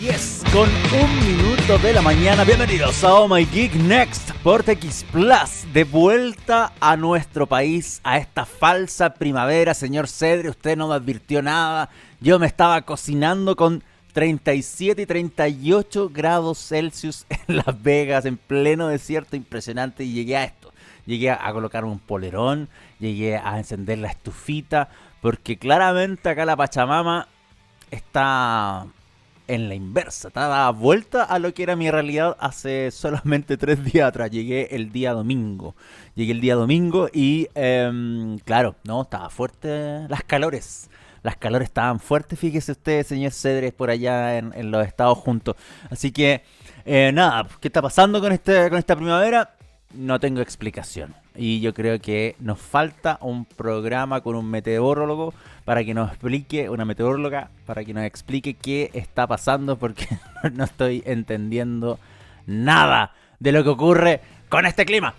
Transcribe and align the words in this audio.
10 0.00 0.44
con 0.50 0.66
un 0.98 1.26
minuto 1.26 1.76
de 1.76 1.92
la 1.92 2.00
mañana. 2.00 2.42
Bienvenidos 2.42 3.04
a 3.04 3.16
Oh 3.16 3.28
My 3.28 3.44
Geek 3.44 3.74
Next 3.74 4.30
por 4.42 4.62
TX 4.62 5.04
Plus. 5.12 5.70
De 5.74 5.84
vuelta 5.84 6.72
a 6.80 6.96
nuestro 6.96 7.46
país, 7.46 8.00
a 8.02 8.16
esta 8.16 8.46
falsa 8.46 9.12
primavera. 9.12 9.74
Señor 9.74 10.08
Cedre, 10.08 10.48
usted 10.48 10.74
no 10.78 10.88
me 10.88 10.94
advirtió 10.94 11.42
nada. 11.42 11.90
Yo 12.18 12.38
me 12.38 12.46
estaba 12.46 12.80
cocinando 12.80 13.56
con 13.56 13.84
37 14.14 15.02
y 15.02 15.04
38 15.06 16.10
grados 16.10 16.66
Celsius 16.66 17.26
en 17.46 17.56
Las 17.58 17.82
Vegas, 17.82 18.24
en 18.24 18.38
pleno 18.38 18.88
desierto. 18.88 19.36
Impresionante. 19.36 20.02
Y 20.04 20.14
llegué 20.14 20.38
a 20.38 20.44
esto. 20.44 20.72
Llegué 21.04 21.30
a 21.30 21.52
colocar 21.52 21.84
un 21.84 21.98
polerón. 21.98 22.70
Llegué 23.00 23.36
a 23.36 23.58
encender 23.58 23.98
la 23.98 24.08
estufita. 24.08 24.88
Porque 25.20 25.58
claramente 25.58 26.30
acá 26.30 26.46
la 26.46 26.56
Pachamama 26.56 27.28
está 27.90 28.86
en 29.50 29.68
la 29.68 29.74
inversa, 29.74 30.28
está 30.28 30.46
dada 30.46 30.70
vuelta 30.70 31.24
a 31.24 31.40
lo 31.40 31.52
que 31.52 31.64
era 31.64 31.74
mi 31.74 31.90
realidad 31.90 32.36
hace 32.38 32.90
solamente 32.92 33.56
tres 33.56 33.84
días 33.84 34.08
atrás. 34.08 34.30
Llegué 34.30 34.68
el 34.74 34.92
día 34.92 35.12
domingo. 35.12 35.74
Llegué 36.14 36.32
el 36.32 36.40
día 36.40 36.54
domingo 36.54 37.08
y, 37.12 37.48
em, 37.54 38.38
claro, 38.38 38.76
no, 38.84 39.02
estaba 39.02 39.28
fuerte 39.28 40.06
las 40.08 40.22
calores. 40.22 40.88
Las 41.22 41.36
calores 41.36 41.68
estaban 41.68 42.00
fuertes, 42.00 42.38
fíjese 42.38 42.72
usted, 42.72 43.04
señor 43.04 43.32
Cedres, 43.32 43.72
por 43.72 43.90
allá 43.90 44.38
en, 44.38 44.70
los 44.70 44.86
Estados 44.86 45.18
Juntos. 45.18 45.56
Así 45.90 46.12
que, 46.12 46.42
eh, 46.86 47.10
nada, 47.12 47.46
¿qué 47.60 47.68
está 47.68 47.82
pasando 47.82 48.20
con, 48.20 48.32
este, 48.32 48.70
con 48.70 48.78
esta 48.78 48.96
primavera? 48.96 49.54
No 49.92 50.18
tengo 50.18 50.40
explicación. 50.40 51.14
Y 51.36 51.60
yo 51.60 51.72
creo 51.74 52.00
que 52.00 52.36
nos 52.40 52.58
falta 52.60 53.18
un 53.20 53.44
programa 53.44 54.20
con 54.20 54.36
un 54.36 54.50
meteorólogo 54.50 55.32
para 55.64 55.84
que 55.84 55.94
nos 55.94 56.10
explique, 56.10 56.68
una 56.68 56.84
meteoróloga, 56.84 57.50
para 57.66 57.84
que 57.84 57.94
nos 57.94 58.04
explique 58.04 58.54
qué 58.54 58.90
está 58.94 59.26
pasando 59.26 59.78
porque 59.78 60.08
no 60.52 60.64
estoy 60.64 61.02
entendiendo 61.06 61.98
nada 62.46 63.12
de 63.38 63.52
lo 63.52 63.62
que 63.62 63.70
ocurre 63.70 64.20
con 64.48 64.66
este 64.66 64.84
clima. 64.84 65.14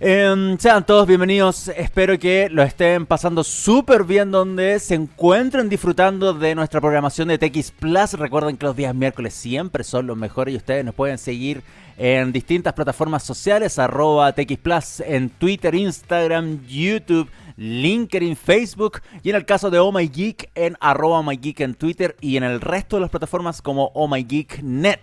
Em, 0.00 0.56
sean 0.58 0.86
todos 0.86 1.08
bienvenidos, 1.08 1.66
espero 1.76 2.16
que 2.20 2.48
lo 2.50 2.62
estén 2.62 3.04
pasando 3.04 3.42
súper 3.42 4.04
bien 4.04 4.30
donde 4.30 4.78
se 4.78 4.94
encuentren 4.94 5.68
disfrutando 5.68 6.32
de 6.34 6.54
nuestra 6.54 6.80
programación 6.80 7.26
de 7.26 7.36
TX 7.36 7.72
Plus. 7.72 8.12
Recuerden 8.12 8.56
que 8.56 8.66
los 8.66 8.76
días 8.76 8.94
miércoles 8.94 9.34
siempre 9.34 9.82
son 9.82 10.06
los 10.06 10.16
mejores 10.16 10.54
y 10.54 10.56
ustedes 10.56 10.84
nos 10.84 10.94
pueden 10.94 11.18
seguir 11.18 11.64
en 11.96 12.30
distintas 12.30 12.74
plataformas 12.74 13.24
sociales, 13.24 13.76
arroba 13.80 14.32
Plus 14.32 15.00
en 15.00 15.30
Twitter, 15.30 15.74
Instagram, 15.74 16.64
YouTube, 16.68 17.28
LinkedIn, 17.56 18.36
Facebook 18.36 19.00
y 19.24 19.30
en 19.30 19.36
el 19.36 19.44
caso 19.44 19.68
de 19.68 19.80
Oh 19.80 19.90
My 19.90 20.06
Geek 20.06 20.48
en 20.54 20.76
arroba 20.78 21.24
My 21.24 21.36
Geek 21.36 21.58
en 21.58 21.74
Twitter 21.74 22.14
y 22.20 22.36
en 22.36 22.44
el 22.44 22.60
resto 22.60 22.94
de 22.94 23.00
las 23.00 23.10
plataformas 23.10 23.60
como 23.60 23.90
Oh 23.94 24.06
My 24.06 24.22
Geek 24.22 24.62
Net. 24.62 25.00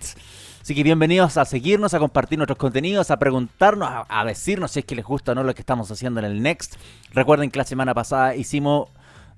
Así 0.65 0.73
que 0.73 0.81
bienvenidos 0.81 1.37
a 1.37 1.45
seguirnos, 1.45 1.93
a 1.93 1.99
compartir 1.99 2.39
nuestros 2.39 2.57
contenidos, 2.57 3.11
a 3.11 3.19
preguntarnos, 3.19 3.87
a, 4.09 4.25
decirnos 4.25 4.71
si 4.71 4.79
es 4.79 4.85
que 4.85 4.95
les 4.95 5.05
gusta 5.05 5.33
o 5.33 5.35
no 5.35 5.43
lo 5.43 5.53
que 5.53 5.61
estamos 5.61 5.91
haciendo 5.91 6.19
en 6.21 6.25
el 6.25 6.41
Next. 6.41 6.77
Recuerden 7.13 7.51
que 7.51 7.59
la 7.59 7.65
semana 7.65 7.93
pasada 7.93 8.35
hicimos 8.35 8.89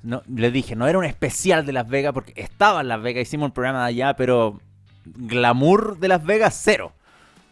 no, 0.04 0.22
les 0.34 0.54
dije, 0.54 0.78
no 0.78 0.88
era 0.88 0.98
un 0.98 1.04
especial 1.04 1.66
de 1.66 1.74
Las 1.74 1.90
Vegas 1.90 2.14
porque 2.14 2.32
estaba 2.38 2.80
en 2.80 2.88
Las 2.88 3.02
Vegas, 3.02 3.24
hicimos 3.24 3.48
un 3.48 3.52
programa 3.52 3.80
de 3.82 3.88
allá, 3.88 4.14
pero 4.14 4.62
glamour 5.04 6.00
de 6.00 6.08
Las 6.08 6.24
Vegas, 6.24 6.58
cero. 6.64 6.94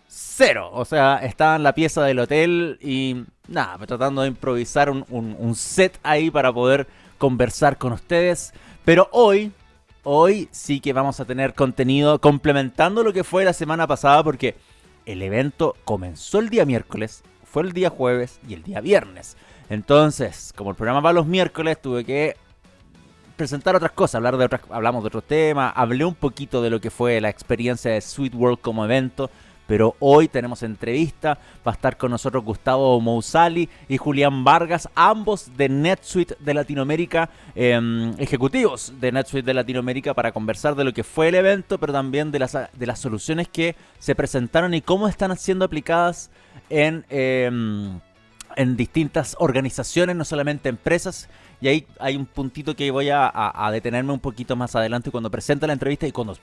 Cero. 0.07 0.69
O 0.71 0.85
sea, 0.85 1.17
estaba 1.17 1.57
en 1.57 1.63
la 1.63 1.75
pieza 1.75 2.01
del 2.01 2.19
hotel 2.19 2.79
y 2.81 3.25
nada, 3.49 3.77
tratando 3.85 4.21
de 4.21 4.29
improvisar 4.29 4.89
un 4.89 5.55
set 5.55 5.99
ahí 6.01 6.31
para 6.31 6.53
poder 6.53 6.87
conversar 7.17 7.77
con 7.77 7.91
ustedes. 7.91 8.53
Pero 8.85 9.09
hoy, 9.11 9.51
hoy 10.05 10.47
sí 10.51 10.79
que 10.79 10.93
vamos 10.93 11.19
a 11.19 11.25
tener 11.25 11.53
contenido 11.53 12.21
complementando 12.21 13.03
lo 13.03 13.11
que 13.11 13.25
fue 13.25 13.43
la 13.43 13.53
semana 13.53 13.87
pasada 13.87 14.23
porque 14.23 14.55
el 15.05 15.21
evento 15.21 15.75
comenzó 15.83 16.39
el 16.39 16.49
día 16.49 16.65
miércoles, 16.65 17.23
fue 17.43 17.63
el 17.63 17.73
día 17.73 17.89
jueves 17.89 18.39
y 18.47 18.53
el 18.53 18.63
día 18.63 18.79
viernes. 18.79 19.35
Entonces, 19.69 20.53
como 20.55 20.69
el 20.69 20.75
programa 20.75 21.01
va 21.01 21.11
los 21.11 21.25
miércoles, 21.25 21.81
tuve 21.81 22.05
que 22.05 22.37
presentar 23.35 23.75
otras 23.75 23.91
cosas, 23.91 24.15
hablar 24.15 24.37
de 24.37 24.45
otras, 24.45 24.61
hablamos 24.69 25.03
de 25.03 25.07
otros 25.07 25.23
temas, 25.23 25.73
hablé 25.75 26.05
un 26.05 26.15
poquito 26.15 26.61
de 26.61 26.69
lo 26.69 26.79
que 26.79 26.91
fue 26.91 27.19
la 27.19 27.29
experiencia 27.29 27.91
de 27.91 28.01
Sweet 28.01 28.35
World 28.35 28.59
como 28.61 28.85
evento, 28.85 29.29
pero 29.67 29.95
hoy 29.99 30.27
tenemos 30.27 30.63
entrevista, 30.63 31.37
va 31.65 31.71
a 31.71 31.75
estar 31.75 31.97
con 31.97 32.11
nosotros 32.11 32.43
Gustavo 32.43 32.99
Mousali 33.01 33.69
y 33.87 33.97
Julián 33.97 34.43
Vargas, 34.43 34.89
ambos 34.95 35.55
de 35.57 35.69
NetSuite 35.69 36.35
de 36.39 36.53
Latinoamérica, 36.53 37.29
em, 37.55 38.13
ejecutivos 38.19 38.93
de 38.99 39.11
NetSuite 39.11 39.45
de 39.45 39.53
Latinoamérica, 39.53 40.13
para 40.13 40.31
conversar 40.31 40.75
de 40.75 40.83
lo 40.83 40.93
que 40.93 41.03
fue 41.03 41.29
el 41.29 41.35
evento, 41.35 41.79
pero 41.79 41.93
también 41.93 42.31
de 42.31 42.39
las, 42.39 42.53
de 42.53 42.85
las 42.85 42.99
soluciones 42.99 43.47
que 43.47 43.75
se 43.99 44.15
presentaron 44.15 44.73
y 44.73 44.81
cómo 44.81 45.07
están 45.07 45.35
siendo 45.37 45.65
aplicadas 45.65 46.29
en, 46.69 47.05
em, 47.09 47.99
en 48.55 48.77
distintas 48.77 49.35
organizaciones, 49.39 50.15
no 50.15 50.25
solamente 50.25 50.69
empresas. 50.69 51.29
Y 51.61 51.67
ahí 51.67 51.87
hay 51.99 52.15
un 52.15 52.25
puntito 52.25 52.75
que 52.75 52.91
voy 52.91 53.09
a, 53.09 53.31
a 53.33 53.71
detenerme 53.71 54.13
un 54.13 54.19
poquito 54.19 54.55
más 54.55 54.75
adelante 54.75 55.09
cuando 55.09 55.31
presente 55.31 55.65
la 55.65 55.73
entrevista 55.73 56.05
y 56.05 56.11
cuando 56.11 56.37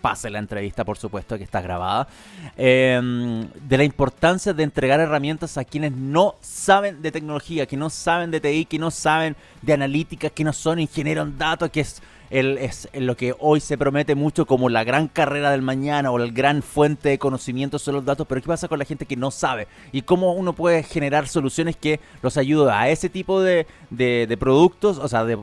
pase 0.00 0.30
la 0.30 0.38
entrevista, 0.38 0.84
por 0.84 0.98
supuesto, 0.98 1.36
que 1.36 1.44
está 1.44 1.60
grabada, 1.60 2.08
em, 2.56 3.48
de 3.48 3.76
la 3.76 3.84
importancia 3.84 4.52
de 4.52 4.62
entregar 4.62 5.00
herramientas 5.00 5.58
a 5.58 5.64
quienes 5.64 5.92
no 5.92 6.36
saben 6.40 7.02
de 7.02 7.12
tecnología, 7.12 7.66
que 7.66 7.76
no 7.76 7.90
saben 7.90 8.30
de 8.30 8.40
TI, 8.40 8.64
que 8.64 8.78
no 8.78 8.90
saben 8.90 9.36
de 9.62 9.72
analítica, 9.72 10.30
que 10.30 10.44
no 10.44 10.52
son 10.52 10.78
ingenieros 10.78 11.26
en 11.26 11.38
datos, 11.38 11.70
que 11.70 11.80
es 11.80 12.02
el, 12.30 12.58
es 12.58 12.88
lo 12.94 13.16
que 13.16 13.34
hoy 13.38 13.60
se 13.60 13.78
promete 13.78 14.14
mucho 14.14 14.46
como 14.46 14.68
la 14.68 14.84
gran 14.84 15.08
carrera 15.08 15.50
del 15.50 15.62
mañana 15.62 16.10
o 16.10 16.18
la 16.18 16.26
gran 16.26 16.62
fuente 16.62 17.08
de 17.10 17.18
conocimiento 17.18 17.78
son 17.78 17.94
los 17.94 18.04
datos, 18.04 18.26
pero 18.26 18.40
¿qué 18.40 18.46
pasa 18.46 18.68
con 18.68 18.78
la 18.78 18.84
gente 18.84 19.06
que 19.06 19.16
no 19.16 19.30
sabe? 19.30 19.68
Y 19.92 20.02
cómo 20.02 20.32
uno 20.32 20.52
puede 20.52 20.82
generar 20.82 21.28
soluciones 21.28 21.76
que 21.76 22.00
los 22.22 22.36
ayuden 22.36 22.74
a 22.74 22.88
ese 22.88 23.08
tipo 23.08 23.40
de, 23.40 23.66
productos, 24.38 24.98
o 24.98 25.08
sea, 25.08 25.24
de, 25.24 25.38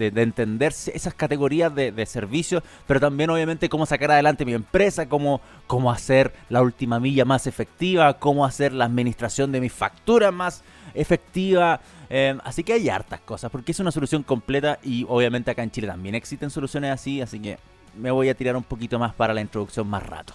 entender 0.00 0.72
esas 0.72 1.14
categorías 1.14 1.74
de, 1.74 2.06
servicios, 2.06 2.62
pero 2.86 3.00
también 3.00 3.28
obviamente 3.30 3.68
cómo 3.68 3.84
sacar 3.84 4.12
adelante 4.12 4.44
mi 4.44 4.54
empresa, 4.54 5.08
cómo, 5.08 5.40
cómo 5.66 5.90
hacer 5.90 6.32
la 6.48 6.62
última 6.62 7.00
milla 7.00 7.24
más 7.24 7.46
efectiva, 7.46 8.18
cómo 8.18 8.44
hacer 8.44 8.72
la 8.72 8.86
administración 8.86 9.52
de 9.52 9.60
mis 9.60 9.72
facturas 9.72 10.32
más 10.32 10.62
efectiva. 11.00 11.80
Em, 12.10 12.38
así 12.44 12.64
que 12.64 12.72
hay 12.72 12.88
hartas 12.88 13.20
cosas, 13.20 13.50
porque 13.50 13.72
es 13.72 13.80
una 13.80 13.90
solución 13.90 14.22
completa 14.22 14.78
y 14.82 15.04
obviamente 15.08 15.50
acá 15.50 15.62
en 15.62 15.70
Chile 15.70 15.86
también 15.86 16.14
existen 16.14 16.50
soluciones 16.50 16.90
así, 16.90 17.20
así 17.20 17.38
que 17.38 17.58
me 17.96 18.10
voy 18.10 18.28
a 18.28 18.34
tirar 18.34 18.56
un 18.56 18.62
poquito 18.62 18.98
más 18.98 19.14
para 19.14 19.34
la 19.34 19.40
introducción 19.40 19.86
más 19.88 20.04
rato. 20.06 20.34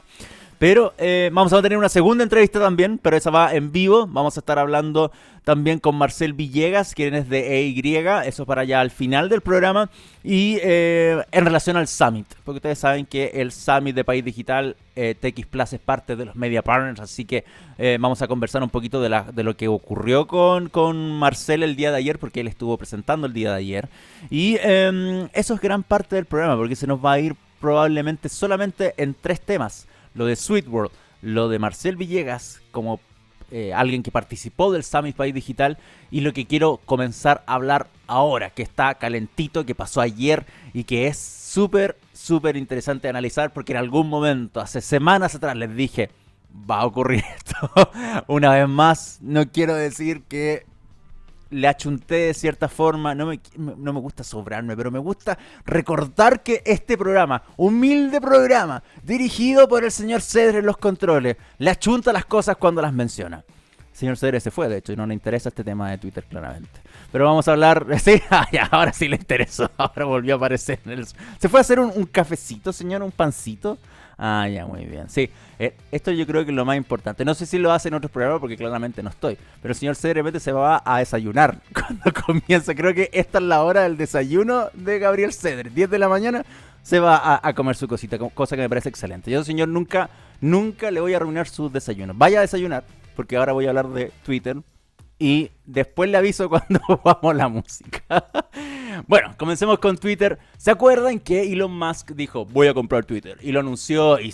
Pero 0.60 0.94
eh, 0.98 1.30
vamos 1.34 1.54
a 1.54 1.62
tener 1.62 1.78
una 1.78 1.90
segunda 1.90 2.24
entrevista 2.24 2.60
también, 2.60 3.00
pero 3.02 3.18
esa 3.18 3.30
va 3.30 3.54
en 3.54 3.72
vivo. 3.72 4.08
Vamos 4.08 4.38
a 4.38 4.40
estar 4.40 4.60
hablando 4.60 5.12
también 5.44 5.80
con 5.80 5.96
Marcel 5.96 6.34
Villegas, 6.34 6.94
quien 6.94 7.16
es 7.16 7.28
de 7.28 7.60
EY, 7.60 7.98
eso 8.26 8.46
para 8.46 8.62
allá 8.62 8.80
al 8.80 8.92
final 8.92 9.28
del 9.28 9.42
programa. 9.42 9.90
Y 10.24 10.58
eh, 10.62 11.22
en 11.32 11.46
relación 11.46 11.76
al 11.76 11.88
Summit, 11.88 12.28
porque 12.46 12.58
ustedes 12.58 12.80
saben 12.80 13.06
que 13.06 13.32
el 13.34 13.52
Summit 13.52 13.96
de 13.96 14.06
País 14.06 14.24
Digital 14.24 14.78
eh, 14.96 15.16
TX 15.20 15.48
Plus 15.48 15.74
es 15.74 15.80
parte 15.82 16.16
de 16.16 16.26
los 16.26 16.36
Media 16.36 16.62
Partners, 16.62 17.02
así 17.02 17.26
que 17.26 17.44
vamos 18.00 18.22
a 18.22 18.28
conversar 18.28 18.64
un 18.64 18.70
poquito 18.70 19.02
de 19.02 19.44
lo 19.44 19.58
que 19.58 19.68
ocurrió 19.68 20.28
con, 20.28 20.70
con 20.70 21.20
Marcel 21.20 21.64
el 21.64 21.76
día 21.76 21.92
de 21.92 21.98
ayer, 21.98 22.18
porque 22.18 22.40
él 22.40 22.48
estuvo 22.48 22.78
presentando 22.78 23.28
el 23.28 23.34
día 23.34 23.52
de 23.52 23.58
ayer. 23.58 23.90
Y 24.30 24.58
em, 24.62 25.28
eso 25.34 25.56
es 25.56 25.60
gran 25.60 25.84
parte 25.84 26.16
del 26.16 26.26
programa, 26.26 26.56
porque 26.56 26.78
se 26.78 26.88
nos 26.88 27.04
va 27.04 27.14
a 27.14 27.20
ir 27.20 27.36
probablemente 27.60 28.30
solamente 28.30 28.94
en 28.98 29.16
tres 29.20 29.42
temas 29.42 29.88
lo 30.14 30.26
de 30.26 30.36
Sweet 30.36 30.68
World, 30.68 30.92
lo 31.22 31.50
de 31.50 31.60
Marcel 31.60 31.96
Villegas 31.96 32.62
como 32.72 33.00
eh, 33.52 33.72
alguien 33.74 34.02
que 34.02 34.12
participó 34.12 34.72
del 34.72 34.84
Summit 34.84 35.16
País 35.16 35.34
Digital 35.34 35.78
y 36.10 36.22
lo 36.22 36.34
que 36.34 36.48
quiero 36.48 36.80
comenzar 36.86 37.44
a 37.46 37.54
hablar 37.54 37.88
ahora, 38.08 38.50
que 38.50 38.64
está 38.64 38.96
calentito, 38.96 39.66
que 39.66 39.76
pasó 39.76 40.02
ayer 40.02 40.46
y 40.74 40.86
que 40.86 41.06
es 41.08 41.18
súper, 41.20 41.98
súper 42.14 42.58
interesante 42.58 43.08
analizar 43.08 43.54
porque 43.54 43.74
en 43.74 43.78
algún 43.78 44.10
momento, 44.10 44.60
hace 44.60 44.82
semanas 44.82 45.36
atrás, 45.36 45.56
les 45.56 45.76
dije, 45.76 46.10
va 46.70 46.80
a 46.80 46.86
ocurrir 46.86 47.24
esto. 47.38 47.56
Una 48.28 48.54
vez 48.54 48.68
más, 48.68 49.20
no 49.22 49.48
quiero 49.52 49.76
decir 49.76 50.24
que 50.24 50.66
le 51.54 51.68
achunté 51.68 52.16
de 52.16 52.34
cierta 52.34 52.68
forma, 52.68 53.14
no 53.16 53.28
me, 53.28 53.40
no 53.58 53.94
me 53.94 54.00
gusta 54.00 54.24
sobrarme, 54.24 54.76
pero 54.76 54.92
me 54.92 55.00
gusta 55.00 55.38
recordar 55.66 56.44
que 56.44 56.62
este 56.66 56.98
programa, 56.98 57.44
humilde 57.58 58.20
programa, 58.20 58.84
dirigido 59.04 59.68
por 59.68 59.84
el 59.84 59.92
señor 59.92 60.22
Cedre 60.22 60.60
en 60.60 60.66
los 60.66 60.78
controles, 60.78 61.38
le 61.58 61.70
achunta 61.70 62.12
las 62.12 62.26
cosas 62.26 62.58
cuando 62.58 62.82
las 62.82 62.94
menciona. 62.94 63.44
El 63.94 63.98
señor 63.98 64.18
Cedre 64.18 64.40
se 64.40 64.50
fue, 64.50 64.68
de 64.68 64.78
hecho, 64.78 64.92
y 64.92 64.96
no 64.96 65.06
le 65.06 65.14
interesa 65.14 65.50
este 65.50 65.64
tema 65.64 65.92
de 65.92 66.00
Twitter 66.00 66.24
claramente. 66.24 66.82
Pero 67.12 67.26
vamos 67.26 67.48
a 67.48 67.52
hablar, 67.52 67.86
sí, 68.00 68.20
ah, 68.32 68.48
ahora 68.72 68.92
sí 68.92 69.08
le 69.08 69.18
interesó, 69.18 69.70
ahora 69.78 70.06
volvió 70.06 70.34
a 70.34 70.38
aparecer. 70.38 70.80
Se 71.38 71.48
fue 71.48 71.60
a 71.60 71.62
hacer 71.62 71.80
un, 71.80 71.92
un 71.96 72.06
cafecito, 72.06 72.74
señor, 72.74 73.04
un 73.04 73.12
pancito. 73.12 73.78
Ah, 74.18 74.48
ya, 74.48 74.66
muy 74.66 74.86
bien. 74.86 75.10
Sí, 75.10 75.30
eh, 75.60 75.76
esto 75.92 76.12
yo 76.12 76.26
creo 76.28 76.46
que 76.46 76.52
es 76.52 76.56
lo 76.56 76.66
más 76.66 76.78
importante. 76.78 77.26
No 77.26 77.34
sé 77.34 77.46
si 77.46 77.58
lo 77.58 77.72
hace 77.72 77.88
en 77.88 77.96
otros 77.96 78.12
programas 78.12 78.40
porque 78.40 78.58
claramente 78.58 79.02
no 79.02 79.10
estoy. 79.10 79.38
Pero 79.62 79.72
el 79.72 79.76
señor 79.76 79.96
C 79.96 80.40
se 80.40 80.52
va 80.52 80.82
a 80.86 81.00
desayunar 81.00 81.60
cuando 81.74 82.04
comienza. 82.26 82.76
Creo 82.76 82.94
que 82.94 83.10
esta 83.14 83.40
es 83.40 83.44
la 83.44 83.64
hora 83.64 83.84
del 83.84 83.98
desayuno 83.98 84.70
de 84.74 85.00
Gabriel 85.00 85.34
Cedre. 85.34 85.70
10 85.70 85.90
de 85.90 86.00
la 86.00 86.10
mañana. 86.10 86.46
se 86.84 87.00
va 87.00 87.40
a, 87.42 87.54
comer 87.54 87.76
su 87.76 87.88
cosita, 87.88 88.18
cosa 88.18 88.56
que 88.56 88.62
me 88.62 88.70
parece 88.70 88.90
excelente. 88.90 89.32
Yo, 89.32 89.44
señor, 89.44 89.70
nunca, 89.70 90.10
nunca 90.42 90.92
le 90.92 91.00
voy 91.00 91.14
a 91.14 91.18
arruinar 91.18 91.48
su 91.48 91.70
desayuno. 91.70 92.14
Vaya 92.14 92.40
a 92.40 92.42
desayunar, 92.42 92.84
porque 93.16 93.38
ahora 93.38 93.54
voy 93.54 93.66
a 93.66 93.70
hablar 93.70 93.88
de 93.88 94.12
Twitter 94.26 94.58
y 95.24 95.52
después 95.66 96.10
le 96.10 96.18
aviso 96.18 96.50
cuando 96.50 96.82
vamos 97.02 97.34
la 97.34 97.48
música. 97.48 98.04
bueno, 99.08 99.34
comencemos 99.38 99.80
con 99.80 99.98
Twitter. 99.98 100.38
¿Se 100.58 100.70
acuerdan 100.70 101.18
que 101.22 101.50
Elon 101.54 101.72
Musk 101.72 102.12
dijo, 102.12 102.44
voy 102.44 102.68
a 102.68 102.74
comprar 102.74 103.06
Twitter? 103.06 103.38
Y 103.42 103.54
lo 103.54 103.62
anunció 103.62 104.20
y 104.20 104.34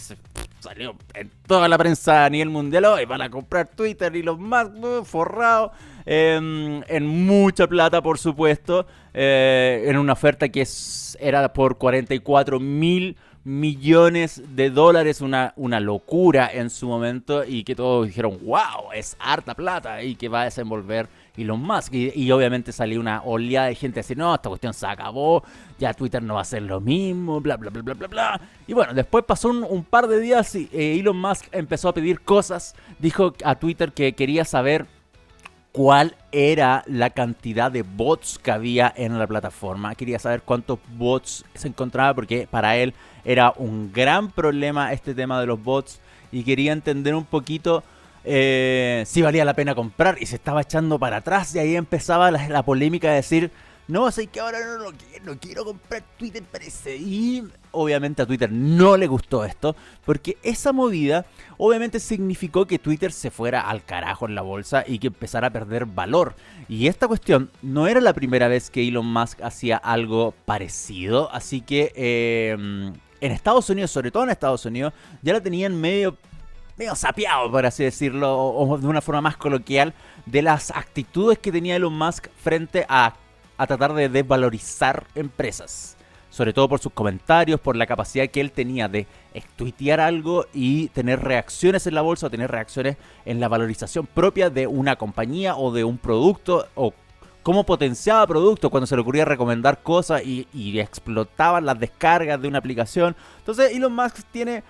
salió 0.60 0.96
en 1.14 1.30
toda 1.46 1.68
la 1.68 1.78
prensa 1.78 2.26
a 2.26 2.30
nivel 2.32 2.50
mundial, 2.50 2.86
hoy 2.86 3.06
van 3.06 3.22
a 3.22 3.30
comprar 3.30 3.68
Twitter 3.68 4.16
y 4.16 4.24
los 4.24 4.40
más 4.40 4.68
uh, 4.70 5.06
forrado 5.06 5.74
em, 6.08 6.82
en 6.88 7.06
mucha 7.06 7.68
plata, 7.68 8.02
por 8.02 8.18
supuesto, 8.18 8.88
eh, 9.14 9.86
en 9.86 9.96
una 9.96 10.14
oferta 10.14 10.50
que 10.50 10.68
era 11.20 11.54
por 11.54 11.78
44 11.78 12.60
mil 12.60 13.16
millones 13.50 14.44
de 14.56 14.70
dólares, 14.70 15.22
una, 15.22 15.54
una 15.56 15.80
locura 15.80 16.52
en 16.54 16.70
su 16.70 16.88
momento 16.88 17.44
y 17.44 17.64
que 17.64 17.74
todos 17.74 18.06
dijeron, 18.06 18.38
wow, 18.44 18.92
es 18.94 19.18
harta 19.20 19.56
plata 19.56 20.04
y 20.04 20.14
que 20.14 20.30
va 20.30 20.42
a 20.42 20.44
desenvolver 20.46 21.10
Elon 21.36 21.60
Musk. 21.60 21.92
Y, 21.96 22.32
obviamente 22.32 22.72
salió 22.72 23.00
una 23.00 23.24
oleada 23.24 23.66
de 23.66 23.76
gente 23.76 24.00
a 24.00 24.04
decir, 24.04 24.20
no, 24.20 24.36
esta 24.36 24.50
cuestión 24.50 24.72
se 24.72 24.86
acabó, 24.86 25.44
ya 25.80 25.96
Twitter 25.96 26.22
no 26.22 26.36
va 26.36 26.42
a 26.42 26.46
ser 26.46 26.62
lo 26.62 26.80
mismo, 26.80 27.42
bla, 27.42 27.58
bla, 27.58 27.72
bla, 27.72 27.82
bla, 27.82 27.96
bla, 27.96 28.08
bla. 28.08 28.42
Y 28.68 28.74
bueno, 28.74 28.94
después 28.94 29.26
pasó 29.26 29.50
un, 29.50 29.84
par 29.84 30.08
de 30.08 30.20
días 30.20 30.54
y 30.54 30.70
eh, 30.72 31.00
Elon 31.00 31.20
Musk 31.20 31.48
empezó 31.52 31.90
a 31.90 31.94
pedir 31.96 32.22
cosas, 32.22 32.76
dijo 33.00 33.34
a 33.44 33.56
Twitter 33.56 33.92
que 33.94 34.14
quería 34.14 34.46
saber 34.46 34.86
cuál 35.72 36.16
era 36.32 36.84
la 36.88 37.10
cantidad 37.12 37.72
de 37.72 37.84
bots 37.84 38.40
que 38.40 38.52
había 38.52 38.94
en 38.96 39.18
la 39.18 39.28
plataforma. 39.28 39.96
Quería 39.96 40.20
saber 40.20 40.42
cuántos 40.42 40.80
bots 40.98 41.46
se 41.54 41.68
encontraba 41.68 42.14
porque 42.14 42.48
para 42.50 42.78
él 42.78 42.94
era 43.30 43.54
un 43.58 43.94
gran 43.94 44.32
problema 44.32 44.92
este 44.92 45.14
tema 45.14 45.40
de 45.40 45.46
los 45.46 45.64
bots 45.64 46.00
y 46.32 46.44
quería 46.44 46.74
entender 46.74 47.14
un 47.14 47.26
poquito 47.26 47.84
eh, 48.24 49.04
si 49.06 49.22
valía 49.22 49.46
la 49.46 49.54
pena 49.54 49.76
comprar 49.76 50.18
y 50.20 50.26
se 50.26 50.36
estaba 50.36 50.62
echando 50.62 50.98
para 50.98 51.18
atrás 51.18 51.54
y 51.54 51.60
ahí 51.60 51.76
empezaba 51.76 52.32
la, 52.32 52.64
polémica 52.64 53.10
de 53.10 53.18
decir, 53.18 53.52
no, 53.88 54.10
sé 54.10 54.26
que 54.26 54.40
ahora 54.40 54.58
no, 54.66 54.78
lo 54.78 54.94
quiero, 54.94 55.26
no 55.26 55.40
quiero 55.40 55.64
comprar 55.64 56.04
Twitter, 56.18 56.42
parece. 56.52 56.98
Y 56.98 57.44
obviamente 57.70 58.24
a 58.24 58.26
Twitter 58.26 58.52
no 58.52 58.98
le 58.98 59.06
gustó 59.06 59.46
esto, 59.46 59.76
porque 60.06 60.38
esa 60.42 60.74
movida 60.74 61.28
obviamente 61.60 62.00
significó 62.00 62.66
que 62.66 62.80
Twitter 62.80 63.12
se 63.12 63.30
fuera 63.30 63.62
al 63.62 63.86
carajo 63.86 64.28
en 64.28 64.34
la 64.34 64.42
bolsa 64.42 64.84
y 64.88 64.98
que 64.98 65.08
empezara 65.08 65.50
a 65.50 65.54
perder 65.54 65.86
valor. 65.86 66.34
Y 66.68 66.88
esta 66.88 67.08
cuestión 67.08 67.52
no 67.62 67.88
era 67.88 68.02
la 68.02 68.14
primera 68.14 68.48
vez 68.48 68.72
que 68.72 68.88
Elon 68.88 69.06
Musk 69.06 69.40
hacía 69.44 69.78
algo 69.78 70.34
parecido, 70.46 71.32
así 71.32 71.62
que... 71.62 71.94
Eh, 71.96 72.92
en 73.22 73.32
Estados 73.32 73.70
Unidos, 73.70 73.92
sobre 73.92 74.12
todo 74.12 74.24
en 74.24 74.30
Estados 74.30 74.66
Unidos, 74.66 74.94
ya 75.22 75.34
la 75.34 75.42
tenían 75.42 75.80
medio 75.80 76.18
medio 76.80 76.96
sapeado, 76.96 77.52
por 77.52 77.66
así 77.66 77.84
decirlo, 77.84 78.38
o 78.38 78.78
de 78.78 78.88
una 78.88 79.02
forma 79.02 79.20
más 79.20 79.36
coloquial, 79.36 79.94
de 80.26 80.42
las 80.42 80.72
actitudes 80.72 81.38
que 81.38 81.52
tenía 81.52 81.76
Elon 81.76 81.94
Musk 81.94 82.30
frente 82.42 82.86
a, 82.88 83.16
a 83.58 83.68
tratar 83.68 83.94
de 83.94 84.08
desvalorizar 84.08 85.06
empresas. 85.14 85.98
Sobre 86.30 86.54
todo 86.54 86.70
por 86.70 86.80
sus 86.80 86.94
comentarios, 86.94 87.60
por 87.60 87.76
la 87.76 87.86
capacidad 87.86 88.30
que 88.30 88.40
él 88.40 88.52
tenía 88.52 88.88
de 88.88 89.08
tuitear 89.58 90.00
algo 90.00 90.46
y 90.54 90.88
tener 90.90 91.20
reacciones 91.20 91.86
en 91.86 91.96
la 91.96 92.02
bolsa, 92.02 92.30
tener 92.30 92.50
reacciones 92.50 92.96
en 93.26 93.42
la 93.42 93.50
valorización 93.50 94.06
propia 94.06 94.50
de 94.50 94.66
una 94.66 94.96
compañía 94.96 95.58
o 95.58 95.74
de 95.74 95.84
un 95.84 95.98
producto, 95.98 96.68
o 96.76 96.94
cómo 97.50 97.64
potenciaba 97.64 98.28
productos 98.28 98.70
cuando 98.70 98.86
se 98.86 98.96
le 98.96 99.02
ocurría 99.02 99.26
recomendar 99.26 99.82
cosas 99.82 100.22
y, 100.24 100.80
explotaban 100.80 101.66
las 101.66 101.80
descargas 101.80 102.40
de 102.40 102.48
una 102.48 102.60
aplicación. 102.60 103.16
Entonces 103.40 103.72
Elon 103.76 103.92
Musk 103.92 104.20
tiene 104.32 104.62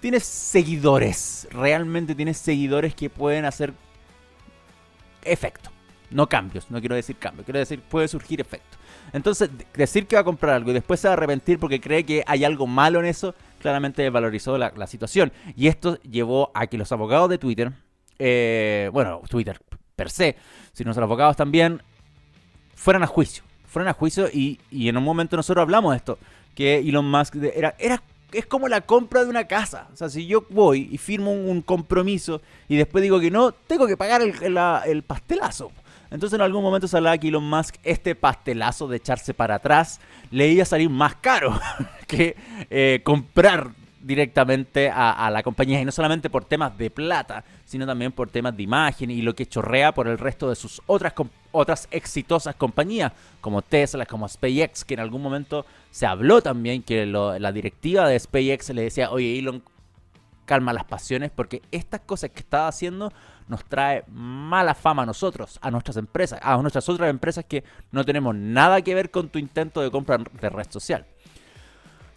tienes 0.00 0.24
seguidores. 0.24 1.46
Realmente 1.52 2.12
tienes 2.12 2.36
seguidores 2.38 2.92
que 2.96 3.08
pueden 3.08 3.44
hacer 3.44 3.72
efecto. 5.22 5.70
No 6.10 6.28
cambios, 6.28 6.72
no 6.72 6.80
quiero 6.80 6.96
decir 6.96 7.14
cambio, 7.18 7.44
quiero 7.44 7.60
decir 7.60 7.80
puede 7.82 8.08
surgir 8.08 8.40
efecto. 8.40 8.78
Entonces, 9.12 9.48
decir 9.72 10.08
que 10.08 10.16
va 10.16 10.22
a 10.22 10.24
comprar 10.24 10.56
algo 10.56 10.72
y 10.72 10.74
después 10.74 10.98
se 10.98 11.06
va 11.06 11.14
a 11.14 11.16
arrepentir 11.16 11.60
porque 11.60 11.80
cree 11.80 12.04
que 12.04 12.24
hay 12.26 12.42
algo 12.42 12.66
malo 12.66 12.98
en 12.98 13.06
eso, 13.06 13.36
claramente 13.60 14.10
valorizó 14.10 14.58
la, 14.58 14.86
situación. 14.88 15.30
Y 15.54 15.68
esto 15.68 16.00
llevó 16.02 16.50
a 16.52 16.66
que 16.66 16.78
los 16.78 16.90
abogados 16.90 17.30
de 17.30 17.38
Twitter, 17.38 17.70
eh, 18.18 18.90
bueno, 18.92 19.22
Twitter 19.30 19.60
per 19.94 20.10
se, 20.10 20.34
sino 20.72 20.88
los 20.88 20.98
abogados 20.98 21.36
también, 21.36 21.80
fueran 22.84 23.02
a 23.02 23.06
juicio. 23.06 23.42
Fueran 23.66 23.88
a 23.88 23.94
juicio 23.94 24.28
y, 24.28 24.60
y 24.70 24.90
en 24.90 24.98
un 24.98 25.04
momento 25.04 25.36
nosotros 25.38 25.62
hablamos 25.62 25.92
de 25.92 25.96
esto, 25.96 26.18
que 26.54 26.80
Elon 26.80 27.10
Musk 27.10 27.36
era, 27.36 27.74
era 27.78 28.02
es 28.30 28.44
como 28.44 28.68
la 28.68 28.82
compra 28.82 29.24
de 29.24 29.30
una 29.30 29.44
casa. 29.44 29.88
O 29.94 29.96
sea, 29.96 30.10
si 30.10 30.26
yo 30.26 30.44
voy 30.50 30.90
y 30.92 30.98
firmo 30.98 31.32
un, 31.32 31.62
compromiso 31.62 32.42
y 32.68 32.76
después 32.76 33.00
digo 33.00 33.18
que 33.20 33.30
no, 33.30 33.52
tengo 33.52 33.86
que 33.86 33.96
pagar 33.96 34.20
el, 34.20 35.02
pastelazo. 35.02 35.72
Entonces 36.10 36.34
en 36.34 36.42
algún 36.42 36.62
momento 36.62 36.86
se 36.86 36.98
hablaba 36.98 37.16
que 37.16 37.28
Elon 37.28 37.48
Musk, 37.48 37.76
este 37.84 38.14
pastelazo 38.14 38.86
de 38.86 38.98
echarse 38.98 39.32
para 39.32 39.54
atrás, 39.54 39.98
le 40.30 40.48
iba 40.48 40.64
a 40.64 40.66
salir 40.66 40.90
más 40.90 41.14
caro 41.14 41.58
que 42.06 42.36
eh, 42.68 43.00
comprar 43.02 43.70
directamente 44.02 44.90
a, 44.90 45.30
la 45.30 45.42
compañía. 45.42 45.80
Y 45.80 45.86
no 45.86 45.92
solamente 45.92 46.28
por 46.28 46.44
temas 46.44 46.76
de 46.76 46.90
plata, 46.90 47.44
sino 47.64 47.86
también 47.86 48.12
por 48.12 48.28
temas 48.28 48.54
de 48.54 48.62
imagen 48.62 49.10
y 49.10 49.22
lo 49.22 49.34
que 49.34 49.46
chorrea 49.46 49.94
por 49.94 50.06
el 50.06 50.18
resto 50.18 50.50
de 50.50 50.54
sus 50.54 50.82
otras, 50.86 51.14
otras 51.54 51.88
exitosas 51.90 52.56
compañías, 52.56 53.12
como 53.40 53.62
Tesla, 53.62 54.04
como 54.04 54.28
SpaceX, 54.28 54.84
que 54.84 54.94
en 54.94 55.00
algún 55.00 55.22
momento 55.22 55.64
se 55.90 56.04
habló 56.04 56.42
también 56.42 56.82
que 56.82 57.06
la 57.06 57.52
directiva 57.52 58.08
de 58.08 58.18
SpaceX 58.18 58.70
le 58.70 58.82
decía, 58.82 59.10
oye 59.10 59.38
Elon, 59.38 59.62
calma 60.44 60.72
las 60.72 60.84
pasiones, 60.84 61.30
porque 61.30 61.62
estas 61.70 62.00
cosas 62.00 62.30
que 62.30 62.40
estás 62.40 62.74
haciendo 62.74 63.12
nos 63.48 63.64
trae 63.64 64.04
mala 64.08 64.74
fama 64.74 65.04
a 65.04 65.06
nosotros, 65.06 65.58
a 65.62 65.70
nuestras 65.70 65.96
empresas, 65.96 66.40
a 66.42 66.56
nuestras 66.58 66.88
otras 66.88 67.08
empresas 67.08 67.44
que 67.44 67.64
no 67.92 68.04
tenemos 68.04 68.34
nada 68.34 68.82
que 68.82 68.94
ver 68.94 69.10
con 69.10 69.28
tu 69.28 69.38
intento 69.38 69.80
de 69.80 69.90
compra 69.90 70.18
de 70.18 70.48
red 70.50 70.66
social. 70.70 71.06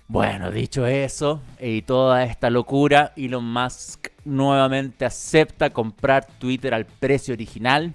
Bueno, 0.10 0.52
dicho 0.52 0.88
eso 0.88 1.42
y 1.60 1.82
toda 1.82 2.24
esta 2.24 2.50
locura, 2.50 3.14
Elon 3.18 3.44
Musk 3.44 4.08
nuevamente 4.24 5.06
acepta 5.06 5.70
comprar 5.70 6.26
Twitter 6.40 6.74
al 6.74 6.86
precio 6.86 7.34
original 7.34 7.94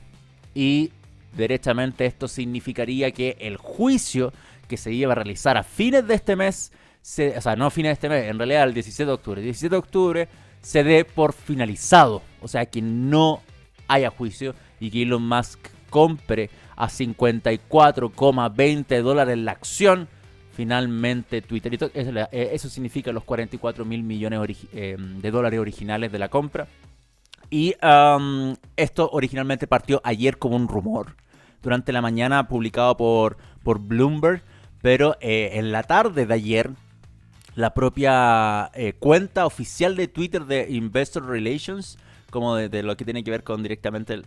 y 0.55 0.93
derechamente 1.37 2.06
esto 2.06 2.29
significaría 2.29 3.11
que 3.12 3.37
el 3.40 3.56
juicio 3.56 4.32
que 4.69 4.76
se 4.76 4.93
iba 4.93 5.12
a 5.12 5.14
realizar 5.14 5.56
a 5.56 5.62
fines 5.62 6.06
de 6.06 6.14
este 6.14 6.37
mes, 6.37 6.73
o 7.37 7.40
sea, 7.40 7.56
no 7.56 7.67
a 7.67 7.70
fines 7.70 7.88
de 7.90 7.94
este 7.94 8.08
mes, 8.08 8.31
en 8.31 8.38
realidad 8.38 8.64
el 8.64 8.75
17 8.75 9.06
de 9.06 9.12
octubre, 9.12 9.40
el 9.40 9.46
17 9.46 9.75
de 9.75 9.79
octubre 9.79 10.29
se 10.61 10.84
dé 10.84 11.05
por 11.05 11.33
finalizado, 11.33 12.23
o 12.40 12.49
sea, 12.49 12.66
que 12.66 12.80
no 12.80 13.42
haya 13.88 14.11
juicio 14.11 14.54
y 14.80 14.90
que 14.90 15.02
Elon 15.02 15.26
Musk 15.26 15.59
compre 15.90 16.50
a 16.76 16.88
54,20 16.88 19.02
dólares 19.02 19.37
la 19.38 19.52
acción 19.52 20.09
finalmente 20.52 21.42
Twitter. 21.42 21.78
Eh, 21.95 22.50
eso 22.52 22.68
significa 22.68 23.12
los 23.12 23.25
44 23.25 23.85
mil 23.85 24.02
millones 24.02 24.66
eh, 24.73 24.97
de 24.99 25.30
dólares 25.30 25.61
originales 25.61 26.11
de 26.12 26.18
la 26.18 26.28
compra. 26.28 26.66
Y 27.52 27.75
esto 28.76 29.11
originalmente 29.12 29.66
partió 29.66 30.00
ayer 30.04 30.38
como 30.38 30.56
un 30.56 30.68
rumor. 30.68 31.16
Durante 31.62 31.92
la 31.92 32.00
mañana 32.00 32.49
publicado 32.49 32.97
por, 32.97 33.37
por 33.62 33.78
Bloomberg. 33.78 34.42
Pero 34.80 35.18
eh, 35.21 35.50
en 35.52 35.71
la 35.71 35.82
tarde 35.82 36.25
de 36.25 36.32
ayer, 36.32 36.71
la 37.54 37.75
propia 37.75 38.73
cuenta 38.99 39.44
oficial 39.44 39.97
de 39.97 40.09
Twitter 40.09 40.47
de 40.47 40.66
Investor 40.71 41.26
Relations, 41.26 41.99
como 42.30 42.56
de, 42.56 42.82
lo 42.82 42.97
que 42.97 43.04
tiene 43.04 43.23
que 43.23 43.30
ver 43.30 43.44
con 43.44 43.62
directamente 43.62 44.23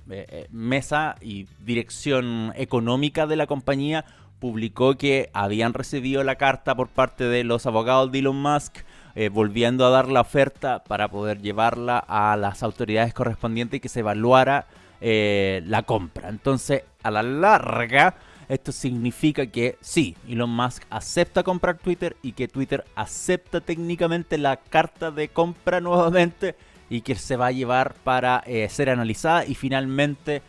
mesa 0.51 1.15
y 1.19 1.47
dirección 1.65 2.53
económica 2.55 3.25
de 3.25 3.37
la 3.37 3.47
compañía, 3.47 4.05
publicó 4.39 4.95
que 4.95 5.31
habían 5.33 5.73
recibido 5.73 6.23
la 6.23 6.35
carta 6.35 6.75
por 6.75 6.89
parte 6.89 7.23
de 7.23 7.43
los 7.43 7.65
abogados 7.65 8.11
de 8.11 8.19
Elon 8.19 8.39
Musk, 8.39 8.77
eh, 9.17 9.29
volviendo 9.29 9.85
a 9.85 9.89
dar 9.89 10.09
la 10.09 10.19
oferta 10.19 10.83
para 10.83 11.07
poder 11.07 11.41
llevarla 11.41 11.99
a 11.99 12.35
las 12.35 12.63
autoridades 12.63 13.13
correspondientes 13.13 13.77
y 13.77 13.79
que 13.79 13.87
se 13.87 14.01
evaluara 14.01 14.67
eh, 14.99 15.63
la 15.65 15.83
compra. 15.83 16.27
Entonces, 16.27 16.83
a 17.01 17.11
la 17.11 17.23
larga, 17.23 18.15
esto 18.49 18.73
significa 18.73 19.45
que 19.45 19.77
sí, 19.79 20.17
Elon 20.27 20.49
Musk 20.49 20.83
acepta 20.89 21.43
comprar 21.43 21.77
Twitter 21.77 22.17
y 22.23 22.33
que 22.33 22.49
Twitter 22.49 22.83
acepta 22.93 23.61
técnicamente 23.61 24.37
la 24.37 24.57
carta 24.57 25.11
de 25.11 25.29
compra 25.29 25.79
nuevamente 25.81 26.57
y 26.89 26.99
que 26.99 27.15
se 27.15 27.37
va 27.37 27.47
a 27.47 27.51
llevar 27.51 27.93
para 28.03 28.43
eh, 28.45 28.67
ser 28.67 28.89
analizada 28.89 29.45
y 29.45 29.55
finalmente 29.55 30.41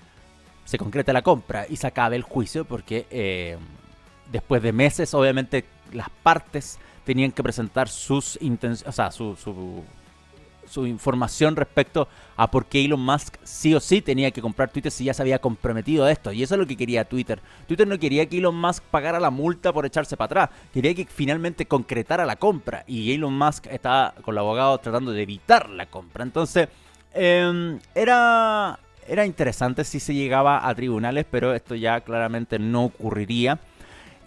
se 0.64 0.76
concreta 0.76 1.12
la 1.12 1.22
compra 1.22 1.66
y 1.68 1.76
se 1.76 1.86
acabe 1.86 2.16
el 2.16 2.22
juicio 2.22 2.64
porque 2.64 3.56
después 4.32 4.60
de 4.60 4.72
meses, 4.72 5.14
obviamente 5.14 5.64
las 5.92 6.10
partes 6.10 6.80
tenían 7.06 7.32
que 7.32 7.42
presentar 7.42 7.88
sus 7.88 8.36
intenciones, 8.42 8.84
o 8.86 8.92
sea, 8.92 9.10
su, 9.10 9.34
su 10.68 10.86
información 10.86 11.56
respecto 11.56 12.08
a 12.36 12.50
por 12.50 12.66
qué 12.66 12.84
Elon 12.84 13.00
Musk 13.00 13.36
sí 13.44 13.74
o 13.74 13.80
sí 13.80 14.02
tenía 14.02 14.30
que 14.30 14.42
comprar 14.42 14.70
Twitter 14.70 14.92
si 14.92 15.04
ya 15.04 15.14
se 15.14 15.22
había 15.22 15.38
comprometido 15.38 16.04
a 16.04 16.12
esto. 16.12 16.32
Y 16.32 16.42
eso 16.42 16.54
es 16.54 16.60
lo 16.60 16.66
que 16.66 16.76
quería 16.76 17.04
Twitter. 17.04 17.40
Twitter 17.66 17.86
no 17.86 17.98
quería 17.98 18.26
que 18.26 18.38
Elon 18.38 18.56
Musk 18.56 18.82
pagara 18.84 19.20
la 19.20 19.30
multa 19.30 19.72
por 19.72 19.86
echarse 19.86 20.16
para 20.16 20.26
atrás. 20.26 20.50
Quería 20.72 20.94
que 20.94 21.06
finalmente 21.06 21.66
concretara 21.66 22.26
la 22.26 22.36
compra. 22.36 22.84
Y 22.86 23.12
Elon 23.12 23.36
Musk 23.36 23.66
estaba 23.66 24.14
con 24.22 24.34
el 24.34 24.38
abogado 24.38 24.78
tratando 24.78 25.12
de 25.12 25.22
evitar 25.22 25.70
la 25.70 25.86
compra. 25.86 26.24
Entonces, 26.24 26.68
em, 27.14 27.78
era, 27.94 28.78
era 29.06 29.24
interesante 29.24 29.84
si 29.84 30.00
se 30.00 30.14
llegaba 30.14 30.68
a 30.68 30.74
tribunales, 30.74 31.24
pero 31.30 31.54
esto 31.54 31.74
ya 31.74 32.00
claramente 32.00 32.58
no 32.58 32.84
ocurriría. 32.86 33.58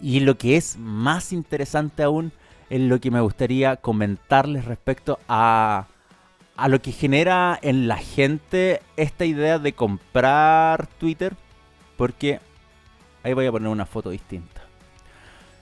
Y 0.02 0.20
lo 0.20 0.38
que 0.38 0.56
es 0.56 0.78
más 0.78 1.32
interesante 1.32 2.02
aún 2.02 2.32
es 2.70 2.80
lo 2.80 3.00
que 3.00 3.10
me 3.10 3.20
gustaría 3.20 3.76
comentarles 3.76 4.64
respecto 4.64 5.18
a, 5.28 5.88
a 6.56 6.68
lo 6.68 6.80
que 6.80 6.92
genera 6.92 7.58
en 7.60 7.88
la 7.88 7.96
gente 7.96 8.80
esta 8.96 9.24
idea 9.24 9.58
de 9.58 9.72
comprar 9.72 10.86
Twitter. 10.86 11.34
Porque 11.96 12.40
ahí 13.22 13.34
voy 13.34 13.46
a 13.46 13.52
poner 13.52 13.68
una 13.68 13.86
foto 13.86 14.10
distinta. 14.10 14.62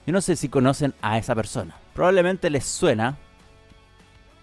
Yo 0.05 0.13
no 0.13 0.21
sé 0.21 0.35
si 0.35 0.49
conocen 0.49 0.93
a 1.01 1.17
esa 1.17 1.35
persona. 1.35 1.75
Probablemente 1.93 2.49
les 2.49 2.65
suena 2.65 3.17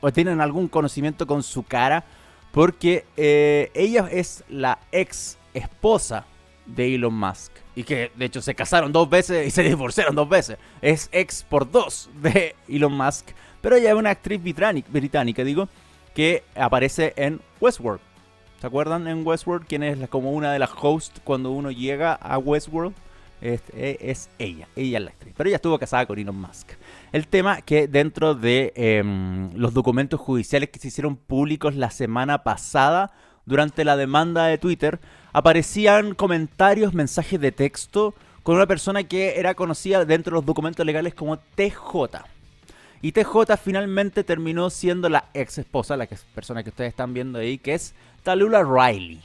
o 0.00 0.12
tienen 0.12 0.40
algún 0.40 0.68
conocimiento 0.68 1.26
con 1.26 1.42
su 1.42 1.62
cara 1.62 2.04
porque 2.52 3.04
eh, 3.16 3.70
ella 3.75 4.08
es 4.11 4.44
la 4.49 4.78
ex 4.92 5.38
esposa 5.54 6.25
de 6.66 6.94
Elon 6.94 7.14
Musk. 7.14 7.65
Y 7.76 7.85
que 7.85 8.11
de 8.16 8.25
hecho 8.25 8.42
se 8.42 8.56
casaron 8.56 8.90
dos 8.90 9.09
veces 9.09 9.47
y 9.47 9.50
se 9.52 9.62
divorciaron 9.68 10.16
dos 10.16 10.28
veces. 10.28 10.59
Es 10.83 11.09
ex 11.12 11.45
por 11.45 11.71
dos 11.71 12.11
de 12.21 12.56
Elon 12.68 12.92
Musk. 12.92 13.28
Pero 13.61 13.76
ella 13.76 13.90
es 13.90 13.95
una 13.95 14.11
actriz 14.11 14.42
británica, 14.42 15.45
digo, 15.45 15.68
que 16.14 16.42
aparece 16.56 17.12
en 17.16 17.40
Westworld. 17.61 18.00
¿Se 18.61 18.66
acuerdan 18.66 19.06
en 19.06 19.26
Westworld 19.26 19.66
quién 19.66 19.83
es 19.83 20.09
como 20.09 20.33
una 20.33 20.52
de 20.52 20.59
las 20.59 20.71
hosts 20.80 21.21
cuando 21.23 21.50
uno 21.50 21.71
llega 21.71 22.14
a 22.14 22.38
Westworld? 22.38 22.95
Es, 23.40 23.61
es, 23.75 24.30
ella, 24.38 24.66
ella 24.76 24.99
es 24.99 25.04
la 25.04 25.11
actriz. 25.11 25.35
Pero 25.37 25.49
ella 25.49 25.56
estuvo 25.56 25.78
casada 25.78 26.06
con 26.06 26.18
Elon 26.18 26.40
Musk. 26.40 26.71
El 27.12 27.28
tema 27.28 27.61
que 27.61 27.87
dentro 27.87 28.35
de 28.35 28.73
em, 28.76 29.52
los 29.54 29.75
documentos 29.75 30.18
judiciales 30.18 30.71
que 30.71 30.78
se 30.78 30.88
hicieron 30.88 31.16
públicos 31.16 31.75
la 31.75 31.90
semana 31.90 32.45
pasada 32.45 33.12
durante 33.46 33.84
la 33.84 33.96
demanda 33.96 34.46
de 34.46 34.58
Twitter, 34.58 34.98
aparecían 35.32 36.14
comentarios, 36.14 36.92
mensajes 36.92 37.40
de 37.40 37.52
texto 37.52 38.14
con 38.42 38.56
una 38.56 38.66
persona 38.66 39.04
que 39.04 39.38
era 39.38 39.54
conocida 39.54 40.04
dentro 40.04 40.32
de 40.32 40.34
los 40.36 40.46
documentos 40.46 40.84
legales 40.84 41.14
como 41.14 41.38
TJ. 41.38 42.24
Y 43.02 43.12
TJ 43.12 43.56
finalmente 43.62 44.24
terminó 44.24 44.70
siendo 44.70 45.08
la 45.08 45.26
ex 45.34 45.58
esposa, 45.58 45.96
la 45.96 46.08
persona 46.34 46.62
que 46.62 46.70
ustedes 46.70 46.90
están 46.90 47.14
viendo 47.14 47.38
ahí, 47.38 47.58
que 47.58 47.74
es 47.74 47.94
Talula 48.22 48.62
Riley. 48.62 49.20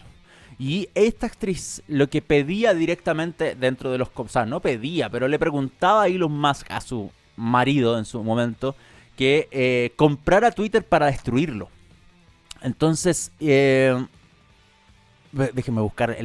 Y 0.59 0.89
esta 0.93 1.25
actriz 1.25 1.81
lo 1.87 2.07
que 2.07 2.21
pedía 2.21 2.73
directamente 2.73 3.55
dentro 3.55 3.91
de 3.91 3.97
los... 3.97 4.09
O 4.13 4.27
sea, 4.27 4.45
no 4.45 4.59
pedía, 4.59 5.09
pero 5.09 5.27
le 5.27 5.39
preguntaba 5.39 6.03
a 6.03 6.07
Elon 6.07 6.31
Musk, 6.31 6.69
a 6.69 6.81
su 6.81 7.11
marido 7.35 7.97
en 7.97 8.05
su 8.05 8.23
momento, 8.23 8.75
que 9.17 9.47
eh, 9.51 9.93
comprara 9.95 10.51
Twitter 10.51 10.83
para 10.83 11.07
destruirlo. 11.07 11.69
Entonces, 12.61 13.31
eh, 13.39 14.05
déjenme 15.31 15.81
buscar 15.81 16.15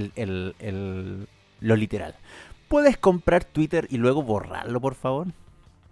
lo 1.61 1.77
literal. 1.77 2.15
¿Puedes 2.69 2.99
comprar 2.99 3.45
Twitter 3.45 3.87
y 3.91 3.97
luego 3.97 4.23
borrarlo, 4.23 4.81
por 4.81 4.95
favor? 4.95 5.29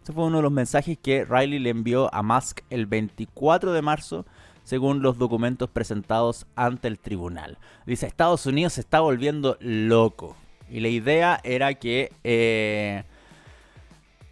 Ese 0.02 0.12
fue 0.12 0.24
uno 0.24 0.38
de 0.38 0.42
los 0.42 0.52
mensajes 0.52 0.98
que 0.98 1.24
Riley 1.24 1.58
le 1.58 1.70
envió 1.70 2.12
a 2.12 2.22
Musk 2.22 2.60
el 2.68 2.86
24 2.86 3.72
de 3.72 3.80
marzo, 3.80 4.26
según 4.64 5.02
los 5.02 5.18
documentos 5.18 5.70
presentados 5.70 6.46
ante 6.56 6.88
el 6.88 6.98
tribunal. 6.98 7.58
Dice, 7.86 8.06
Estados 8.06 8.44
Unidos 8.46 8.74
se 8.74 8.80
está 8.80 9.00
volviendo 9.00 9.56
loco. 9.60 10.36
Y 10.68 10.80
la 10.80 10.88
idea 10.88 11.40
era 11.44 11.74
que, 11.74 12.12
eh, 12.24 13.04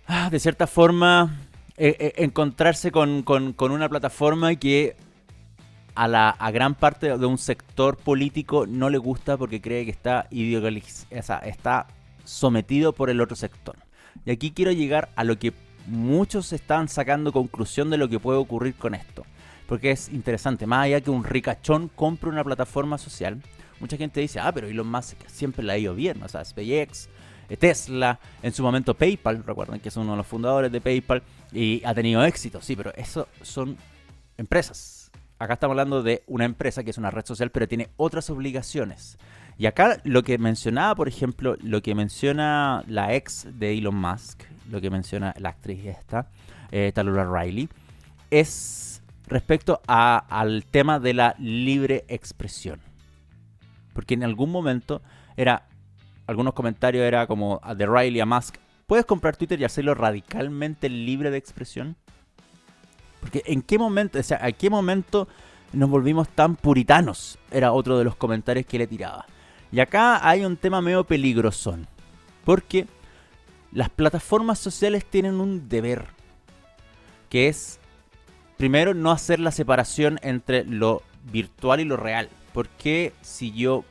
ah, 0.06 0.28
de 0.30 0.40
cierta 0.40 0.66
forma, 0.66 1.38
eh, 1.76 1.96
eh, 1.98 2.12
encontrarse 2.16 2.90
con, 2.90 3.22
con 3.22 3.70
una 3.70 3.88
plataforma 3.88 4.54
que 4.56 4.96
a, 5.94 6.08
la, 6.08 6.36
gran 6.52 6.74
parte 6.74 7.16
de 7.16 7.26
un 7.26 7.38
sector 7.38 7.96
político 7.96 8.66
no 8.66 8.90
le 8.90 8.98
gusta 8.98 9.36
porque 9.36 9.60
cree 9.60 9.84
que 9.84 9.90
está 9.90 10.26
ideologizado, 10.30 11.42
está 11.44 11.86
sometido 12.24 12.92
por 12.92 13.10
el 13.10 13.20
otro 13.20 13.36
sector. 13.36 13.76
Y 14.24 14.30
aquí 14.30 14.52
quiero 14.52 14.72
llegar 14.72 15.10
a 15.16 15.24
lo 15.24 15.38
que 15.38 15.52
muchos 15.86 16.52
están 16.52 16.88
sacando 16.88 17.32
conclusión 17.32 17.90
de 17.90 17.98
lo 17.98 18.08
que 18.08 18.20
puede 18.20 18.38
ocurrir 18.38 18.74
con 18.74 18.94
esto. 18.94 19.24
Porque 19.66 19.90
es 19.90 20.08
interesante, 20.08 20.66
más 20.66 20.84
allá 20.84 21.00
que 21.00 21.10
un 21.10 21.24
ricachón 21.24 21.88
compre 21.88 22.28
una 22.28 22.44
plataforma 22.44 22.98
social, 22.98 23.40
mucha 23.80 23.96
gente 23.96 24.20
dice, 24.20 24.38
ah, 24.38 24.52
pero 24.52 24.66
Elon 24.66 24.86
Musk 24.86 25.16
siempre 25.26 25.64
la 25.64 25.74
ha 25.74 25.78
ido 25.78 25.94
bien, 25.94 26.22
o 26.22 26.28
sea, 26.28 26.44
SpaceX, 26.44 27.08
eh, 27.48 27.56
Tesla, 27.56 28.18
en 28.42 28.52
su 28.52 28.62
momento 28.62 28.94
PayPal, 28.94 29.42
recuerden 29.44 29.80
que 29.80 29.88
es 29.88 29.96
uno 29.96 30.12
de 30.12 30.18
los 30.18 30.26
fundadores 30.26 30.70
de 30.70 30.80
PayPal 30.80 31.22
y 31.52 31.82
ha 31.84 31.94
tenido 31.94 32.24
éxito, 32.24 32.60
sí, 32.60 32.76
pero 32.76 32.92
eso 32.94 33.28
son 33.40 33.76
empresas, 34.36 35.01
acá 35.42 35.54
estamos 35.54 35.72
hablando 35.72 36.04
de 36.04 36.22
una 36.28 36.44
empresa 36.44 36.84
que 36.84 36.90
es 36.90 36.98
una 36.98 37.10
red 37.10 37.26
social, 37.26 37.50
pero 37.50 37.66
tiene 37.66 37.88
otras 37.96 38.30
obligaciones. 38.30 39.18
Y 39.58 39.66
acá 39.66 40.00
lo 40.04 40.22
que 40.22 40.38
mencionaba, 40.38 40.94
por 40.94 41.08
ejemplo, 41.08 41.56
lo 41.60 41.82
que 41.82 41.96
menciona 41.96 42.84
la 42.86 43.14
ex 43.14 43.46
de 43.58 43.76
Elon 43.76 43.96
Musk, 43.96 44.44
lo 44.70 44.80
que 44.80 44.88
menciona 44.88 45.34
la 45.38 45.50
actriz 45.50 45.84
esta, 45.84 46.30
eh, 46.70 46.92
Talula 46.94 47.24
Riley, 47.24 47.68
es 48.30 49.02
respecto 49.26 49.80
al 49.88 50.64
tema 50.64 51.00
de 51.00 51.14
la 51.14 51.34
libre 51.38 52.04
expresión. 52.06 52.80
Porque 53.94 54.14
en 54.14 54.22
algún 54.22 54.50
momento 54.50 55.02
era, 55.36 55.66
algunos 56.26 56.54
comentarios 56.54 57.04
era 57.04 57.26
como 57.26 57.60
de 57.76 57.86
Riley 57.86 58.20
a 58.20 58.26
Musk, 58.26 58.56
¿puedes 58.86 59.06
comprar 59.06 59.36
Twitter 59.36 59.60
y 59.60 59.64
hacerlo 59.64 59.94
radicalmente 59.94 60.88
libre 60.88 61.32
de 61.32 61.38
expresión? 61.38 61.96
En 63.32 63.62
qué 63.62 63.78
momento, 63.78 64.18
o 64.18 64.22
sea, 64.22 64.44
a 64.44 64.52
qué 64.52 64.68
momento 64.68 65.28
nos 65.72 65.88
volvimos 65.88 66.28
tan 66.28 66.56
puritanos, 66.56 67.38
era 67.50 67.72
otro 67.72 67.98
de 67.98 68.04
los 68.04 68.16
comentarios 68.16 68.66
que 68.66 68.78
le 68.78 68.86
tiraba. 68.86 69.26
Y 69.70 69.80
acá 69.80 70.26
hay 70.28 70.44
un 70.44 70.56
tema 70.56 70.80
medio 70.80 71.04
peligrosón, 71.04 71.88
porque 72.44 72.86
las 73.72 73.88
plataformas 73.88 74.58
sociales 74.58 75.04
tienen 75.04 75.40
un 75.40 75.68
deber, 75.68 76.06
que 77.30 77.48
es, 77.48 77.80
primero, 78.58 78.92
no 78.92 79.10
hacer 79.10 79.40
la 79.40 79.50
separación 79.50 80.18
entre 80.22 80.64
lo 80.64 81.02
virtual 81.32 81.80
y 81.80 81.84
lo 81.84 81.96
real. 81.96 82.28
Porque 82.52 83.14
si 83.22 83.52
yo 83.52 83.84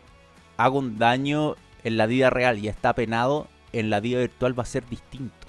hago 0.58 0.78
un 0.78 1.00
daño 1.00 1.56
en 1.84 1.98
la 1.98 2.06
vida 2.06 2.30
real 2.30 2.60
y 2.60 2.68
está 2.68 2.94
penado, 2.94 3.48
en 3.74 3.90
la 3.90 4.00
vida 4.00 4.20
virtual 4.20 4.58
va 4.58 4.64
a 4.64 4.68
ser 4.68 4.88
distinto? 4.88 5.41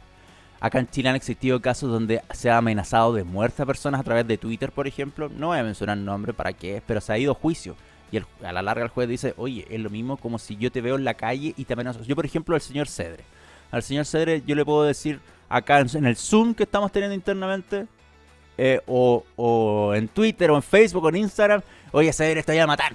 Acá 0.63 0.79
en 0.79 0.87
Chile 0.87 1.09
han 1.09 1.17
existido 1.17 1.61
casos 1.61 1.91
donde 1.91 2.23
se 2.31 2.49
ha 2.49 2.59
amenazado 2.59 3.13
de 3.13 3.25
muerte 3.25 3.61
a 3.61 3.67
personas 3.67 4.01
a 4.01 4.05
través 4.05 4.29
de 4.29 4.39
Twitter, 4.39 4.71
por 4.71 4.87
ejemplo. 4.87 5.29
No 5.29 5.49
voy 5.49 5.59
a 5.59 5.65
mencionar 5.65 5.99
nombre 5.99 6.33
para 6.33 6.53
qué 6.53 6.77
es, 6.77 6.83
pero 6.87 7.01
se 7.01 7.13
ha 7.13 7.19
ido 7.19 7.33
a 7.33 7.35
juicio. 7.35 7.75
Y 8.13 8.19
a 8.19 8.53
la 8.53 8.63
larga 8.63 8.85
el 8.85 8.89
juez 8.89 9.09
dice, 9.09 9.35
oye, 9.39 9.67
es 9.69 9.81
lo 9.81 9.91
mismo 9.91 10.17
como 10.19 10.39
si 10.39 10.57
yo 10.57 10.71
te 10.71 10.81
veo 10.81 10.95
en 10.95 11.03
la 11.03 11.15
calle 11.15 11.53
y 11.57 11.65
te 11.65 11.73
amenazo. 11.73 12.05
Yo, 12.05 12.15
por 12.15 12.25
ejemplo, 12.25 12.55
al 12.55 12.61
señor 12.61 12.87
Cedre. 12.87 13.25
Al 13.73 13.83
señor 13.83 14.05
Cedre 14.05 14.45
yo 14.47 14.55
le 14.55 14.65
puedo 14.65 14.85
decir 14.85 15.19
acá 15.49 15.81
en, 15.81 16.07
el 16.07 16.15
Zoom 16.15 16.55
que 16.55 16.63
estamos 16.63 16.93
teniendo 16.93 17.17
internamente, 17.17 17.89
eh, 18.57 18.81
o, 18.87 19.93
en 19.97 20.07
Twitter, 20.07 20.49
o 20.53 20.55
en 20.55 20.63
Facebook, 20.63 21.03
o 21.03 21.09
en 21.09 21.17
Instagram, 21.17 21.61
oye, 21.91 22.13
Cedre, 22.13 22.41
te 22.45 22.53
voy 22.53 22.61
a 22.61 22.69
matar. 22.69 22.95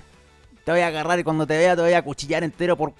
Te 0.63 0.71
voy 0.71 0.79
a 0.79 0.87
agarrar 0.87 1.19
y 1.19 1.23
cuando 1.25 1.45
te 1.45 1.57
vea 1.57 1.75
te 1.75 1.81
voy 1.81 1.91
a 1.91 2.01
cuchillar 2.01 2.45
entero 2.45 2.77
por... 2.77 2.93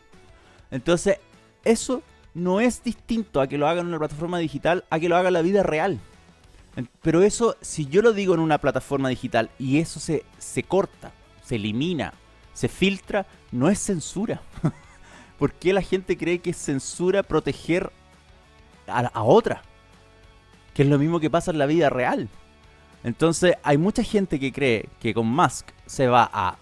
Entonces, 0.72 1.20
eso 1.64 2.04
no 2.38 2.60
es 2.60 2.84
distinto 2.84 3.42
a 3.42 3.48
que 3.48 3.58
lo 3.58 3.68
haga 3.68 3.82
en 3.82 3.88
una 3.88 3.98
plataforma 3.98 4.38
digital 4.38 4.86
a 4.92 5.00
que 5.00 5.10
lo 5.10 5.18
haga 5.18 5.30
en 5.30 5.34
la 5.34 5.42
vida 5.42 5.64
real. 5.64 6.00
Pero 7.02 7.24
eso, 7.24 7.58
si 7.62 7.88
yo 7.88 8.04
lo 8.04 8.14
digo 8.14 8.36
en 8.36 8.40
una 8.40 8.60
plataforma 8.60 9.10
digital 9.10 9.50
y 9.58 9.80
eso 9.80 10.00
se, 10.00 10.24
se 10.38 10.62
corta, 10.62 11.12
se 11.44 11.56
elimina, 11.56 12.14
se 12.54 12.68
filtra, 12.68 13.26
no 13.52 13.70
es 13.70 13.80
censura. 13.80 14.42
¿Por 15.40 15.54
qué 15.54 15.74
la 15.74 15.82
gente 15.82 16.16
cree 16.16 16.38
que 16.38 16.52
es 16.52 16.58
censura 16.58 17.24
proteger 17.24 17.92
a, 18.86 19.00
a 19.00 19.24
otra? 19.24 19.64
Que 20.76 20.84
es 20.84 20.88
lo 20.88 21.00
mismo 21.00 21.20
que 21.20 21.32
pasa 21.32 21.50
en 21.50 21.58
la 21.58 21.66
vida 21.66 21.90
real. 21.90 22.30
Entonces 23.04 23.56
hay 23.64 23.80
mucha 23.80 24.04
gente 24.04 24.40
que 24.40 24.52
cree 24.52 24.90
que 25.00 25.16
con 25.16 25.26
Musk 25.26 25.70
se 25.88 26.08
va 26.08 26.30
a 26.32 26.58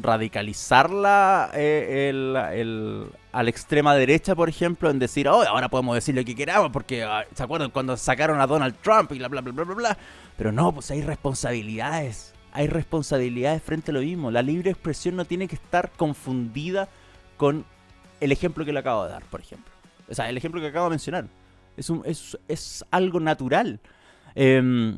radicalizarla 0.00 1.50
eh, 1.54 2.08
el, 2.10 3.06
a 3.32 3.42
la 3.42 3.50
extrema 3.50 3.94
derecha, 3.94 4.34
por 4.34 4.48
ejemplo, 4.48 4.90
en 4.90 4.98
decir, 4.98 5.28
oh, 5.28 5.42
ahora 5.42 5.68
podemos 5.68 5.94
decir 5.94 6.14
lo 6.14 6.24
que 6.24 6.34
queramos, 6.34 6.70
porque 6.70 7.04
ah, 7.04 7.24
¿se 7.34 7.42
acuerdan 7.42 7.70
cuando 7.70 7.96
sacaron 7.96 8.40
a 8.40 8.46
Donald 8.46 8.76
Trump 8.82 9.12
y 9.12 9.18
bla, 9.18 9.28
bla, 9.28 9.40
bla, 9.40 9.52
bla, 9.52 9.64
bla, 9.64 9.74
bla? 9.74 9.98
Pero 10.36 10.52
no, 10.52 10.72
pues 10.72 10.90
hay 10.90 11.02
responsabilidades. 11.02 12.34
Hay 12.52 12.66
responsabilidades 12.66 13.62
frente 13.62 13.90
a 13.90 13.94
lo 13.94 14.00
mismo. 14.00 14.30
La 14.30 14.42
libre 14.42 14.70
expresión 14.70 15.16
no 15.16 15.24
tiene 15.24 15.48
que 15.48 15.56
estar 15.56 15.90
confundida 15.90 16.88
con 17.36 17.64
el 18.20 18.32
ejemplo 18.32 18.64
que 18.64 18.72
le 18.72 18.78
acabo 18.80 19.04
de 19.04 19.10
dar, 19.10 19.22
por 19.24 19.40
ejemplo. 19.40 19.72
O 20.08 20.14
sea, 20.14 20.28
el 20.28 20.36
ejemplo 20.36 20.60
que 20.60 20.68
acabo 20.68 20.86
de 20.86 20.90
mencionar. 20.90 21.26
Es, 21.76 21.90
un, 21.90 22.02
es, 22.04 22.36
es 22.48 22.84
algo 22.90 23.20
natural. 23.20 23.78
Eh, 24.34 24.96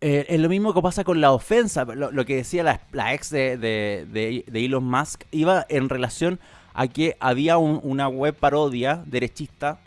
Eh, 0.00 0.26
es 0.28 0.40
lo 0.40 0.48
mismo 0.48 0.74
que 0.74 0.82
pasa 0.82 1.04
con 1.04 1.20
la 1.20 1.32
ofensa. 1.32 1.84
Lo, 1.84 2.24
que 2.24 2.36
decía 2.36 2.62
la, 2.62 3.14
ex 3.14 3.30
de, 3.30 4.44
Elon 4.52 4.84
Musk 4.84 5.24
iba 5.30 5.64
en 5.68 5.88
relación 5.88 6.38
a 6.74 6.88
que 6.88 7.16
había 7.20 7.56
una 7.58 8.08
web 8.08 8.34
parodia 8.34 9.02
derechista, 9.06 9.78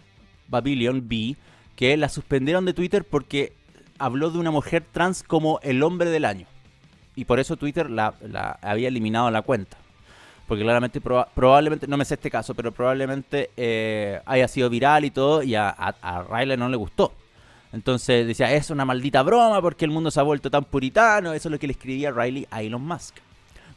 Babylon 0.48 1.08
B, 1.08 1.36
que 1.76 1.96
la 1.98 2.10
suspendieron 2.10 2.66
de 2.66 2.74
Twitter 2.74 3.06
porque 3.06 3.54
habló 4.00 4.32
de 4.32 4.40
una 4.40 4.50
mujer 4.50 4.84
trans 4.92 5.22
como 5.22 5.60
el 5.62 5.84
hombre 5.84 6.10
del 6.10 6.26
año. 6.26 6.48
Y 7.16 7.26
por 7.26 7.40
eso 7.40 7.58
Twitter 7.58 7.90
la, 7.90 8.16
había 8.62 8.88
eliminado 8.88 9.30
la 9.30 9.44
cuenta. 9.44 9.78
Porque 10.48 10.64
claramente, 10.64 11.00
probablemente, 11.00 11.86
no 11.86 11.96
me 11.96 12.06
sé 12.06 12.16
este 12.16 12.32
caso, 12.32 12.56
pero 12.56 12.72
probablemente 12.72 13.52
eh, 13.56 14.20
haya 14.26 14.48
sido 14.48 14.68
viral 14.72 15.06
y 15.06 15.12
todo, 15.12 15.44
y 15.44 15.54
a, 15.54 15.70
a 15.70 16.24
Riley 16.24 16.58
no 16.58 16.70
le 16.70 16.78
gustó. 16.78 17.14
Entonces 17.72 18.26
decía, 18.26 18.52
es 18.54 18.70
una 18.72 18.86
maldita 18.86 19.22
broma 19.22 19.62
porque 19.62 19.86
el 19.86 19.92
mundo 19.92 20.10
se 20.12 20.20
ha 20.20 20.24
vuelto 20.24 20.50
tan 20.50 20.66
puritano. 20.66 21.34
Eso 21.34 21.50
es 21.50 21.52
lo 21.52 21.60
que 21.60 21.68
le 21.68 21.74
escribía 21.74 22.12
Riley 22.12 22.48
a 22.50 22.64
Elon 22.64 22.82
Musk. 22.82 23.18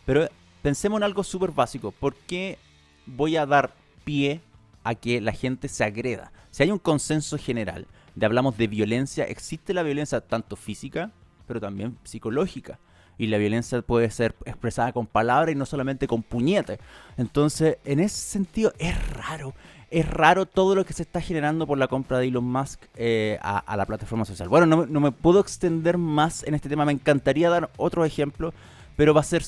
Pero 0.07 0.29
pensemos 0.63 0.99
en 0.99 1.05
algo 1.05 1.23
súper 1.23 1.51
básico. 1.51 1.93
¿Por 1.93 2.15
qué 2.15 2.59
voy 3.07 3.37
a 3.37 3.47
dar 3.47 3.75
pie 4.05 4.41
a 4.85 4.95
que 4.95 5.21
la 5.21 5.33
gente 5.33 5.69
se 5.69 5.85
agreda? 5.85 6.33
Si 6.51 6.63
hay 6.63 6.71
un 6.71 6.79
consenso 6.79 7.37
general 7.37 7.87
de 8.15 8.27
hablamos 8.27 8.57
de 8.57 8.67
violencia, 8.67 9.25
existe 9.25 9.75
la 9.75 9.83
violencia 9.83 10.21
tanto 10.21 10.57
física, 10.57 11.11
pero 11.47 11.61
también 11.61 11.99
psicológica. 12.05 12.79
Y 13.19 13.27
la 13.27 13.39
violencia 13.39 13.83
puede 13.83 14.11
ser 14.11 14.35
expresada 14.47 14.93
con 14.93 15.07
palabras 15.07 15.55
y 15.55 15.59
no 15.59 15.67
solamente 15.67 16.07
con 16.07 16.23
puñetes. 16.23 16.79
Entonces, 17.19 17.77
en 17.85 18.01
ese 18.01 18.17
sentido, 18.17 18.73
es 18.79 19.11
raro 19.11 19.55
es 19.93 20.09
raro 20.09 20.47
todo 20.47 20.75
lo 20.75 20.87
que 20.87 20.95
se 20.95 21.03
está 21.03 21.21
generando 21.21 21.67
por 21.67 21.77
la 21.77 21.87
compra 21.87 22.19
de 22.19 22.29
Elon 22.29 22.45
Musk 22.45 22.81
eh, 22.97 23.39
a, 23.43 23.77
la 23.77 23.85
plataforma 23.85 24.25
social. 24.25 24.49
Bueno, 24.49 24.87
no, 24.87 25.01
me 25.01 25.13
puedo 25.13 25.39
extender 25.39 25.99
más 25.99 26.43
en 26.45 26.55
este 26.55 26.71
tema, 26.71 26.87
me 26.87 26.93
encantaría 26.93 27.51
dar 27.51 27.71
otro 27.77 28.07
ejemplo, 28.07 28.55
pero 28.97 29.13
va 29.13 29.21
a 29.21 29.25
ser, 29.25 29.45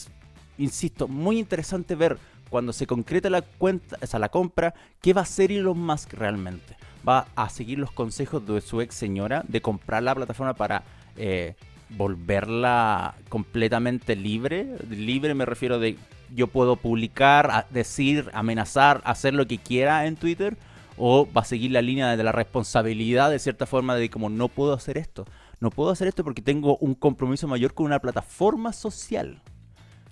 insisto, 0.58 1.08
muy 1.08 1.38
interesante 1.38 1.94
ver 1.94 2.18
cuando 2.50 2.74
se 2.74 2.86
concreta 2.86 3.30
la 3.30 3.40
cuenta, 3.40 3.96
o 4.02 4.06
sea, 4.06 4.20
la 4.20 4.28
compra, 4.28 4.74
qué 5.00 5.14
va 5.14 5.22
a 5.22 5.24
hacer 5.24 5.50
Elon 5.50 5.78
Musk 5.78 6.12
realmente. 6.12 6.76
Va 7.08 7.26
a 7.34 7.48
seguir 7.48 7.78
los 7.78 7.90
consejos 7.90 8.46
de 8.46 8.60
su 8.60 8.82
ex 8.82 8.94
señora 8.94 9.44
de 9.48 9.62
comprar 9.62 10.02
la 10.02 10.14
plataforma 10.14 10.52
para 10.52 10.82
eh, 11.16 11.54
volverla 11.88 13.14
completamente 13.30 14.14
libre. 14.14 14.76
Libre 14.90 15.34
me 15.34 15.46
refiero 15.46 15.78
de 15.78 15.96
yo 16.34 16.48
puedo 16.48 16.76
publicar, 16.76 17.66
decir, 17.70 18.30
amenazar, 18.34 19.00
hacer 19.04 19.34
lo 19.34 19.46
que 19.46 19.58
quiera 19.58 20.06
en 20.06 20.16
Twitter, 20.16 20.56
o 20.96 21.28
va 21.32 21.42
a 21.42 21.44
seguir 21.44 21.70
la 21.70 21.82
línea 21.82 22.16
de 22.16 22.22
la 22.22 22.32
responsabilidad 22.32 23.30
de 23.30 23.38
cierta 23.38 23.66
forma 23.66 23.96
de 23.96 24.10
como 24.10 24.28
no 24.28 24.48
puedo 24.48 24.72
hacer 24.72 24.98
esto. 24.98 25.24
No 25.60 25.70
puedo 25.70 25.90
hacer 25.90 26.08
esto 26.08 26.24
porque 26.24 26.42
tengo 26.42 26.76
un 26.78 26.94
compromiso 26.94 27.48
mayor 27.48 27.74
con 27.74 27.86
una 27.86 28.00
plataforma 28.00 28.72
social. 28.72 29.40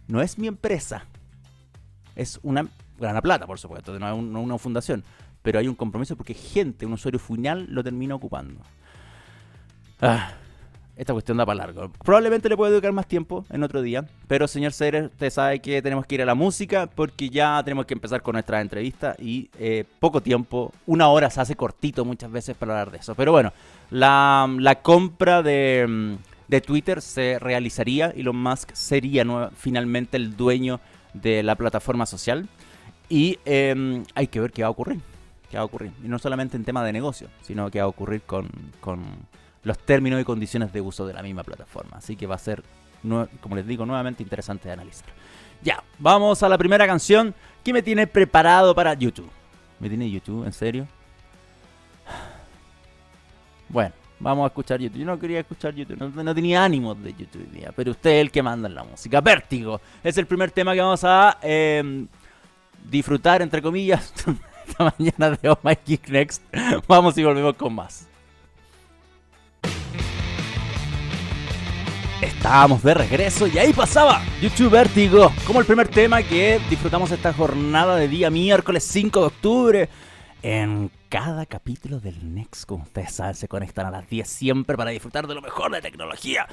No 0.09 0.23
es 0.23 0.38
mi 0.38 0.47
empresa. 0.47 1.07
Es 2.17 2.41
una 2.43 2.69
gran 2.99 3.21
plata, 3.23 3.47
por 3.47 3.59
supuesto, 3.59 3.99
no 3.99 4.09
es 4.09 4.14
una 4.14 4.59
fundación. 4.59 5.05
Pero 5.43 5.59
hay 5.59 5.69
un 5.69 5.75
compromiso 5.75 6.17
porque 6.17 6.35
gente, 6.35 6.87
un 6.87 6.93
usuario 6.93 7.19
final, 7.19 7.67
lo 7.69 7.83
termina 7.83 8.14
ocupando. 8.14 8.61
Ah, 10.00 10.33
esta 11.02 11.12
cuestión 11.12 11.37
da 11.37 11.44
para 11.44 11.66
largo. 11.66 11.90
Probablemente 12.04 12.49
le 12.49 12.56
puede 12.56 12.73
dedicar 12.73 12.92
más 12.92 13.06
tiempo 13.06 13.44
en 13.50 13.62
otro 13.62 13.82
día. 13.82 14.06
Pero, 14.28 14.47
señor 14.49 14.73
Ceres, 14.73 15.06
usted 15.06 15.30
sabe 15.30 15.61
que 15.61 15.82
tenemos 15.82 16.06
que 16.06 16.14
ir 16.14 16.23
a 16.23 16.25
la 16.25 16.35
música 16.35 16.87
porque 16.87 17.28
ya 17.28 17.61
tenemos 17.64 17.87
que 17.87 17.94
empezar 17.94 18.23
con 18.23 18.35
nuestra 18.35 18.61
entrevista 18.61 19.16
y 19.18 19.50
eh, 19.59 19.85
poco 20.00 20.23
tiempo, 20.23 20.73
una 20.87 21.09
hora 21.09 21.28
se 21.30 21.40
hace 21.40 21.56
cortito 21.56 22.04
muchas 22.04 22.30
veces 22.30 22.56
para 22.56 22.73
hablar 22.73 22.92
de 22.92 22.99
eso. 22.99 23.14
Pero 23.14 23.32
bueno, 23.32 23.52
la, 23.90 24.78
compra 24.82 25.42
de, 25.42 26.16
de, 26.49 26.61
Twitter 26.61 27.02
se 27.02 27.38
realizaría. 27.38 28.12
y 28.14 28.21
Elon 28.21 28.37
Musk 28.37 28.73
sería 28.73 29.50
finalmente 29.56 30.16
el 30.16 30.37
dueño 30.37 30.80
de 31.14 31.42
la 31.42 31.56
plataforma 31.56 32.06
social. 32.06 32.49
Y 33.09 33.38
em, 33.44 34.04
hay 34.14 34.28
que 34.28 34.40
ver 34.40 34.52
qué 34.52 34.62
va 34.62 34.68
a 34.68 34.71
ocurrir. 34.71 35.00
Qué 35.50 35.56
va 35.56 35.62
a 35.62 35.66
ocurrir. 35.66 35.92
Y 36.02 36.09
no 36.09 36.18
solamente 36.18 36.56
en 36.56 36.64
tema 36.64 36.85
de 36.85 36.92
negocio, 36.92 37.28
sino 37.42 37.71
qué 37.71 37.80
va 37.80 37.85
a 37.85 37.88
ocurrir 37.88 38.23
con 38.23 38.49
los 39.64 39.78
términos 39.78 40.21
y 40.21 40.25
condiciones 40.25 40.73
de 40.73 40.81
uso 40.81 41.07
de 41.07 41.14
la 41.14 41.23
misma 41.23 41.45
plataforma. 41.45 41.97
Así 41.97 42.16
que 42.16 42.26
va 42.26 42.35
a 42.35 42.38
ser, 42.38 42.62
como 43.40 43.57
les 43.57 43.66
digo, 43.66 43.87
nuevamente 43.87 44.23
interesante 44.23 44.69
de 44.69 44.75
analizar. 44.75 45.09
Ya, 45.62 45.83
vamos 45.99 46.42
a 46.42 46.49
la 46.49 46.59
primera 46.59 46.87
canción 46.87 47.34
que 47.63 47.73
me 47.73 47.82
tiene 47.82 48.06
preparado 48.06 48.75
para 48.75 48.95
YouTube. 48.95 49.30
¿Me 49.78 49.89
tiene 49.89 50.10
YouTube? 50.10 50.45
¿En 50.45 50.52
serio? 50.52 50.87
Bueno, 53.69 53.95
vamos 54.21 54.45
a 54.45 54.47
escuchar 54.49 54.80
YouTube. 54.80 54.99
Yo 54.99 55.06
no 55.06 55.19
quería 55.19 55.41
escuchar 55.41 55.75
YouTube, 55.75 55.97
no, 55.99 56.34
tenía 56.34 56.63
ánimos 56.63 57.02
de 57.02 57.15
YouTube 57.15 57.50
día, 57.50 57.73
pero 57.75 57.93
usted 57.93 58.10
es 58.10 58.21
el 58.21 58.30
que 58.30 58.43
manda 58.43 58.69
en 58.69 58.75
la 58.75 58.84
música. 58.84 59.23
Vértigo 59.23 59.80
es 60.04 60.19
el 60.19 60.26
primer 60.26 60.50
tema 60.50 60.75
que 60.75 60.82
vamos 60.82 61.02
a 61.04 61.39
em, 61.41 62.06
disfrutar, 62.91 63.41
entre 63.41 63.63
comillas, 63.63 64.13
esta 64.69 64.93
mañana 64.99 65.39
de 65.41 65.49
Oh 65.49 65.58
My 65.63 65.78
Next. 66.08 66.43
Vamos 66.87 67.17
y 67.17 67.25
volvemos 67.25 67.54
con 67.54 67.75
más. 67.75 68.12
Estábamos 72.23 72.85
de 72.85 72.95
regreso 72.95 73.49
y 73.49 73.58
ahí 73.58 73.73
pasaba 73.73 74.23
YouTube 74.41 74.71
Vertigo 74.71 75.32
como 75.45 75.58
el 75.58 75.67
primer 75.67 75.89
tema 75.89 76.23
que 76.23 76.61
disfrutamos 76.71 77.11
esta 77.11 77.32
jornada 77.32 77.97
de 77.97 78.06
día 78.06 78.30
miércoles 78.30 78.85
5 78.85 79.21
de 79.21 79.26
octubre. 79.26 79.89
En 80.41 80.89
cada 81.08 81.47
capítulo 81.47 81.99
del 81.99 82.32
Next, 82.32 82.65
como 82.65 82.85
ustedes 82.85 83.13
saben, 83.13 83.35
se 83.35 83.49
conectan 83.49 83.87
a 83.87 83.91
las 83.91 84.08
10 84.08 84.28
siempre 84.28 84.76
para 84.76 84.93
disfrutar 84.93 85.26
de 85.26 85.35
lo 85.35 85.43
mejor 85.43 85.73
de 85.73 85.80
tecnología. 85.80 86.47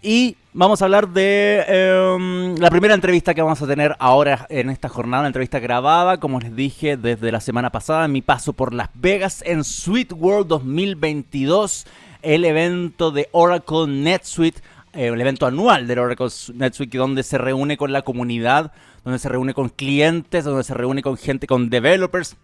Y 0.00 0.38
vamos 0.54 0.80
a 0.80 0.86
hablar 0.86 1.10
de 1.10 1.64
em, 1.68 2.56
la 2.56 2.70
primera 2.70 2.94
entrevista 2.94 3.34
que 3.34 3.42
vamos 3.42 3.60
a 3.60 3.66
tener 3.66 3.94
ahora 3.98 4.46
en 4.48 4.70
esta 4.70 4.88
jornada, 4.88 5.20
una 5.20 5.28
entrevista 5.28 5.58
grabada, 5.58 6.18
como 6.18 6.40
les 6.40 6.56
dije, 6.56 6.96
desde 6.96 7.30
la 7.30 7.40
semana 7.40 7.68
pasada, 7.70 8.08
mi 8.08 8.22
paso 8.22 8.54
por 8.54 8.72
Las 8.72 8.88
Vegas 8.94 9.42
en 9.46 9.64
Sweet 9.64 10.14
World 10.14 10.48
2022, 10.48 11.86
el 12.22 12.46
evento 12.46 13.10
de 13.10 13.28
Oracle 13.32 13.86
NetSuite 13.86 14.62
eh, 14.94 15.08
el 15.08 15.20
evento 15.20 15.46
anual 15.46 15.86
del 15.86 15.98
Oracle 15.98 16.28
NetSuite 16.54 16.98
donde 16.98 17.22
se 17.22 17.38
reúne 17.38 17.76
con 17.76 17.92
la 17.92 18.02
comunidad, 18.02 18.72
donde 19.04 19.18
se 19.18 19.28
reúne 19.28 19.54
con 19.54 19.68
clientes, 19.68 20.44
donde 20.44 20.64
se 20.64 20.74
reúne 20.74 21.02
con 21.02 21.16
gente, 21.16 21.46
con 21.46 21.70
developers, 21.70 22.36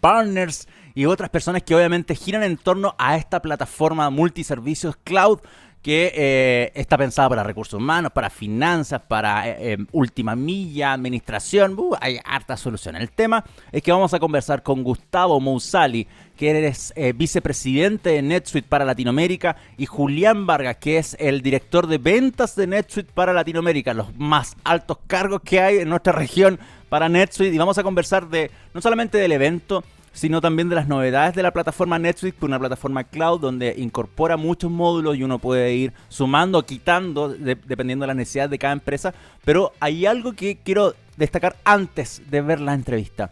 partners 0.00 0.68
y 0.94 1.06
otras 1.06 1.30
personas 1.30 1.62
que 1.62 1.74
obviamente 1.74 2.14
giran 2.14 2.42
en 2.42 2.56
torno 2.56 2.94
a 2.98 3.16
esta 3.16 3.40
plataforma 3.40 4.10
multiservicios 4.10 4.96
cloud 5.04 5.40
que 5.82 6.12
eh, 6.14 6.72
está 6.74 6.98
pensada 6.98 7.28
para 7.28 7.42
recursos 7.42 7.74
humanos, 7.74 8.12
para 8.12 8.30
finanzas, 8.30 9.00
para 9.00 9.48
eh, 9.48 9.72
em, 9.72 9.86
última 9.92 10.34
milla, 10.34 10.92
administración. 10.92 11.74
Uh, 11.78 11.94
hay 12.00 12.18
harta 12.24 12.56
solución. 12.56 12.96
El 12.96 13.10
tema 13.10 13.44
es 13.70 13.82
que 13.82 13.92
vamos 13.92 14.12
a 14.12 14.18
conversar 14.18 14.62
con 14.62 14.82
Gustavo 14.82 15.40
Mousali, 15.40 16.06
que 16.36 16.74
eh, 16.96 17.12
vicepresidente 17.14 18.10
de 18.10 18.22
NetSuite 18.22 18.68
para 18.68 18.84
Latinoamérica, 18.84 19.56
y 19.76 19.86
Julián 19.86 20.46
Vargas, 20.46 20.76
que 20.76 20.98
es 20.98 21.16
el 21.20 21.42
director 21.42 21.86
de 21.86 21.98
ventas 21.98 22.56
de 22.56 22.66
NetSuite 22.66 23.12
para 23.12 23.32
Latinoamérica, 23.32 23.94
los 23.94 24.14
más 24.16 24.56
altos 24.64 24.98
cargos 25.06 25.42
que 25.42 25.60
hay 25.60 25.78
en 25.78 25.88
nuestra 25.88 26.12
región 26.12 26.58
para 26.88 27.08
NetSuite. 27.08 27.54
Y 27.54 27.58
vamos 27.58 27.78
a 27.78 27.82
conversar 27.82 28.28
de 28.28 28.50
no 28.74 28.80
solamente 28.80 29.18
del 29.18 29.32
evento, 29.32 29.84
sino 30.18 30.40
también 30.40 30.68
de 30.68 30.74
las 30.74 30.88
novedades 30.88 31.36
de 31.36 31.44
la 31.44 31.52
plataforma 31.52 31.96
Netflix, 31.96 32.42
una 32.42 32.58
plataforma 32.58 33.04
cloud 33.04 33.38
donde 33.38 33.72
incorpora 33.78 34.36
muchos 34.36 34.68
módulos 34.68 35.16
y 35.16 35.22
uno 35.22 35.38
puede 35.38 35.72
ir 35.74 35.92
sumando 36.08 36.66
quitando 36.66 37.28
dependiendo 37.28 38.02
de 38.02 38.08
la 38.08 38.14
necesidad 38.14 38.50
de 38.50 38.58
cada 38.58 38.72
empresa. 38.72 39.14
Pero 39.44 39.72
hay 39.78 40.06
algo 40.06 40.32
que 40.32 40.58
quiero 40.64 40.96
destacar 41.16 41.54
antes 41.64 42.20
de 42.28 42.40
ver 42.40 42.58
la 42.58 42.74
entrevista. 42.74 43.30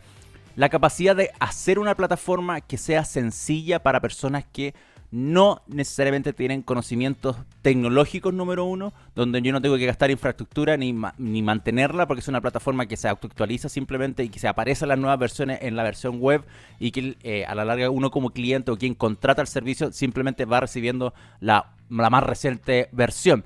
La 0.55 0.69
capacidad 0.69 1.17
de 1.17 1.33
hacer 1.41 1.81
una 1.81 1.97
plataforma 1.97 2.61
que 2.61 2.79
sea 2.79 3.05
sencilla 3.05 3.83
para 3.83 4.01
personas 4.01 4.45
que 4.53 4.73
no 5.11 5.63
necesariamente 5.67 6.33
tienen 6.33 6.63
conocimientos 6.63 7.37
tecnológicos 7.63 8.35
número 8.35 8.65
uno, 8.65 8.93
donde 9.15 9.41
yo 9.43 9.53
no 9.53 9.61
tengo 9.63 9.77
que 9.77 9.87
gastar 9.87 10.11
infraestructura 10.11 10.77
ni, 10.77 10.95
ni 11.19 11.43
mantenerla, 11.43 12.07
porque 12.07 12.21
es 12.21 12.29
una 12.29 12.41
plataforma 12.41 12.87
que 12.87 12.97
se 12.97 13.09
actualiza 13.09 13.69
simplemente 13.69 14.25
y 14.25 14.29
que 14.29 14.39
se 14.39 14.49
aparecen 14.49 14.89
las 14.89 14.99
nuevas 14.99 15.19
versiones 15.19 15.61
en 15.63 15.77
la 15.77 15.83
versión 15.83 16.19
web 16.21 16.45
y 16.79 16.91
que 16.91 17.17
eh, 17.23 17.45
a 17.47 17.55
la 17.55 17.65
larga 17.65 17.91
uno 17.91 18.11
como 18.11 18.31
cliente 18.31 18.71
o 18.71 18.77
quien 18.77 18.95
contrata 18.95 19.43
el 19.43 19.49
servicio 19.49 19.93
simplemente 19.93 20.45
va 20.45 20.61
recibiendo 20.61 21.15
la, 21.41 21.73
la 21.89 22.11
más 22.11 22.23
reciente 22.23 22.89
versión. 22.93 23.45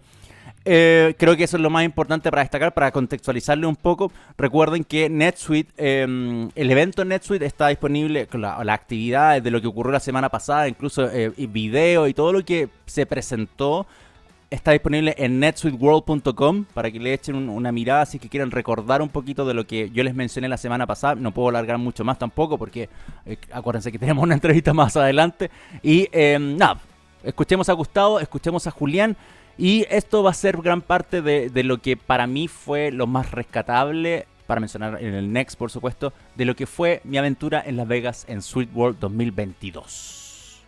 Eh, 0.65 1.15
creo 1.19 1.37
que 1.37 1.45
eso 1.45 1.57
es 1.57 1.63
lo 1.63 1.71
más 1.71 1.85
importante 1.85 2.31
para 2.31 2.43
destacar, 2.43 2.75
para 2.75 2.91
contextualizarle 2.91 3.67
un 3.67 3.77
poco. 3.77 4.13
Recuerden 4.37 4.85
que 4.85 5.09
NetSuite, 5.09 5.73
em, 5.77 6.51
el 6.55 6.71
evento 6.71 7.05
NetSuite 7.05 7.47
está 7.47 7.69
disponible, 7.69 8.29
la, 8.33 8.63
la 8.63 8.75
actividad 8.75 9.41
de 9.41 9.51
lo 9.51 9.61
que 9.61 9.67
ocurrió 9.67 9.93
la 9.93 10.01
semana 10.01 10.29
pasada, 10.29 10.69
incluso 10.69 11.11
eh, 11.11 11.33
video 11.49 12.07
y 12.07 12.15
todo 12.15 12.33
lo 12.33 12.45
que 12.45 12.69
se 12.87 13.07
presentó 13.07 13.87
está 14.51 14.73
disponible 14.73 15.15
en 15.17 15.39
netsuiteworld.com 15.39 16.65
para 16.75 16.91
que 16.91 16.99
le 16.99 17.15
echen 17.15 17.49
una 17.49 17.71
mirada 17.71 18.05
si 18.05 18.19
que 18.19 18.29
quieren 18.29 18.51
recordar 18.51 19.01
un 19.01 19.09
poquito 19.09 19.47
de 19.47 19.55
lo 19.55 19.65
que 19.65 19.91
yo 19.91 20.03
les 20.03 20.15
mencioné 20.15 20.49
la 20.49 20.57
semana 20.57 20.87
pasada. 20.87 21.15
No 21.15 21.33
puedo 21.33 21.49
alargar 21.49 21.79
mucho 21.79 22.05
más 22.05 22.19
tampoco 22.19 22.59
porque 22.59 22.89
eh, 23.25 23.39
acuérdense 23.53 23.93
que 23.93 23.99
tenemos 23.99 24.23
una 24.23 24.35
entrevista 24.41 24.75
más 24.75 24.97
adelante. 24.97 25.51
Y 25.83 26.09
em, 26.13 26.57
nada, 26.57 26.81
escuchemos 27.23 27.69
a 27.69 27.73
Gustavo, 27.73 28.21
escuchemos 28.21 28.67
a 28.67 28.71
Julián 28.73 29.17
Y 29.63 29.85
esto 29.91 30.23
va 30.23 30.31
a 30.31 30.35
ser 30.35 30.57
gran 30.57 30.81
parte 30.81 31.21
de, 31.21 31.51
de, 31.51 31.65
lo 31.65 31.83
que 31.83 31.95
para 31.95 32.27
mí 32.27 32.49
fue 32.49 32.91
lo 32.91 33.07
más 33.07 33.31
rescatable, 33.31 34.27
para 34.47 34.59
mencionar 34.59 34.97
en 35.03 35.13
el 35.13 35.31
Next 35.31 35.59
por 35.59 35.71
supuesto, 35.71 36.15
de 36.35 36.47
lo 36.47 36.57
que 36.57 36.67
fue 36.67 37.03
mi 37.05 37.19
aventura 37.19 37.63
en 37.67 37.77
Las 37.77 37.87
Vegas 37.87 38.25
en 38.27 38.41
Sweet 38.41 38.71
World 38.75 38.99
2022. 38.99 40.65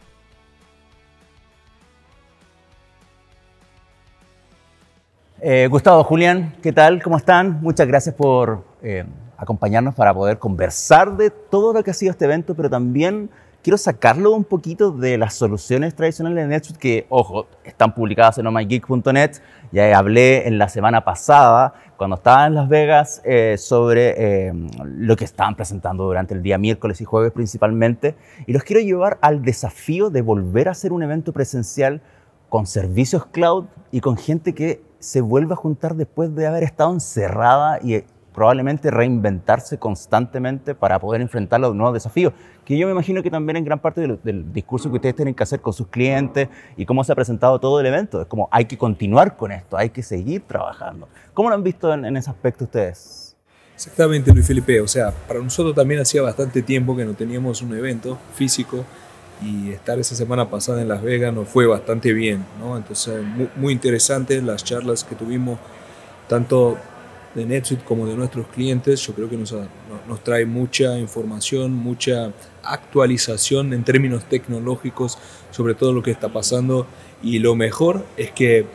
Eh, 5.40 5.68
Gustavo, 5.70 6.05
Julián, 6.05 6.55
¿qué 6.62 6.74
tal? 6.74 7.02
¿Cómo 7.02 7.16
están? 7.16 7.62
Muchas 7.62 7.88
gracias 7.88 8.14
por 8.14 8.62
eh, 8.83 9.07
acompañarnos 9.38 9.94
para 9.94 10.12
poder 10.12 10.38
conversar 10.38 11.16
de 11.16 11.31
todo 11.31 11.72
lo 11.72 11.83
que 11.83 11.92
ha 11.92 11.94
sido 11.94 12.11
este 12.11 12.26
evento, 12.26 12.55
pero 12.55 12.68
también 12.68 13.31
quiero 13.62 13.79
sacarlo 13.79 14.33
un 14.33 14.44
poquito 14.44 14.90
de 14.90 15.16
las 15.16 15.35
soluciones 15.35 15.94
tradicionales 15.94 16.44
de 16.44 16.48
NetSuite 16.48 16.79
que, 16.79 17.07
ojo, 17.09 17.46
están 17.64 17.94
publicadas 17.94 18.38
en 18.38 18.46
omygeek.net. 18.46 19.33
Ya 19.70 19.96
hablé 19.96 20.48
en 20.48 20.59
la 20.59 20.68
semana 20.68 21.05
pasada, 21.05 21.75
cuando 21.96 22.16
estaba 22.16 22.46
en 22.46 22.55
Las 22.55 22.68
Vegas, 22.68 23.22
eh, 23.25 23.57
sobre 23.59 24.53
lo 24.85 25.16
que 25.16 25.25
estaban 25.25 25.55
presentando 25.55 26.05
durante 26.05 26.35
el 26.35 26.42
día 26.42 26.59
miércoles 26.59 27.01
y 27.01 27.05
jueves 27.05 27.33
principalmente. 27.33 28.16
Y 28.46 28.53
los 28.53 28.64
quiero 28.64 28.83
llevar 28.83 29.18
al 29.22 29.42
desafío 29.42 30.11
de 30.11 30.22
volver 30.22 30.68
a 30.68 30.72
hacer 30.72 30.92
un 30.92 31.03
evento 31.03 31.33
presencial 31.33 32.03
con 32.48 32.66
servicios 32.66 33.25
cloud 33.27 33.64
y 33.90 34.01
con 34.01 34.16
gente 34.16 34.55
que 34.55 34.83
se 34.98 35.20
vuelve 35.20 35.55
a 35.55 35.57
juntar 35.57 35.96
después 35.96 36.35
de 36.35 36.46
haber 36.46 36.62
estado 36.62 36.92
encerrada 36.92 37.79
y 37.83 37.94
eh, 37.94 38.05
probablemente 38.35 38.90
reinventarse 38.90 39.79
constantemente 39.79 40.75
para 40.75 40.99
poder 40.99 41.21
enfrentar 41.21 41.61
los 41.61 41.75
nuevos 41.75 41.95
desafíos, 41.95 42.33
que 42.64 42.77
yo 42.77 42.87
me 42.87 42.92
imagino 42.92 43.23
que 43.23 43.31
también 43.31 43.57
en 43.57 43.64
gran 43.64 43.79
parte 43.79 44.01
del, 44.01 44.53
discurso 44.53 44.90
que 44.90 44.97
ustedes 44.97 45.16
tienen 45.16 45.35
que 45.35 45.42
hacer 45.42 45.61
con 45.61 45.73
sus 45.73 45.88
clientes 45.88 46.49
y 46.77 46.87
cómo 46.87 47.05
se 47.05 47.12
ha 47.12 47.14
presentado 47.14 47.59
todo 47.59 47.81
el 47.81 47.87
evento, 47.87 48.21
es 48.21 48.27
como 48.27 48.49
hay 48.51 48.64
que 48.64 48.79
continuar 48.79 49.37
con 49.37 49.53
esto, 49.53 49.77
hay 49.77 49.90
que 49.90 50.03
seguir 50.03 50.42
trabajando. 50.42 51.09
¿Cómo 51.35 51.49
lo 51.49 51.55
han 51.55 51.62
visto 51.62 51.92
en, 51.92 52.05
en 52.05 52.16
ese 52.16 52.31
aspecto 52.31 52.64
ustedes? 52.64 53.37
Exactamente, 53.75 54.33
Luis 54.33 54.47
Felipe. 54.47 54.81
O 54.81 54.88
sea, 54.88 55.11
para 55.11 55.40
nosotros 55.40 55.75
también 55.75 56.01
hacía 56.01 56.23
bastante 56.23 56.62
tiempo 56.62 56.97
que 56.97 57.05
no 57.05 57.14
teníamos 57.14 57.62
un 57.62 57.77
evento 57.77 58.18
físico 58.35 58.85
y 59.45 59.71
estar 59.71 59.99
esa 59.99 60.14
semana 60.14 60.49
pasada 60.49 60.83
en 60.83 60.88
Las 60.88 61.03
Vegas 61.03 61.35
nos 61.35 61.49
fue 61.49 61.66
bastante 61.66 62.12
bien, 62.12 62.45
¿no? 62.61 62.77
Entonces, 62.77 63.23
muy, 63.23 63.49
muy 63.57 63.73
interesante 63.73 64.40
las 64.40 64.62
charlas 64.62 65.05
que 65.05 65.14
tuvimos, 65.14 65.59
tanto 66.29 66.79
de 67.35 67.47
NetSuite 67.47 67.85
como 67.85 68.07
de 68.07 68.14
nuestros 68.14 68.47
clientes. 68.49 69.01
Yo 69.01 69.14
creo 69.14 69.29
que 69.29 69.37
nos, 69.37 69.55
nos 70.09 70.25
trae 70.25 70.47
mucha 70.47 70.99
información, 70.99 71.73
mucha 71.73 72.33
actualización 72.62 73.73
en 73.73 73.85
términos 73.85 74.25
tecnológicos 74.29 75.18
sobre 75.51 75.75
todo 75.75 75.92
lo 75.92 76.03
que 76.03 76.11
está 76.11 76.33
pasando. 76.33 76.87
Y 77.23 77.38
lo 77.38 77.55
mejor 77.55 78.05
es 78.16 78.31
que 78.33 78.66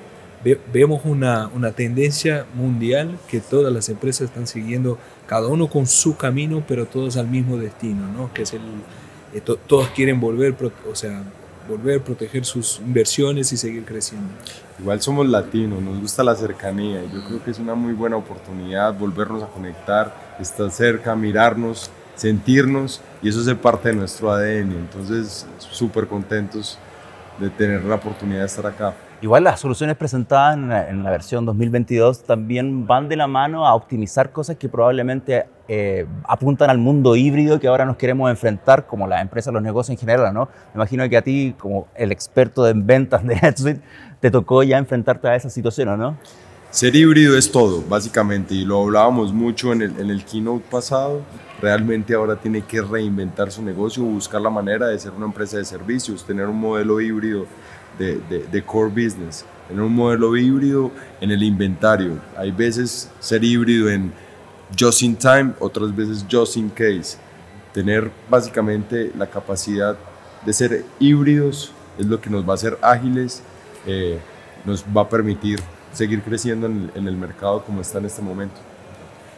vemos 0.71 1.01
una, 1.03 1.49
una 1.53 1.71
tendencia 1.71 2.45
mundial 2.53 3.17
que 3.29 3.39
todas 3.39 3.73
las 3.73 3.89
empresas 3.89 4.29
están 4.29 4.47
siguiendo, 4.47 4.97
cada 5.25 5.47
uno 5.47 5.67
con 5.69 5.87
su 5.87 6.15
camino, 6.15 6.63
pero 6.67 6.85
todos 6.85 7.17
al 7.17 7.27
mismo 7.27 7.57
destino, 7.57 8.07
¿no? 8.07 8.33
que 8.33 8.43
es 8.43 8.53
el 8.53 8.61
eh, 9.33 9.41
todos 9.41 9.89
quieren 9.89 10.19
volver, 10.19 10.55
o 10.89 10.95
sea, 10.95 11.23
volver 11.67 12.01
proteger 12.01 12.45
sus 12.45 12.79
inversiones 12.79 13.51
y 13.51 13.57
seguir 13.57 13.83
creciendo. 13.83 14.29
Igual 14.79 15.01
somos 15.01 15.27
latinos, 15.27 15.81
nos 15.81 15.99
gusta 15.99 16.23
la 16.23 16.35
cercanía 16.35 17.03
y 17.03 17.11
yo 17.11 17.23
creo 17.25 17.43
que 17.43 17.49
es 17.49 17.57
una 17.57 17.73
muy 17.73 17.93
buena 17.93 18.15
oportunidad 18.15 18.93
volvernos 18.93 19.41
a 19.41 19.47
conectar, 19.47 20.13
estar 20.39 20.69
cerca, 20.69 21.15
mirarnos, 21.15 21.89
sentirnos 22.13 23.01
y 23.23 23.29
eso 23.29 23.39
es 23.41 23.57
parte 23.57 23.89
de 23.89 23.95
nuestro 23.95 24.31
ADN. 24.31 24.73
Entonces, 24.73 25.47
súper 25.57 26.07
contentos 26.07 26.77
de 27.39 27.49
tener 27.49 27.83
la 27.85 27.95
oportunidad 27.95 28.41
de 28.41 28.45
estar 28.45 28.67
acá. 28.67 28.93
Igual 29.19 29.45
las 29.45 29.59
soluciones 29.59 29.95
presentadas 29.95 30.55
en 30.55 31.03
la, 31.03 31.09
versión 31.09 31.43
2022 31.43 32.23
también 32.23 32.85
van 32.85 33.09
de 33.09 33.15
la 33.15 33.25
mano 33.25 33.65
a 33.65 33.73
optimizar 33.73 34.31
cosas 34.31 34.57
que 34.57 34.69
probablemente 34.69 35.47
eh, 35.67 36.05
apuntan 36.23 36.69
al 36.69 36.77
mundo 36.77 37.15
híbrido 37.15 37.59
que 37.59 37.67
ahora 37.67 37.83
nos 37.83 37.97
queremos 37.97 38.29
enfrentar, 38.29 38.85
como 38.85 39.07
las 39.07 39.23
empresas, 39.23 39.51
los 39.51 39.63
negocios 39.63 39.95
en 39.95 39.97
general, 39.97 40.31
¿no? 40.35 40.45
Me 40.45 40.75
imagino 40.75 41.09
que 41.09 41.17
a 41.17 41.23
ti, 41.23 41.55
como 41.57 41.87
el 41.95 42.11
experto 42.11 42.67
en 42.67 42.85
ventas 42.85 43.25
de 43.25 43.35
NetSuite, 43.41 43.81
te 44.19 44.31
tocó 44.31 44.63
ya 44.63 44.77
enfrentarte 44.77 45.27
a 45.27 45.35
esa 45.35 45.49
situación, 45.49 45.97
¿no? 45.97 46.17
Ser 46.69 46.95
híbrido 46.95 47.37
es 47.37 47.51
todo, 47.51 47.81
básicamente, 47.87 48.53
y 48.53 48.65
lo 48.65 48.83
hablábamos 48.83 49.33
mucho 49.33 49.71
en 49.71 49.81
el, 49.81 49.99
en 49.99 50.09
el 50.09 50.25
keynote 50.25 50.65
pasado. 50.69 51.21
Realmente 51.61 52.13
ahora 52.13 52.35
tiene 52.35 52.61
que 52.61 52.81
reinventar 52.81 53.51
su 53.51 53.63
negocio, 53.63 54.03
buscar 54.03 54.41
la 54.41 54.49
manera 54.49 54.87
de 54.87 54.99
ser 54.99 55.11
una 55.13 55.25
empresa 55.25 55.57
de 55.57 55.65
servicios, 55.65 56.25
tener 56.25 56.45
un 56.47 56.59
modelo 56.59 56.99
híbrido 56.99 57.47
de, 57.97 58.63
core 58.63 58.89
business, 58.89 59.45
en 59.69 59.79
un 59.79 59.93
modelo 59.93 60.35
híbrido 60.37 60.91
en 61.19 61.31
el 61.31 61.43
inventario. 61.43 62.19
Hay 62.35 62.51
veces 62.51 63.09
ser 63.19 63.43
híbrido 63.43 63.89
en 63.89 64.13
just 64.79 65.01
in 65.01 65.15
time, 65.15 65.53
otras 65.59 65.95
veces 65.95 66.25
just 66.29 66.57
in 66.57 66.69
case. 66.69 67.17
Tener 67.73 68.11
básicamente 68.29 69.11
la 69.17 69.27
capacidad 69.27 69.97
de 70.45 70.53
ser 70.53 70.85
híbridos 70.99 71.71
es 71.97 72.05
lo 72.05 72.21
que 72.21 72.29
nos 72.29 72.47
va 72.47 72.51
a 72.51 72.55
hacer 72.55 72.77
ágiles, 72.81 73.41
eh, 73.87 74.19
nos 74.65 74.85
va 74.85 75.01
a 75.01 75.09
permitir 75.09 75.59
seguir 75.93 76.21
creciendo 76.21 76.67
en 76.67 77.07
el 77.07 77.17
mercado 77.17 77.63
como 77.63 77.81
está 77.81 77.97
en 77.97 78.05
este 78.05 78.21
momento. 78.21 78.59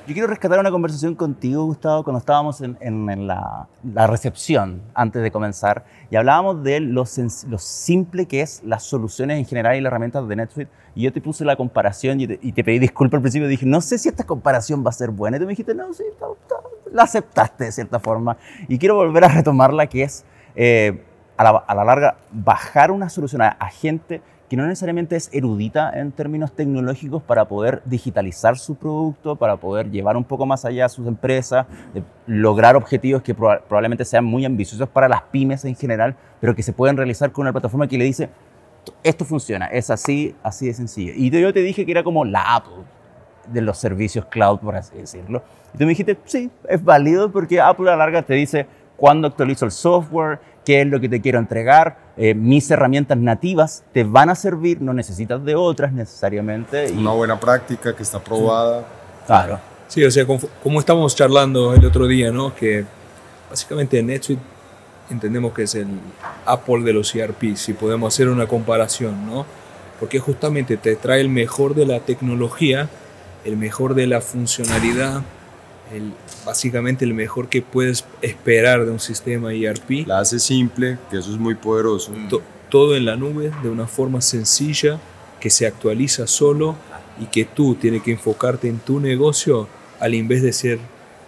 Yo 0.09 0.13
quiero 0.13 0.27
rescatar 0.27 0.59
una 0.59 0.71
conversación 0.71 1.13
contigo, 1.13 1.65
Gustavo, 1.65 2.03
cuando 2.03 2.17
estábamos 2.17 2.62
en, 2.62 3.27
la, 3.27 3.67
recepción 4.07 4.81
antes 4.95 5.21
de 5.21 5.29
comenzar 5.29 5.85
y 6.09 6.15
hablábamos 6.15 6.63
de 6.63 6.79
lo, 6.79 7.05
simple 7.05 8.25
que 8.25 8.41
es 8.41 8.63
las 8.63 8.81
soluciones 8.81 9.38
en 9.38 9.45
general 9.45 9.75
y 9.75 9.81
las 9.81 9.91
herramientas 9.91 10.27
de 10.27 10.35
NetSuite. 10.35 10.71
Y 10.95 11.03
yo 11.03 11.13
te 11.13 11.21
puse 11.21 11.45
la 11.45 11.55
comparación 11.55 12.19
y 12.19 12.25
te, 12.27 12.63
pedí 12.63 12.79
disculpas 12.79 13.19
al 13.19 13.21
principio. 13.21 13.47
Dije, 13.47 13.67
no 13.67 13.81
sé 13.81 13.99
si 13.99 14.09
esta 14.09 14.23
comparación 14.23 14.83
va 14.83 14.89
a 14.89 14.93
ser 14.93 15.12
buena. 15.12 15.38
Y 15.38 15.41
tú 15.41 15.45
me 15.45 15.51
dijiste, 15.51 15.75
no, 15.75 15.93
sí, 15.93 16.03
la 16.91 17.03
aceptaste 17.03 17.65
de 17.65 17.71
cierta 17.71 17.99
forma. 17.99 18.35
Y 18.67 18.79
quiero 18.79 18.95
volver 18.95 19.25
a 19.25 19.27
retomarla, 19.27 19.85
que 19.85 20.01
es 20.01 20.25
eh, 20.55 21.03
a, 21.38 21.43
la, 21.43 21.83
larga 21.83 22.17
bajar 22.31 22.89
una 22.89 23.09
solución 23.09 23.43
a 23.43 23.69
gente 23.69 24.23
que 24.49 24.57
no 24.57 24.65
necesariamente 24.65 25.15
es 25.15 25.29
erudita 25.31 25.91
en 25.93 26.12
términos 26.12 26.51
tecnológicos 26.53 27.21
para 27.21 27.45
poder 27.45 27.83
digitalizar 27.85 28.57
su 28.57 28.75
producto, 28.75 29.35
para 29.35 29.57
poder 29.57 29.91
llevar 29.91 30.17
un 30.17 30.23
poco 30.23 30.45
más 30.45 30.65
allá 30.65 30.85
a 30.85 30.89
sus 30.89 31.07
empresas, 31.07 31.67
lograr 32.25 32.75
objetivos 32.75 33.21
que 33.21 33.35
probablemente 33.35 34.03
sean 34.05 34.25
muy 34.25 34.45
ambiciosos 34.45 34.89
para 34.89 35.07
las 35.07 35.21
pymes 35.23 35.65
en 35.65 35.75
general, 35.75 36.15
pero 36.41 36.55
que 36.55 36.63
se 36.63 36.73
pueden 36.73 36.97
realizar 36.97 37.31
con 37.31 37.43
una 37.43 37.51
plataforma 37.51 37.88
que 37.88 37.97
le 37.97 38.05
dice, 38.05 38.29
esto 39.03 39.23
funciona, 39.23 39.67
es 39.67 39.91
así, 39.91 40.35
así 40.41 40.65
de 40.65 40.73
sencillo. 40.73 41.13
Y 41.15 41.29
yo 41.29 41.53
te 41.53 41.62
dije 41.62 41.85
que 41.85 41.91
era 41.91 42.03
como 42.03 42.25
la 42.25 42.55
Apple 42.55 42.83
de 43.47 43.62
los 43.62 43.77
servicios 43.77 44.25
cloud, 44.25 44.59
por 44.59 44.75
así 44.75 44.97
decirlo. 44.97 45.43
Y 45.75 45.77
tú 45.77 45.83
me 45.83 45.89
dijiste, 45.89 46.17
sí, 46.25 46.49
es 46.67 46.83
válido 46.83 47.31
porque 47.31 47.62
Apple 47.62 47.88
a 47.88 47.91
la 47.91 47.97
larga 47.97 48.23
te 48.23 48.33
dice 48.33 48.65
cuándo 48.97 49.27
actualizo 49.27 49.65
el 49.65 49.71
software, 49.71 50.39
qué 50.65 50.81
es 50.81 50.88
lo 50.88 50.99
que 50.99 51.07
te 51.07 51.21
quiero 51.21 51.39
entregar, 51.39 51.97
eh, 52.21 52.34
mis 52.36 52.69
herramientas 52.69 53.17
nativas 53.17 53.86
te 53.93 54.03
van 54.03 54.29
a 54.29 54.36
servir, 54.36 54.82
no 54.82 54.93
necesitas 54.93 55.43
de 55.45 55.55
otras 55.55 55.93
necesariamente. 55.93 56.91
Una 56.91 57.12
buena 57.12 57.39
práctica 57.39 57.95
que 57.95 58.03
está 58.03 58.19
probada. 58.19 58.86
Claro. 59.25 59.58
Sí, 59.88 60.03
o 60.03 60.12
sea, 60.12 60.27
como, 60.27 60.41
como 60.62 60.82
estamos 60.82 61.15
charlando 61.15 61.73
el 61.73 61.86
otro 61.86 62.08
día, 62.08 62.29
¿no? 62.29 62.53
Que 62.53 62.84
básicamente 63.49 64.03
NetSuite 64.03 64.41
entendemos 65.10 65.53
que 65.53 65.63
es 65.63 65.75
el 65.75 65.88
Apple 66.45 66.82
de 66.84 66.91
los 66.91 67.15
ERP, 67.15 67.55
si 67.55 67.71
podemos 67.71 68.13
hacer 68.13 68.27
una 68.27 68.47
comparación, 68.47 69.25
¿no? 69.25 69.45
Porque 69.97 70.19
justamente 70.19 70.75
te 70.75 70.97
trae 70.97 71.21
el 71.21 71.29
mejor 71.29 71.73
de 71.73 71.86
la 71.86 72.01
tecnología, 72.01 72.89
el 73.45 73.55
mejor 73.55 73.93
de 73.93 74.08
la 74.08 74.19
funcionalidad, 74.19 75.21
el, 75.93 76.13
básicamente 76.45 77.06
el 77.06 77.13
mejor 77.13 77.49
que 77.49 77.62
puedes 77.62 78.06
esperar 78.21 78.86
de 78.86 78.91
un 78.91 78.99
sistema 78.99 79.54
ERP. 79.54 80.08
La 80.08 80.19
hace 80.19 80.39
simple, 80.39 80.97
que 81.10 81.17
eso 81.17 81.32
es 81.32 81.38
muy 81.38 81.56
poderoso. 81.56 82.12
todo 82.69 82.95
en 82.95 83.06
la 83.06 83.15
nube, 83.15 83.52
de 83.63 83.69
una 83.69 83.88
forma 83.88 84.21
sencilla, 84.21 84.99
que 85.39 85.49
se 85.49 85.65
actualiza 85.65 86.28
solo 86.28 86.75
y 87.19 87.25
que 87.25 87.45
tú 87.45 87.75
tienes 87.75 88.04
que 88.04 88.12
enfocarte 88.12 88.67
en 88.67 88.80
tu 88.80 88.99
negocio 88.99 89.67
al 89.99 90.13
invés 90.13 90.41
de 90.41 90.54
ser, 90.54 90.80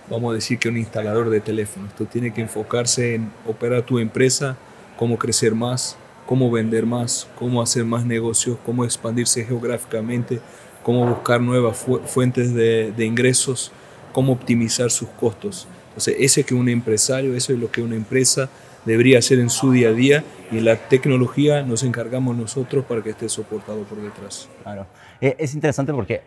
vamos 0.10 0.32
a 0.32 0.36
decir 0.36 0.60
que 0.60 0.69
un 0.69 0.78
instalador 0.78 1.30
de 1.30 1.41
teléfonos. 1.41 1.93
Tú 1.95 2.06
tienes 2.06 2.34
que 2.34 2.41
enfocarse 2.41 3.15
en 3.15 3.32
operar 3.47 3.84
tu 3.86 4.00
empresa, 4.00 4.58
cómo 4.97 5.17
crecer 5.17 5.56
más, 5.56 5.97
cómo 6.26 6.52
vender 6.52 6.86
más, 6.86 7.28
cómo 7.38 7.62
hacer 7.62 7.86
más 7.86 8.06
negocios, 8.06 8.58
cómo 8.65 8.86
expandirse 8.86 9.43
geográficamente, 9.43 10.39
cómo 10.84 11.08
buscar 11.08 11.41
nuevas 11.41 11.86
fuentes 12.06 12.54
de, 12.54 12.91
de 12.95 13.06
ingresos 13.06 13.71
cómo 14.12 14.34
optimizar 14.34 14.91
sus 14.91 15.10
costos. 15.10 15.67
Entonces, 15.89 16.15
ese 16.19 16.43
que 16.43 16.54
un 16.54 16.69
empresario, 16.69 17.36
eso 17.36 17.54
es 17.54 17.60
lo 17.60 17.71
que 17.71 17.82
una 17.82 17.95
empresa 17.95 18.50
debería 18.86 19.19
hacer 19.19 19.39
en 19.39 19.50
su 19.50 19.71
día 19.71 19.89
a 19.89 19.91
día 19.91 20.24
y 20.52 20.60
la 20.60 20.76
tecnología 20.76 21.62
nos 21.63 21.84
encargamos 21.84 22.36
nosotros 22.36 22.86
para 22.86 23.02
que 23.02 23.12
esté 23.12 23.30
soportado 23.30 23.84
por 23.84 24.02
detrás. 24.02 24.50
Claro. 24.63 24.88
Eh, 25.19 25.36
es 25.38 25.54
interesante 25.54 25.93
porque 25.93 26.21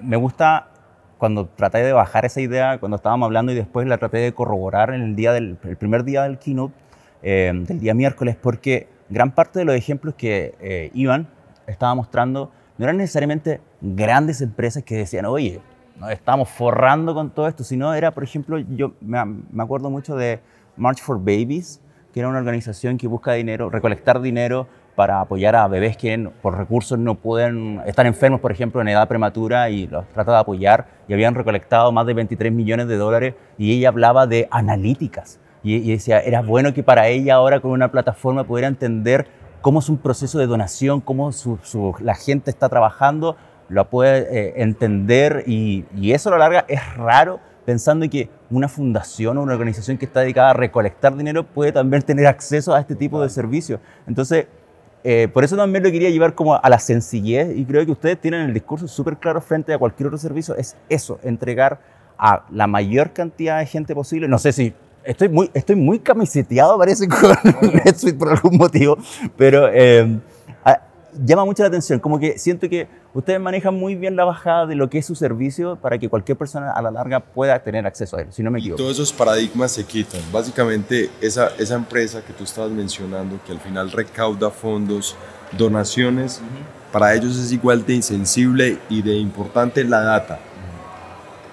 me 0.00 0.16
gusta 0.16 0.68
cuando 1.18 1.46
traté 1.46 1.78
de 1.78 1.92
bajar 1.92 2.24
esa 2.24 2.40
idea, 2.40 2.78
cuando 2.78 2.96
estábamos 2.96 3.26
hablando 3.26 3.52
y 3.52 3.54
después 3.54 3.86
la 3.86 3.98
traté 3.98 4.18
de 4.18 4.32
corroborar 4.32 4.92
en 4.92 5.00
el, 5.00 5.16
día 5.16 5.32
del, 5.32 5.56
el 5.64 5.76
primer 5.76 6.04
día 6.04 6.24
del 6.24 6.38
keynote, 6.38 6.74
eh, 7.22 7.52
del 7.54 7.80
día 7.80 7.94
miércoles, 7.94 8.36
porque 8.40 8.88
gran 9.08 9.30
parte 9.30 9.60
de 9.60 9.64
los 9.64 9.74
ejemplos 9.74 10.14
que 10.14 10.54
eh, 10.60 10.90
Iván 10.92 11.28
estaba 11.66 11.94
mostrando 11.94 12.50
no 12.76 12.84
eran 12.84 12.96
necesariamente 12.96 13.60
grandes 13.80 14.40
empresas 14.40 14.82
que 14.82 14.96
decían, 14.96 15.24
oye, 15.24 15.60
nos 15.96 16.10
estamos 16.10 16.48
forrando 16.48 17.14
con 17.14 17.30
todo 17.30 17.48
esto, 17.48 17.64
sino 17.64 17.94
era, 17.94 18.12
por 18.12 18.24
ejemplo, 18.24 18.58
yo 18.58 18.92
me, 19.00 19.24
me 19.24 19.62
acuerdo 19.62 19.90
mucho 19.90 20.16
de 20.16 20.40
March 20.76 21.00
for 21.00 21.18
Babies, 21.18 21.80
que 22.12 22.20
era 22.20 22.28
una 22.28 22.38
organización 22.38 22.96
que 22.98 23.08
busca 23.08 23.32
dinero, 23.32 23.70
recolectar 23.70 24.20
dinero 24.20 24.68
para 24.94 25.20
apoyar 25.20 25.56
a 25.56 25.66
bebés 25.66 25.96
que 25.96 26.30
por 26.40 26.56
recursos 26.56 26.98
no 26.98 27.16
pueden, 27.16 27.82
estar 27.86 28.06
enfermos, 28.06 28.40
por 28.40 28.52
ejemplo, 28.52 28.80
en 28.80 28.88
edad 28.88 29.08
prematura 29.08 29.70
y 29.70 29.86
los 29.86 30.06
trata 30.12 30.32
de 30.32 30.38
apoyar 30.38 30.86
y 31.08 31.12
habían 31.12 31.34
recolectado 31.34 31.90
más 31.92 32.06
de 32.06 32.14
23 32.14 32.52
millones 32.52 32.86
de 32.88 32.96
dólares 32.96 33.34
y 33.58 33.76
ella 33.76 33.88
hablaba 33.88 34.26
de 34.26 34.48
analíticas 34.50 35.40
y, 35.62 35.90
decía, 35.90 36.20
era 36.20 36.42
bueno 36.42 36.74
que 36.74 36.82
para 36.82 37.08
ella 37.08 37.36
ahora 37.36 37.60
con 37.60 37.70
una 37.70 37.90
plataforma 37.90 38.44
pudiera 38.44 38.68
entender 38.68 39.26
cómo 39.62 39.78
es 39.78 39.88
un 39.88 39.96
proceso 39.96 40.38
de 40.38 40.46
donación, 40.46 41.00
cómo 41.00 41.30
la 42.00 42.14
gente 42.14 42.50
está 42.50 42.68
trabajando, 42.68 43.36
lo 43.68 43.88
puede 43.88 44.26
eh, 44.30 44.54
entender 44.56 45.44
y, 45.46 45.84
y 45.96 46.12
eso 46.12 46.28
a 46.28 46.32
la 46.32 46.38
larga 46.38 46.64
es 46.68 46.96
raro 46.96 47.40
pensando 47.64 48.08
que 48.08 48.28
una 48.50 48.68
fundación 48.68 49.38
o 49.38 49.42
una 49.42 49.54
organización 49.54 49.96
que 49.96 50.04
está 50.04 50.20
dedicada 50.20 50.50
a 50.50 50.52
recolectar 50.52 51.16
dinero 51.16 51.44
puede 51.44 51.72
también 51.72 52.02
tener 52.02 52.26
acceso 52.26 52.74
a 52.74 52.80
este 52.80 52.94
tipo 52.94 53.22
de 53.22 53.28
servicios. 53.28 53.80
Entonces, 54.06 54.46
eh, 55.02 55.28
por 55.28 55.44
eso 55.44 55.56
también 55.56 55.84
lo 55.84 55.90
quería 55.90 56.10
llevar 56.10 56.34
como 56.34 56.54
a 56.54 56.68
la 56.68 56.78
sencillez 56.78 57.54
y 57.54 57.64
creo 57.64 57.84
que 57.84 57.92
ustedes 57.92 58.18
tienen 58.18 58.42
el 58.42 58.54
discurso 58.54 58.88
súper 58.88 59.18
claro 59.18 59.40
frente 59.40 59.72
a 59.72 59.78
cualquier 59.78 60.06
otro 60.06 60.18
servicio, 60.18 60.56
es 60.56 60.76
eso, 60.88 61.18
entregar 61.22 61.78
a 62.16 62.44
la 62.50 62.66
mayor 62.66 63.12
cantidad 63.12 63.58
de 63.58 63.66
gente 63.66 63.94
posible. 63.94 64.28
No 64.28 64.38
sé 64.38 64.52
si 64.52 64.72
estoy 65.02 65.28
muy, 65.28 65.50
estoy 65.52 65.76
muy 65.76 65.98
camiseteado, 65.98 66.78
parece, 66.78 67.06
con 67.60 67.74
NetSuite 67.84 68.18
por 68.18 68.30
algún 68.30 68.56
motivo, 68.56 68.96
pero 69.36 69.68
eh, 69.70 70.20
llama 71.24 71.44
mucho 71.44 71.62
la 71.62 71.68
atención, 71.68 72.00
como 72.00 72.18
que 72.18 72.38
siento 72.38 72.68
que 72.68 72.88
ustedes 73.12 73.40
manejan 73.40 73.74
muy 73.74 73.94
bien 73.94 74.16
la 74.16 74.24
bajada 74.24 74.66
de 74.66 74.74
lo 74.74 74.90
que 74.90 74.98
es 74.98 75.06
su 75.06 75.14
servicio 75.14 75.76
para 75.76 75.98
que 75.98 76.08
cualquier 76.08 76.36
persona 76.36 76.72
a 76.72 76.82
la 76.82 76.90
larga 76.90 77.20
pueda 77.20 77.62
tener 77.62 77.86
acceso 77.86 78.16
a 78.16 78.22
él, 78.22 78.28
si 78.30 78.42
no 78.42 78.50
me 78.50 78.58
equivoco. 78.58 78.82
todos 78.82 78.94
esos 78.94 79.12
paradigmas 79.12 79.72
se 79.72 79.84
quitan. 79.84 80.20
Básicamente, 80.32 81.10
esa, 81.20 81.48
esa 81.58 81.74
empresa 81.74 82.22
que 82.24 82.32
tú 82.32 82.44
estabas 82.44 82.70
mencionando, 82.70 83.38
que 83.46 83.52
al 83.52 83.60
final 83.60 83.90
recauda 83.90 84.50
fondos, 84.50 85.16
donaciones, 85.56 86.40
para 86.92 87.14
ellos 87.14 87.36
es 87.36 87.52
igual 87.52 87.84
de 87.84 87.94
insensible 87.94 88.78
y 88.88 89.02
de 89.02 89.14
importante 89.14 89.84
la 89.84 90.00
data. 90.00 90.38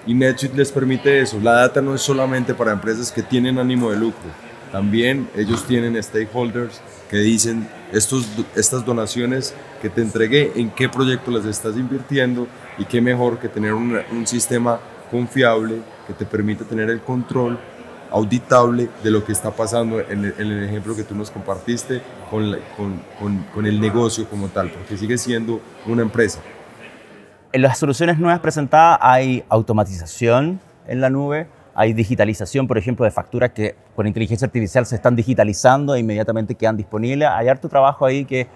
Y 0.06 0.14
NetSuite 0.14 0.56
les 0.56 0.72
permite 0.72 1.20
eso. 1.20 1.38
La 1.40 1.52
data 1.52 1.80
no 1.80 1.94
es 1.94 2.00
solamente 2.00 2.54
para 2.54 2.72
empresas 2.72 3.12
que 3.12 3.22
tienen 3.22 3.58
ánimo 3.58 3.90
de 3.90 3.96
lucro, 3.96 4.30
también 4.72 5.28
ellos 5.36 5.64
tienen 5.66 6.02
stakeholders 6.02 6.80
que 7.10 7.18
dicen 7.18 7.68
estos, 7.92 8.26
estas 8.56 8.84
donaciones 8.84 9.54
que 9.80 9.90
te 9.90 10.00
entregué, 10.00 10.52
en 10.56 10.70
qué 10.70 10.88
proyecto 10.88 11.30
las 11.30 11.44
estás 11.44 11.76
invirtiendo 11.76 12.46
y 12.78 12.84
qué 12.84 13.00
mejor 13.00 13.38
que 13.38 13.48
tener 13.48 13.74
un, 13.74 13.98
un 14.10 14.26
sistema 14.26 14.80
confiable 15.10 15.82
que 16.06 16.14
te 16.14 16.24
permita 16.24 16.64
tener 16.64 16.88
el 16.90 17.00
control 17.00 17.58
auditable 18.10 18.88
de 19.02 19.10
lo 19.10 19.24
que 19.24 19.32
está 19.32 19.50
pasando 19.50 20.00
en 20.00 20.24
el, 20.24 20.34
en 20.38 20.52
el 20.52 20.64
ejemplo 20.64 20.94
que 20.94 21.02
tú 21.02 21.14
nos 21.14 21.30
compartiste 21.30 22.02
con, 22.30 22.56
con, 22.76 23.44
con, 23.54 23.66
el 23.66 23.80
negocio 23.80 24.28
como 24.28 24.48
tal, 24.48 24.70
porque 24.70 24.96
sigue 24.96 25.18
siendo 25.18 25.60
una 25.86 26.02
empresa. 26.02 26.40
En 27.52 27.62
las 27.62 27.78
soluciones 27.78 28.18
nuevas 28.18 28.40
presentadas 28.40 28.98
hay 29.00 29.44
automatización 29.48 30.60
en 30.86 31.00
la 31.00 31.10
nube, 31.10 31.46
hay 31.74 31.92
digitalización, 31.92 32.66
por 32.66 32.78
ejemplo, 32.78 33.04
de 33.04 33.10
facturas 33.10 33.50
que 33.50 33.76
con 33.94 34.06
inteligencia 34.06 34.46
artificial 34.46 34.86
se 34.86 34.96
están 34.96 35.16
digitalizando 35.16 35.94
e 35.94 36.00
inmediatamente 36.00 36.54
quedan 36.54 36.76
disponibles. 36.76 37.28
Hay 37.28 37.48
harto 37.48 37.68
trabajo 37.68 38.06
ahí 38.06 38.24
que 38.24 38.48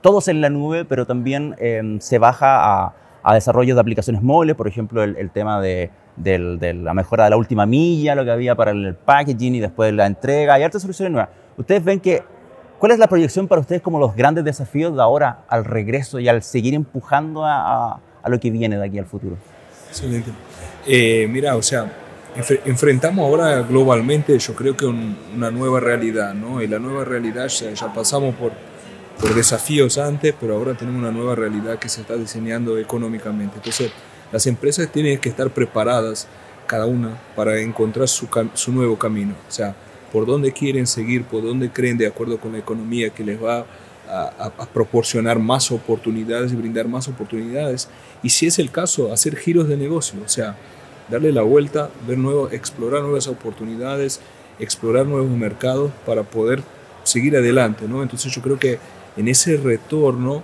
todos 0.00 0.28
en 0.28 0.40
la 0.40 0.50
nube, 0.50 0.84
pero 0.84 1.06
también 1.06 1.56
em, 1.58 1.98
se 2.00 2.18
baja 2.18 2.84
a, 2.84 2.94
a, 3.22 3.34
desarrollo 3.34 3.74
de 3.74 3.80
aplicaciones 3.80 4.22
móviles, 4.22 4.54
por 4.54 4.68
ejemplo, 4.68 5.02
el, 5.02 5.30
tema 5.30 5.60
de, 5.60 5.90
la 6.16 6.94
mejora 6.94 7.24
de 7.24 7.30
la 7.30 7.36
última 7.36 7.64
milla, 7.66 8.14
lo 8.14 8.24
que 8.24 8.30
había 8.30 8.54
para 8.54 8.72
el 8.72 8.94
packaging 8.94 9.54
y 9.56 9.60
después 9.60 9.92
la 9.94 10.06
entrega. 10.06 10.54
Hay 10.54 10.62
hartas 10.62 10.82
soluciones 10.82 11.12
nuevas. 11.12 11.30
Ustedes 11.56 11.82
ven 11.82 12.00
que, 12.00 12.22
¿cuál 12.78 12.92
es 12.92 12.98
la 12.98 13.06
proyección 13.06 13.48
para 13.48 13.60
ustedes 13.60 13.80
como 13.80 13.98
los 13.98 14.14
grandes 14.14 14.44
desafíos 14.44 14.94
de 14.94 15.02
ahora 15.02 15.44
al 15.48 15.64
regreso 15.64 16.20
y 16.20 16.28
al 16.28 16.42
seguir 16.42 16.74
empujando 16.74 17.44
a, 17.44 18.00
a 18.22 18.28
lo 18.28 18.38
que 18.38 18.50
viene 18.50 18.76
de 18.76 18.84
aquí 18.84 18.98
al 18.98 19.06
futuro? 19.06 19.36
Excelente. 19.88 20.30
Eh, 20.86 21.26
mira, 21.30 21.56
o 21.56 21.62
sea, 21.62 21.90
enfrentamos 22.64 23.24
ahora 23.24 23.62
globalmente, 23.62 24.38
yo 24.38 24.54
creo 24.54 24.76
que 24.76 24.86
una 24.86 25.50
nueva 25.50 25.80
realidad, 25.80 26.34
¿no? 26.34 26.60
Y 26.62 26.66
la 26.66 26.78
nueva 26.78 27.04
realidad 27.04 27.48
ya, 27.48 27.72
ya 27.72 27.92
pasamos 27.92 28.34
por, 28.34 28.52
por 29.20 29.34
desafíos 29.34 29.98
antes, 29.98 30.34
pero 30.40 30.56
ahora 30.56 30.74
tenemos 30.74 31.00
una 31.00 31.12
nueva 31.12 31.34
realidad 31.34 31.78
que 31.78 31.88
se 31.88 32.00
está 32.00 32.16
diseñando 32.16 32.78
económicamente. 32.78 33.56
Entonces, 33.56 33.92
las 34.32 34.46
empresas 34.46 34.90
tienen 34.90 35.18
que 35.18 35.28
estar 35.28 35.50
preparadas, 35.50 36.26
cada 36.66 36.86
una, 36.86 37.20
para 37.36 37.60
encontrar 37.60 38.08
su, 38.08 38.28
su 38.54 38.72
nuevo 38.72 38.98
camino. 38.98 39.34
O 39.48 39.52
sea, 39.52 39.76
por 40.12 40.26
dónde 40.26 40.52
quieren 40.52 40.86
seguir, 40.86 41.24
por 41.24 41.42
dónde 41.42 41.70
creen, 41.70 41.98
de 41.98 42.06
acuerdo 42.06 42.38
con 42.38 42.52
la 42.52 42.58
economía, 42.58 43.10
que 43.10 43.22
les 43.22 43.42
va 43.42 43.66
a, 44.08 44.52
a, 44.58 44.66
proporcionar 44.66 45.38
más 45.38 45.70
oportunidades 45.70 46.52
y 46.52 46.56
brindar 46.56 46.88
más 46.88 47.06
oportunidades. 47.08 47.88
Y 48.22 48.30
si 48.30 48.46
es 48.46 48.58
el 48.58 48.70
caso, 48.70 49.12
hacer 49.12 49.36
giros 49.36 49.68
de 49.68 49.76
negocio. 49.76 50.20
O 50.24 50.28
sea, 50.28 50.56
darle 51.08 51.32
la 51.32 51.42
vuelta, 51.42 51.90
ver 52.06 52.18
nuevo, 52.18 52.50
explorar 52.50 53.02
nuevas 53.02 53.26
oportunidades, 53.28 54.20
explorar 54.58 55.06
nuevos 55.06 55.30
mercados 55.30 55.90
para 56.06 56.22
poder 56.22 56.62
seguir 57.04 57.36
adelante. 57.36 57.86
¿no? 57.88 58.02
Entonces 58.02 58.32
yo 58.32 58.42
creo 58.42 58.58
que 58.58 58.78
en 59.16 59.28
ese 59.28 59.56
retorno 59.56 60.42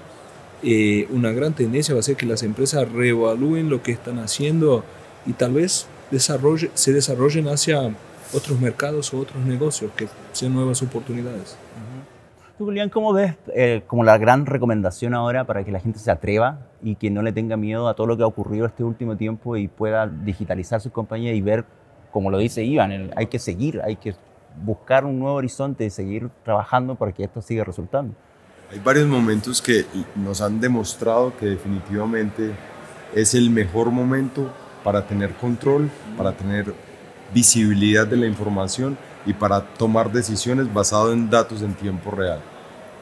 eh, 0.63 1.07
una 1.11 1.33
gran 1.33 1.55
tendencia 1.55 1.95
va 1.95 2.01
a 2.01 2.05
ser 2.05 2.17
que 2.17 2.27
las 2.27 2.43
empresas 2.43 2.91
reevalúen 2.91 3.71
lo 3.71 3.83
que 3.83 3.93
están 3.93 4.19
haciendo 4.19 4.85
y 5.27 5.33
tal 5.33 5.55
vez 5.55 5.87
desarrolle, 6.11 6.71
se 6.75 6.93
desarrollen 6.93 7.49
hacia 7.49 7.95
otros 8.33 8.61
mercados 8.61 9.13
o 9.15 9.19
otros 9.19 9.45
negocios 9.45 9.91
que 9.97 10.09
sean 10.33 10.55
nuevas 10.55 10.83
oportunidades. 10.83 11.57
Julián, 12.65 12.91
¿cómo 12.91 13.15
ves 13.15 13.37
eh, 13.55 13.85
como 13.87 14.05
la 14.05 14.19
gran 14.19 14.45
recomendación 14.45 15.15
ahora 15.15 15.45
para 15.45 15.65
que 15.65 15.71
la 15.71 15.81
gente 15.81 15.99
se 15.99 16.11
atreva 16.11 16.59
y 16.83 16.97
que 16.97 17.11
no 17.11 17.23
le 17.23 17.33
tenga 17.33 17.57
miedo 17.57 17.89
a 17.89 17.95
todo 17.95 18.07
lo 18.07 18.19
que 18.19 18.23
ha 18.23 18.27
ocurrido 18.27 18.67
este 18.67 18.85
último 18.85 19.17
tiempo 19.17 19.57
y 19.57 19.67
pueda 19.67 20.07
digitalizar 20.07 20.79
su 20.81 20.93
compañía 20.93 21.33
y 21.33 21.41
ver, 21.41 21.65
como 22.11 22.31
lo 22.31 22.37
dice 22.37 22.63
Iván, 22.63 23.13
hay 23.17 23.27
que 23.29 23.39
seguir, 23.39 23.81
hay 23.83 23.97
que 23.97 24.15
buscar 24.63 25.07
un 25.07 25.19
nuevo 25.19 25.37
horizonte 25.37 25.87
y 25.87 25.91
seguir 25.91 26.29
trabajando 26.45 26.97
para 26.97 27.13
que 27.13 27.25
esto 27.25 27.41
siga 27.41 27.65
resultando? 27.65 28.15
Hay 28.71 28.79
varios 28.79 29.09
momentos 29.09 29.63
que 29.63 29.87
nos 30.15 30.43
han 30.43 30.61
demostrado 30.61 31.33
que 31.39 31.47
definitivamente 31.47 32.53
es 33.15 33.35
el 33.35 33.49
mejor 33.49 33.91
momento 33.91 34.53
para 34.85 35.07
tener 35.07 35.33
control, 35.37 35.91
para 36.15 36.33
tener 36.33 36.75
visibilidad 37.33 38.07
de 38.07 38.19
la 38.19 38.27
información 38.27 38.99
y 39.27 39.33
para 39.33 39.61
tomar 39.61 40.11
decisiones 40.11 40.73
basado 40.73 41.13
en 41.13 41.29
datos 41.29 41.63
en 41.63 41.75
tiempo 41.75 42.11
real. 42.11 42.41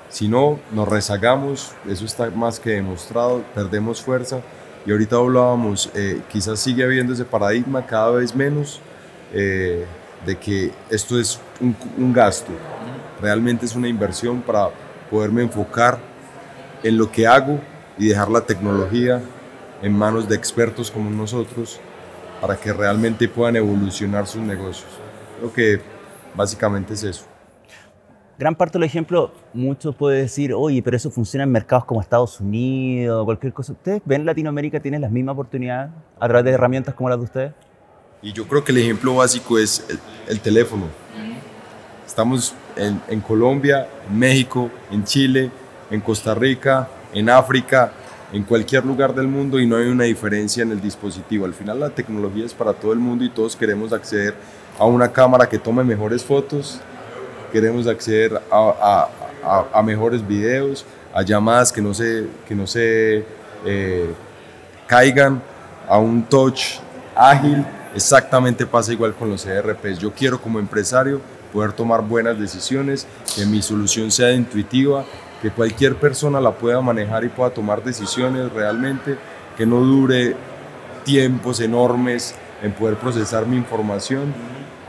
Si 0.09 0.27
no, 0.27 0.59
nos 0.73 0.89
rezagamos, 0.89 1.73
eso 1.89 2.05
está 2.05 2.31
más 2.31 2.59
que 2.59 2.71
demostrado, 2.71 3.45
perdemos 3.55 4.01
fuerza. 4.01 4.41
Y 4.87 4.91
ahorita 4.91 5.17
hablábamos, 5.17 5.91
eh, 5.95 6.23
quizás 6.33 6.61
sigue 6.61 6.83
habiendo 6.83 7.13
ese 7.13 7.25
paradigma 7.25 7.85
cada 7.85 8.13
vez 8.13 8.35
menos 8.35 8.81
eh, 9.35 9.85
de 10.25 10.37
que 10.37 10.73
esto 10.89 11.21
es 11.21 11.39
un, 11.61 11.77
un, 11.99 12.13
gasto, 12.13 12.51
realmente 13.21 13.67
es 13.67 13.77
una 13.77 13.87
inversión 13.87 14.41
para 14.41 14.71
poderme 15.11 15.43
enfocar 15.43 15.99
en 16.83 16.97
lo 16.97 17.13
que 17.13 17.27
hago 17.27 17.61
y 17.99 18.09
dejar 18.09 18.31
la 18.31 18.41
tecnología 18.41 19.21
en 19.83 19.93
manos 19.93 20.29
de 20.29 20.37
expertos 20.37 20.91
como 20.91 21.11
nosotros 21.11 21.79
para 22.41 22.57
que 22.57 22.73
realmente 22.73 23.29
puedan 23.29 23.57
evolucionar 23.57 24.27
sus 24.27 24.41
negocios. 24.41 24.89
Creo 25.39 25.53
que 25.53 25.98
básicamente 26.39 26.95
es 26.95 27.03
eso 27.03 27.25
gran 28.39 28.55
parte 28.55 28.79
del 28.79 28.85
ejemplo, 28.85 29.33
muchos 29.53 29.95
pueden 29.97 30.23
decir, 30.23 30.55
oye, 30.55 30.81
pero 30.81 30.97
eso 30.97 31.11
funciona 31.11 31.43
en 31.43 31.51
mercados 31.51 31.85
como 31.85 32.01
Estados 32.01 32.41
Unidos, 32.41 33.25
cualquier 33.25 33.53
cosa. 33.53 33.73
¿Ustedes 33.73 34.01
ven 34.05 34.25
Latinoamérica 34.25 34.79
tiene 34.81 34.99
las 35.01 35.11
mismas 35.11 35.33
oportunidades 35.33 35.91
a 36.21 36.29
través 36.29 36.45
de 36.45 36.53
herramientas 36.53 36.95
como 36.95 37.09
las 37.09 37.19
de 37.19 37.25
ustedes? 37.25 37.53
Y 38.23 38.33
yo 38.33 38.47
creo 38.47 38.63
que 38.63 38.73
el 38.73 38.79
ejemplo 38.79 39.17
básico 39.17 39.59
es 39.59 39.85
el, 40.29 40.41
teléfono. 40.41 40.87
Estamos 42.07 42.55
en, 42.77 43.01
en, 43.09 43.21
Colombia, 43.21 43.89
en 44.09 44.19
México, 44.19 44.71
en 44.91 45.05
Chile, 45.05 45.51
en 45.91 46.01
Costa 46.01 46.35
Rica, 46.35 46.89
en 47.13 47.29
África, 47.29 47.93
en 48.33 48.43
cualquier 48.43 48.85
lugar 48.85 49.15
del 49.15 49.27
mundo 49.27 49.59
y 49.59 49.67
no 49.67 49.77
hay 49.77 49.89
una 49.89 50.05
diferencia 50.05 50.63
en 50.63 50.73
el 50.73 50.81
dispositivo. 50.81 51.45
Al 51.45 51.55
final 51.55 51.81
la 51.81 51.91
tecnología 51.91 52.45
es 52.45 52.55
para 52.55 52.73
todo 52.73 52.93
el 52.93 52.99
mundo 52.99 53.25
y 53.25 53.31
todos 53.31 53.57
queremos 53.57 53.93
acceder 53.93 54.35
a 54.79 54.85
una 54.87 55.11
cámara 55.13 55.49
que 55.49 55.59
tome 55.59 55.83
mejores 55.85 56.25
fotos 56.25 56.81
queremos 57.51 57.87
acceder 57.87 58.41
a, 58.51 59.09
a, 59.45 59.67
a, 59.73 59.83
mejores 59.83 60.27
videos, 60.27 60.85
a 61.15 61.23
llamadas 61.23 61.73
que 61.73 61.81
no 61.81 61.95
se, 61.95 62.27
que 62.47 62.55
no 62.55 62.67
se 62.67 63.25
eh, 63.65 64.15
caigan, 64.87 65.43
a 65.89 65.99
un 65.99 66.23
touch 66.25 66.79
ágil. 67.17 67.65
Exactamente 67.95 68.67
pasa 68.67 68.93
igual 68.93 69.15
con 69.15 69.31
los 69.31 69.47
ERPs. 69.47 69.99
Yo 69.99 70.13
quiero 70.13 70.41
como 70.41 70.59
empresario 70.59 71.21
poder 71.53 71.73
tomar 71.73 72.03
buenas 72.03 72.39
decisiones, 72.39 73.07
que 73.35 73.47
mi 73.47 73.63
solución 73.63 74.11
sea 74.11 74.33
intuitiva, 74.33 75.05
que 75.41 75.51
cualquier 75.51 75.97
persona 75.97 76.41
la 76.41 76.53
pueda 76.53 76.81
manejar 76.81 77.25
y 77.25 77.29
pueda 77.29 77.51
tomar 77.51 77.83
decisiones 77.83 78.53
realmente, 78.53 79.17
que 79.57 79.65
no 79.65 79.81
dure 79.81 80.37
tiempos 81.09 81.59
enormes 81.61 82.35
en 82.63 82.71
poder 82.73 82.97
procesar 82.97 83.47
mi 83.47 83.57
información, 83.57 84.35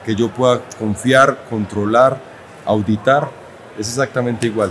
que 0.06 0.16
yo 0.16 0.30
pueda 0.30 0.60
confiar, 0.78 1.46
controlar, 1.50 2.20
auditar, 2.66 3.30
es 3.80 3.88
exactamente 3.88 4.48
igual. 4.48 4.70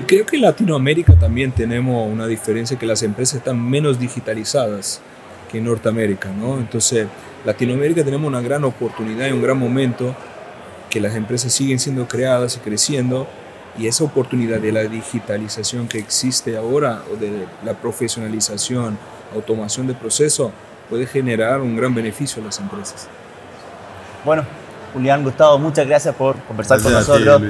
Y 0.00 0.02
creo 0.02 0.26
que 0.26 0.34
en 0.34 0.42
Latinoamérica 0.42 1.14
también 1.14 1.52
tenemos 1.52 2.10
una 2.12 2.26
diferencia 2.26 2.76
que 2.76 2.86
las 2.86 3.04
empresas 3.04 3.36
están 3.36 3.62
menos 3.62 4.00
digitalizadas 4.00 5.00
que 5.48 5.58
en 5.58 5.64
Norteamérica, 5.64 6.30
¿no? 6.30 6.58
Entonces, 6.58 7.06
Latinoamérica 7.44 8.02
tenemos 8.02 8.26
una 8.26 8.40
gran 8.40 8.64
oportunidad 8.64 9.28
y 9.28 9.32
un 9.32 9.42
gran 9.42 9.56
momento 9.56 10.12
que 10.90 11.00
las 11.00 11.14
empresas 11.14 11.52
siguen 11.52 11.78
siendo 11.78 12.08
creadas 12.08 12.56
y 12.56 12.58
creciendo 12.58 13.28
y 13.78 13.86
esa 13.86 14.02
oportunidad 14.02 14.58
de 14.58 14.72
la 14.72 14.82
digitalización 14.82 15.86
que 15.86 15.98
existe 15.98 16.56
ahora 16.56 17.04
o 17.12 17.16
de 17.16 17.46
la 17.64 17.74
profesionalización, 17.74 18.98
automación 19.34 19.86
de 19.86 19.94
proceso 19.94 20.52
puede 20.88 21.06
generar 21.06 21.60
un 21.60 21.76
gran 21.76 21.94
beneficio 21.94 22.42
a 22.42 22.46
las 22.46 22.58
empresas. 22.60 23.08
Bueno, 24.24 24.44
Julián, 24.96 25.22
Gustavo, 25.22 25.58
muchas 25.58 25.86
gracias 25.86 26.14
por 26.14 26.36
conversar 26.44 26.80
con 26.80 26.90
nosotros. 26.90 27.42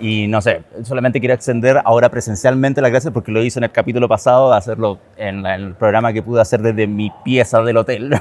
Y 0.00 0.26
no 0.28 0.40
sé, 0.40 0.62
solamente 0.82 1.20
quiero 1.20 1.34
extender 1.34 1.78
ahora 1.84 2.08
presencialmente 2.08 2.80
las 2.80 2.90
gracias 2.90 3.12
porque 3.12 3.30
lo 3.30 3.42
hice 3.42 3.58
en 3.58 3.64
el 3.64 3.70
capítulo 3.70 4.08
pasado, 4.08 4.50
hacerlo 4.52 4.98
en 5.18 5.44
el 5.44 5.74
programa 5.74 6.14
que 6.14 6.22
pude 6.22 6.40
hacer 6.40 6.62
desde 6.62 6.86
mi 6.86 7.12
pieza 7.22 7.60
del 7.60 7.76
hotel. 7.76 8.18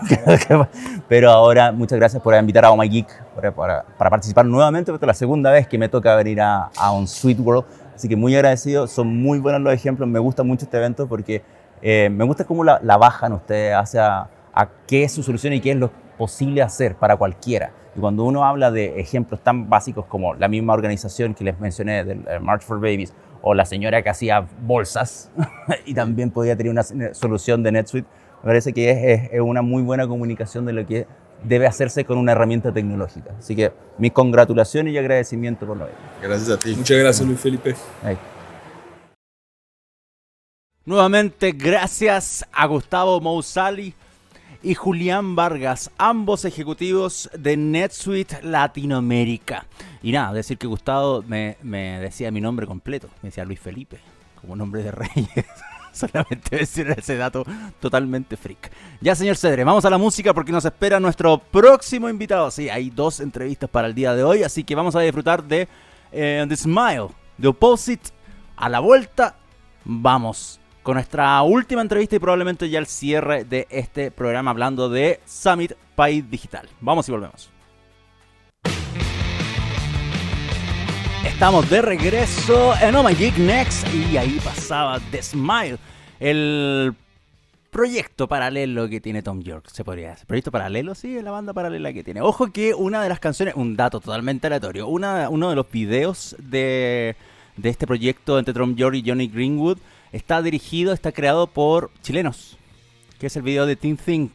Pero 1.07 1.31
ahora, 1.31 1.71
muchas 1.71 1.97
gracias 1.97 2.21
por 2.21 2.35
invitar 2.35 2.65
a 2.65 2.71
Oh 2.71 2.77
My 2.77 2.89
Geek 2.89 3.07
para, 3.53 3.85
participar 3.97 4.45
nuevamente, 4.45 4.91
porque 4.91 5.05
es 5.05 5.07
la 5.07 5.13
segunda 5.13 5.51
vez 5.51 5.69
que 5.69 5.77
me 5.77 5.87
toca 5.87 6.13
venir 6.17 6.41
a, 6.41 6.69
a 6.75 6.91
un 6.91 7.07
Sweet 7.07 7.39
World. 7.39 7.63
Así 7.95 8.09
que 8.09 8.17
muy 8.17 8.35
agradecido, 8.35 8.87
son 8.87 9.07
muy 9.07 9.39
buenos 9.39 9.61
los 9.61 9.73
ejemplos, 9.73 10.09
me 10.09 10.19
gusta 10.19 10.43
mucho 10.43 10.65
este 10.65 10.75
evento 10.75 11.07
porque 11.07 11.43
eh, 11.81 12.09
me 12.09 12.23
gusta 12.23 12.45
cómo 12.45 12.63
la, 12.63 12.79
bajan 12.97 13.33
ustedes 13.33 13.75
hacia 13.75 14.29
a 14.53 14.69
qué 14.87 15.03
es 15.03 15.11
su 15.11 15.23
solución 15.23 15.53
y 15.53 15.61
qué 15.61 15.71
es 15.71 15.77
lo 15.77 15.91
posible 16.17 16.61
hacer 16.61 16.95
para 16.95 17.17
cualquiera. 17.17 17.71
Y 17.95 17.99
cuando 17.99 18.23
uno 18.23 18.45
habla 18.45 18.71
de 18.71 18.99
ejemplos 18.99 19.41
tan 19.41 19.69
básicos 19.69 20.05
como 20.05 20.33
la 20.33 20.47
misma 20.47 20.73
organización 20.73 21.33
que 21.33 21.43
les 21.43 21.59
mencioné 21.59 22.03
del 22.03 22.25
eh, 22.27 22.39
March 22.39 22.61
for 22.61 22.77
Babies 22.79 23.13
o 23.41 23.53
la 23.53 23.65
señora 23.65 24.01
que 24.01 24.09
hacía 24.09 24.47
bolsas 24.61 25.31
y 25.85 25.93
también 25.93 26.31
podía 26.31 26.55
tener 26.55 26.71
una 26.71 26.83
solución 27.13 27.63
de 27.63 27.71
NetSuite, 27.71 28.07
me 28.43 28.47
parece 28.49 28.73
que 28.73 29.29
es, 29.31 29.41
una 29.41 29.61
muy 29.61 29.81
buena 29.81 30.07
comunicación 30.07 30.65
de 30.65 30.73
lo 30.73 30.85
que 30.85 31.07
debe 31.43 31.67
hacerse 31.67 32.05
con 32.05 32.17
una 32.17 32.31
herramienta 32.31 32.71
tecnológica. 32.71 33.31
Así 33.37 33.55
que 33.55 33.71
mis 33.97 34.11
congratulaciones 34.11 34.93
y 34.93 34.97
agradecimiento 34.97 35.65
por 35.65 35.77
lo 35.77 35.85
mismo. 35.85 35.99
Gracias 36.21 36.49
a 36.49 36.57
ti. 36.57 36.75
Muchas 36.75 36.97
gracias, 36.97 37.27
Luis 37.27 37.39
Felipe. 37.39 37.75
Nuevamente, 40.87 41.51
gracias 41.51 42.45
a 42.53 42.67
Gustavo 42.67 43.19
Mousali 43.19 43.95
y 44.61 44.75
Julián 44.75 45.35
Vargas, 45.35 45.89
ambos 45.97 46.45
ejecutivos 46.45 47.27
de 47.35 47.57
NetSuite 47.57 48.43
Latinoamérica. 48.43 49.65
Y 50.03 50.11
nada, 50.11 50.31
decir 50.31 50.59
que 50.59 50.67
Gustavo 50.67 51.23
me, 51.23 51.57
decía 51.63 52.29
mi 52.29 52.39
nombre 52.39 52.67
completo, 52.67 53.09
me 53.23 53.29
decía 53.29 53.45
Luis 53.45 53.59
Felipe, 53.59 53.97
como 54.39 54.55
nombre 54.55 54.83
de 54.83 54.91
reyes. 54.91 55.45
Solamente 55.91 56.57
decir 56.57 56.93
ese 56.95 57.17
dato 57.17 57.43
totalmente 57.79 58.37
freak. 58.37 58.69
Ya, 59.01 59.15
señor 59.15 59.37
Cedre, 59.37 59.63
vamos 59.63 59.85
a 59.85 59.89
la 59.89 59.97
música 59.97 60.35
porque 60.35 60.51
nos 60.51 60.65
espera 60.65 60.99
nuestro 60.99 61.39
próximo 61.39 62.07
invitado. 62.09 62.51
Sí, 62.51 62.69
hay 62.69 62.91
dos 62.91 63.21
entrevistas 63.21 63.71
para 63.71 63.87
el 63.87 63.95
día 63.95 64.13
de 64.13 64.23
hoy, 64.23 64.43
así 64.43 64.63
que 64.63 64.75
vamos 64.75 64.95
a 64.95 64.99
disfrutar 64.99 65.43
de 65.43 65.67
eh, 66.11 66.45
The 66.47 66.55
Smile, 66.55 67.07
The 67.41 67.47
Opposite. 67.47 68.11
A 68.55 68.69
la 68.69 68.79
vuelta, 68.81 69.35
vamos 69.83 70.59
con 70.85 70.93
nuestra 70.93 71.41
última 71.41 71.81
entrevista 71.81 72.15
y 72.15 72.19
probablemente 72.19 72.69
ya 72.69 72.77
el 72.77 72.85
cierre 72.85 73.43
de 73.43 73.65
este 73.71 74.11
programa 74.11 74.51
hablando 74.51 74.87
de 74.87 75.19
Summit 75.25 75.71
País 75.95 76.29
Digital. 76.29 76.69
Vamos 76.79 77.09
y 77.09 77.11
volvemos. 77.11 77.49
Estamos 81.25 81.67
de 81.71 81.81
regreso 81.81 82.75
en 82.79 82.95
Oh 82.95 83.01
My 83.01 83.15
Geek 83.15 83.35
Next 83.39 83.87
y 83.95 84.15
ahí 84.15 84.39
pasaba 84.43 84.99
The 85.09 85.23
Smile, 85.23 85.79
el 86.19 86.93
proyecto 87.71 88.27
paralelo 88.27 88.87
que 88.87 89.01
tiene 89.01 89.23
Tom 89.23 89.41
York, 89.41 89.69
se 89.73 89.83
podría 89.83 90.11
decir. 90.11 90.27
Proyecto 90.27 90.51
paralelo, 90.51 90.93
sí, 90.93 91.19
la 91.19 91.31
banda 91.31 91.51
paralela 91.51 91.93
que 91.93 92.03
tiene. 92.03 92.21
Ojo 92.21 92.53
que 92.53 92.75
una 92.75 93.01
de 93.01 93.09
las 93.09 93.19
canciones, 93.19 93.55
un 93.55 93.75
dato 93.75 93.99
totalmente 93.99 94.45
aleatorio, 94.45 94.87
una, 94.87 95.29
uno 95.29 95.49
de 95.49 95.55
los 95.55 95.71
videos 95.71 96.35
de, 96.37 97.15
de 97.57 97.69
este 97.69 97.87
proyecto 97.87 98.37
entre 98.37 98.53
Tom 98.53 98.75
York 98.75 98.97
y 98.97 99.03
Johnny 99.09 99.27
Greenwood 99.27 99.79
está 100.15 100.41
dirigido, 100.41 100.93
está 100.93 101.11
creado 101.11 101.45
por 101.45 101.91
chilenos, 102.01 102.57
que 103.19 103.27
es 103.27 103.35
el 103.35 103.41
video 103.41 103.65
de 103.65 103.75
Think 103.75 103.99
Think. 104.01 104.31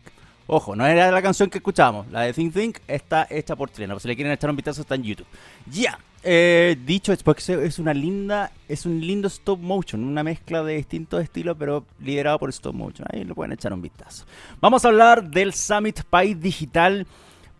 Ojo, 0.46 0.76
no 0.76 0.84
era 0.84 1.10
la 1.10 1.22
canción 1.22 1.48
que 1.48 1.58
escuchábamos, 1.58 2.10
la 2.10 2.22
de 2.22 2.34
Think 2.34 2.52
Think 2.52 2.78
está 2.86 3.26
hecha 3.30 3.56
por 3.56 3.72
chilenos. 3.72 4.02
Si 4.02 4.08
le 4.08 4.14
quieren 4.14 4.32
echar 4.32 4.50
un 4.50 4.56
vistazo 4.56 4.82
está 4.82 4.96
en 4.96 5.04
YouTube. 5.04 5.26
Ya, 5.70 5.98
eh, 6.22 6.76
dicho 6.84 7.14
es 7.14 7.22
porque 7.22 7.40
es 7.64 7.78
una 7.78 7.94
linda, 7.94 8.52
es 8.68 8.84
un 8.84 9.00
lindo 9.00 9.28
stop 9.28 9.58
motion, 9.58 10.04
una 10.04 10.22
mezcla 10.22 10.62
de 10.62 10.76
distintos 10.76 11.22
estilos, 11.22 11.56
pero 11.58 11.86
liderado 11.98 12.38
por 12.38 12.50
stop 12.50 12.74
motion. 12.74 13.08
Ahí 13.10 13.24
le 13.24 13.34
pueden 13.34 13.52
echar 13.52 13.72
un 13.72 13.80
vistazo. 13.80 14.26
Vamos 14.60 14.84
a 14.84 14.88
hablar 14.88 15.30
del 15.30 15.54
Summit 15.54 16.02
País 16.02 16.38
Digital 16.38 17.06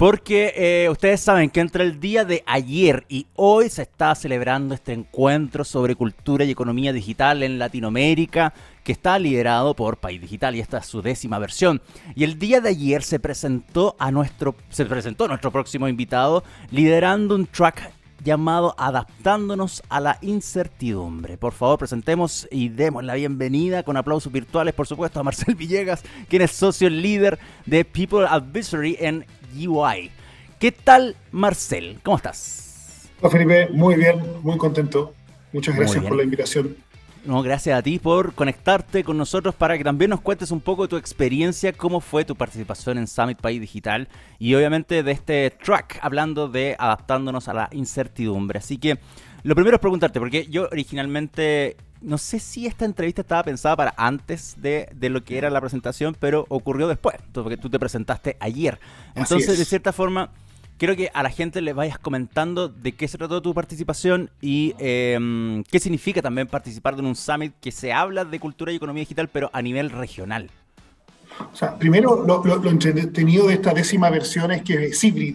porque 0.00 0.54
eh, 0.56 0.88
ustedes 0.88 1.20
saben 1.20 1.50
que 1.50 1.60
entre 1.60 1.84
el 1.84 2.00
día 2.00 2.24
de 2.24 2.42
ayer 2.46 3.04
y 3.10 3.26
hoy 3.34 3.68
se 3.68 3.82
está 3.82 4.14
celebrando 4.14 4.74
este 4.74 4.94
encuentro 4.94 5.62
sobre 5.62 5.94
cultura 5.94 6.42
y 6.46 6.50
economía 6.50 6.94
digital 6.94 7.42
en 7.42 7.58
Latinoamérica, 7.58 8.54
que 8.82 8.92
está 8.92 9.18
liderado 9.18 9.76
por 9.76 9.98
País 9.98 10.18
Digital 10.18 10.56
y 10.56 10.60
esta 10.60 10.78
es 10.78 10.86
su 10.86 11.02
décima 11.02 11.38
versión. 11.38 11.82
Y 12.14 12.24
el 12.24 12.38
día 12.38 12.62
de 12.62 12.70
ayer 12.70 13.02
se 13.02 13.20
presentó 13.20 13.94
a 13.98 14.10
nuestro, 14.10 14.54
se 14.70 14.86
presentó 14.86 15.28
nuestro 15.28 15.50
próximo 15.50 15.86
invitado 15.86 16.44
liderando 16.70 17.34
un 17.34 17.44
track 17.44 17.92
llamado 18.24 18.74
Adaptándonos 18.78 19.83
a 19.88 20.00
la 20.00 20.18
incertidumbre. 20.20 21.37
Por 21.37 21.52
favor, 21.52 21.78
presentemos 21.78 22.48
y 22.50 22.68
demos 22.68 23.04
la 23.04 23.14
bienvenida 23.14 23.83
con 23.83 23.96
aplausos 23.96 24.33
virtuales, 24.33 24.74
por 24.74 24.87
supuesto, 24.87 25.20
a 25.20 25.22
Marcel 25.22 25.54
Villegas, 25.54 26.02
quien 26.28 26.42
es 26.42 26.52
socio 26.52 26.90
líder 26.90 27.38
de 27.66 27.85
People 27.85 28.26
Advisory 28.28 28.96
en 29.00 29.24
UI. 29.56 30.11
¿Qué 30.59 30.72
tal, 30.72 31.16
Marcel? 31.33 31.98
¿Cómo 32.02 32.16
estás? 32.16 33.09
Hola, 33.20 33.30
Felipe. 33.30 33.68
Muy 33.72 33.96
bien, 33.96 34.20
muy 34.42 34.56
contento. 34.56 35.14
Muchas 35.52 35.76
gracias 35.76 36.04
por 36.04 36.16
la 36.16 36.22
invitación. 36.22 36.76
No, 37.24 37.42
gracias 37.42 37.78
a 37.78 37.83
ti 37.83 37.98
por 37.98 38.35
conectarte 38.35 39.04
con 39.04 39.18
nosotros 39.18 39.54
para 39.54 39.76
que 39.76 39.85
también 39.85 40.11
nos 40.11 40.22
cuentes 40.22 40.50
un 40.50 40.61
poco 40.61 40.83
de 40.83 40.88
tu 40.88 40.96
experiencia, 40.96 41.72
cómo 41.72 42.00
fue 42.00 42.24
tu 42.24 42.35
participación 42.35 42.96
en 42.96 43.06
Summit 43.06 43.38
País 43.38 43.61
Digital 43.61 44.09
y 44.38 44.54
obviamente 44.54 45.02
de 45.02 45.12
este 45.12 45.50
track 45.50 45.98
hablando 46.00 46.48
de 46.48 46.76
adaptándonos 46.78 47.48
a 47.48 47.54
la 47.54 47.68
incertidumbre. 47.72 48.59
Así 48.59 48.78
que 48.78 48.98
lo 49.42 49.54
primero 49.54 49.76
es 49.76 49.80
preguntarte, 49.80 50.18
porque 50.18 50.46
yo 50.46 50.68
originalmente 50.72 51.76
no 52.00 52.16
sé 52.16 52.38
si 52.38 52.66
esta 52.66 52.87
entrevista 52.87 53.20
estaba 53.20 53.42
pensada 53.42 53.76
para 53.76 53.94
antes 53.98 54.56
de, 54.59 54.88
lo 55.02 55.22
que 55.22 55.37
era 55.37 55.50
la 55.50 55.61
presentación, 55.61 56.16
pero 56.18 56.46
ocurrió 56.48 56.88
después, 56.88 57.16
porque 57.33 57.59
tú 57.59 57.68
te 57.68 57.78
presentaste 57.78 58.38
ayer. 58.40 58.80
Entonces, 59.14 59.59
de 59.59 59.64
cierta 59.66 59.92
forma, 59.92 60.30
quiero 60.80 60.96
que 60.96 61.10
a 61.12 61.22
la 61.22 61.28
gente 61.28 61.60
le 61.60 61.74
vayas 61.74 61.98
comentando 61.98 62.68
de 62.68 62.92
qué 62.92 63.06
se 63.06 63.18
trató 63.18 63.42
tu 63.42 63.52
participación 63.52 64.30
y 64.40 64.74
em, 64.78 65.62
qué 65.64 65.78
significa 65.78 66.22
también 66.22 66.46
participar 66.46 66.96
de 66.96 67.02
un 67.02 67.14
summit 67.14 67.52
que 67.60 67.70
se 67.70 67.92
habla 67.92 68.24
de 68.24 68.40
cultura 68.40 68.72
y 68.72 68.76
economía 68.76 69.02
digital, 69.02 69.28
pero 69.28 69.50
a 69.52 69.60
nivel 69.60 69.90
regional. 69.90 70.50
O 71.52 71.54
sea, 71.54 71.76
primero, 71.78 72.24
lo, 72.26 72.42
lo, 72.42 72.70
entretenido 72.70 73.48
de 73.48 73.54
esta 73.54 73.74
décima 73.74 74.08
versión 74.08 74.52
es 74.52 74.62
que 74.62 74.90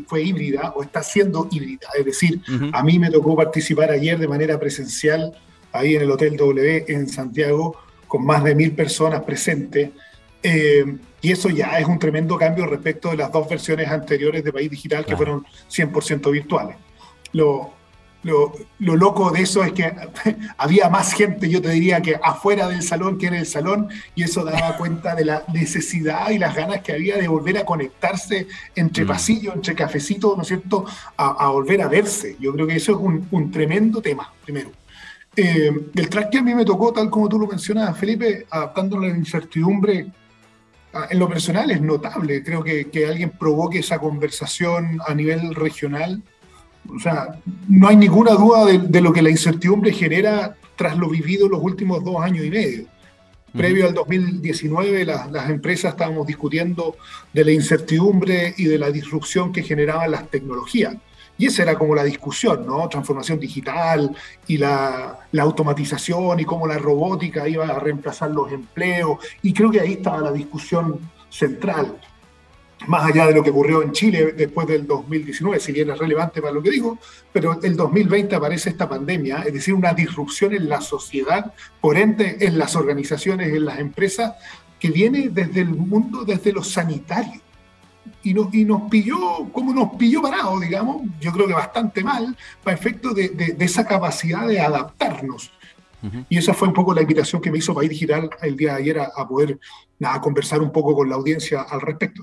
fue 0.07 0.23
híbrida 0.23 0.73
o 0.75 0.81
está 0.81 1.03
siendo 1.03 1.47
híbrida. 1.51 1.89
Es 1.97 2.05
decir, 2.05 2.41
a 2.73 2.81
mí 2.81 2.97
me 2.97 3.11
tocó 3.11 3.35
participar 3.35 3.91
ayer 3.91 4.17
de 4.17 4.27
manera 4.27 4.59
presencial 4.59 5.31
ahí 5.71 5.95
en 5.95 6.01
el 6.01 6.11
Hotel 6.11 6.37
W 6.37 6.85
en 6.87 7.07
Santiago, 7.07 7.77
con 8.07 8.25
más 8.25 8.43
de 8.43 8.55
mil 8.55 8.71
personas 8.71 9.21
presentes. 9.21 9.91
Eh, 10.41 10.97
y 11.25 11.31
eso 11.31 11.49
ya 11.49 11.79
es 11.79 11.87
un 11.87 11.97
tremendo 11.97 12.37
cambio 12.37 12.67
respecto 12.67 13.09
de 13.09 13.17
las 13.17 13.31
dos 13.31 13.49
versiones 13.49 13.89
anteriores 13.89 14.43
de 14.43 14.53
País 14.53 14.69
Digital 14.69 15.03
que 15.03 15.17
fueron 15.17 15.43
100% 15.71 16.31
virtuales. 16.31 16.75
Lo, 17.33 17.73
lo, 18.21 18.53
lo, 18.77 18.95
loco 18.95 19.31
de 19.31 19.41
eso 19.41 19.63
es 19.63 19.71
que 19.71 19.91
había 20.59 20.87
más 20.87 21.13
gente, 21.13 21.49
yo 21.49 21.63
te 21.63 21.69
diría, 21.69 21.99
que 21.99 22.19
afuera 22.21 22.67
del 22.67 22.83
salón 22.83 23.17
que 23.17 23.25
en 23.25 23.33
el 23.33 23.47
salón, 23.47 23.89
y 24.13 24.21
eso 24.21 24.43
daba 24.43 24.77
cuenta 24.77 25.15
de 25.15 25.25
la 25.25 25.43
necesidad 25.51 26.29
y 26.29 26.37
las 26.37 26.55
ganas 26.55 26.81
que 26.81 26.91
había 26.91 27.17
de 27.17 27.27
volver 27.27 27.57
a 27.57 27.65
conectarse 27.65 28.45
entre 28.75 29.03
mm. 29.03 29.07
pasillos, 29.07 29.55
entre 29.55 29.73
cafecitos, 29.73 30.37
¿no 30.37 30.43
es 30.43 30.47
cierto?, 30.47 30.85
a, 31.17 31.47
volver 31.47 31.81
a 31.81 31.87
verse. 31.87 32.37
Yo 32.39 32.53
creo 32.53 32.67
que 32.67 32.75
eso 32.75 32.91
es 32.91 32.99
un, 32.99 33.27
un 33.31 33.49
tremendo 33.49 33.99
tema, 33.99 34.31
primero. 34.43 34.69
Eh, 35.35 35.71
el 35.95 36.07
track 36.07 36.29
que 36.29 36.37
a 36.37 36.43
mí 36.43 36.53
me 36.53 36.65
tocó, 36.65 36.93
tal 36.93 37.09
como 37.09 37.27
tú 37.27 37.39
lo 37.39 37.47
mencionas, 37.47 37.97
Felipe, 37.97 38.45
adaptándolo 38.51 39.07
a 39.07 39.09
la 39.09 39.17
incertidumbre, 39.17 40.11
en 41.09 41.19
lo 41.19 41.27
personal 41.27 41.71
es 41.71 41.81
notable. 41.81 42.43
Creo 42.43 42.63
que, 42.63 42.85
que 42.85 43.05
alguien 43.05 43.31
provoque 43.31 43.79
esa 43.79 43.99
conversación 43.99 44.99
a 45.05 45.13
nivel 45.13 45.53
regional. 45.53 46.21
O 46.93 46.99
sea, 46.99 47.39
no 47.67 47.87
hay 47.87 47.95
ninguna 47.95 48.31
duda 48.31 48.65
de, 48.65 49.01
lo 49.01 49.11
que 49.11 49.21
la 49.21 49.29
incertidumbre 49.29 49.91
genera 49.91 50.55
tras 50.75 50.97
lo 50.97 51.09
vivido 51.09 51.49
los 51.49 51.61
últimos 51.61 52.03
dos 52.03 52.17
años 52.21 52.45
y 52.45 52.49
medio. 52.49 52.85
Previo 53.53 53.87
al 53.87 53.93
2019, 53.93 55.05
las 55.05 55.49
empresas 55.49 55.93
estábamos 55.93 56.27
discutiendo 56.27 56.97
de 57.31 57.45
la 57.45 57.51
incertidumbre 57.51 58.53
y 58.57 58.65
de 58.65 58.77
la 58.77 58.91
disrupción 58.91 59.53
que 59.53 59.63
generaban 59.63 60.11
las 60.11 60.29
tecnologías. 60.29 60.95
Y 61.37 61.47
esa 61.47 61.63
era 61.63 61.75
como 61.75 61.95
la 61.95 62.03
discusión, 62.03 62.65
¿no? 62.65 62.87
Transformación 62.87 63.39
digital 63.39 64.15
y 64.47 64.57
la, 64.57 65.19
automatización 65.37 66.39
y 66.39 66.45
cómo 66.45 66.65
la 66.67 66.77
robótica 66.77 67.47
iba 67.47 67.67
a 67.67 67.79
reemplazar 67.79 68.31
los 68.31 68.51
empleos. 68.51 69.19
Y 69.41 69.53
creo 69.53 69.69
que 69.69 69.81
ahí 69.81 69.93
estaba 69.93 70.21
la 70.21 70.31
discusión 70.31 70.99
central 71.29 71.97
más 72.87 73.05
allá 73.05 73.27
de 73.27 73.33
lo 73.33 73.43
que 73.43 73.49
ocurrió 73.49 73.81
en 73.81 73.91
Chile 73.93 74.33
después 74.33 74.67
del 74.67 74.85
2019, 74.85 75.59
si 75.59 75.71
bien 75.71 75.89
es 75.89 75.97
relevante 75.97 76.41
para 76.41 76.53
lo 76.53 76.61
que 76.61 76.69
digo, 76.69 76.99
pero 77.31 77.59
el 77.61 77.75
2020 77.75 78.35
aparece 78.35 78.69
esta 78.69 78.87
pandemia, 78.87 79.43
es 79.43 79.53
decir, 79.53 79.73
una 79.73 79.93
disrupción 79.93 80.53
en 80.53 80.69
la 80.69 80.81
sociedad, 80.81 81.53
por 81.81 81.97
ende 81.97 82.37
en 82.41 82.57
las 82.57 82.75
organizaciones, 82.75 83.53
en 83.53 83.65
las 83.65 83.79
empresas, 83.79 84.33
que 84.79 84.91
viene 84.91 85.29
desde 85.29 85.61
el 85.61 85.69
mundo, 85.69 86.25
desde 86.25 86.51
lo 86.51 86.63
sanitario. 86.63 87.41
Y, 88.23 88.59
y 88.59 88.65
nos 88.65 88.89
pilló, 88.89 89.49
como 89.51 89.73
nos 89.73 89.95
pilló 89.95 90.21
parado, 90.21 90.59
digamos, 90.59 91.03
yo 91.19 91.31
creo 91.31 91.47
que 91.47 91.53
bastante 91.53 92.03
mal, 92.03 92.35
para 92.63 92.75
efecto 92.75 93.13
de, 93.13 93.29
de, 93.29 93.65
esa 93.65 93.85
capacidad 93.85 94.47
de 94.47 94.59
adaptarnos. 94.59 95.51
Y 96.29 96.37
esa 96.37 96.53
fue 96.53 96.67
un 96.67 96.73
poco 96.73 96.93
la 96.93 97.01
invitación 97.01 97.41
que 97.41 97.49
me 97.49 97.57
hizo 97.57 97.73
País 97.73 97.89
Digital 97.89 98.29
el 98.43 98.55
día 98.55 98.73
de 98.73 98.81
ayer 98.81 98.99
a, 98.99 99.09
a 99.15 99.27
poder 99.27 99.57
nada, 99.97 100.21
conversar 100.21 100.61
un 100.61 100.71
poco 100.71 100.93
con 100.93 101.09
la 101.09 101.15
audiencia 101.15 101.61
al 101.61 101.81
respecto. 101.81 102.21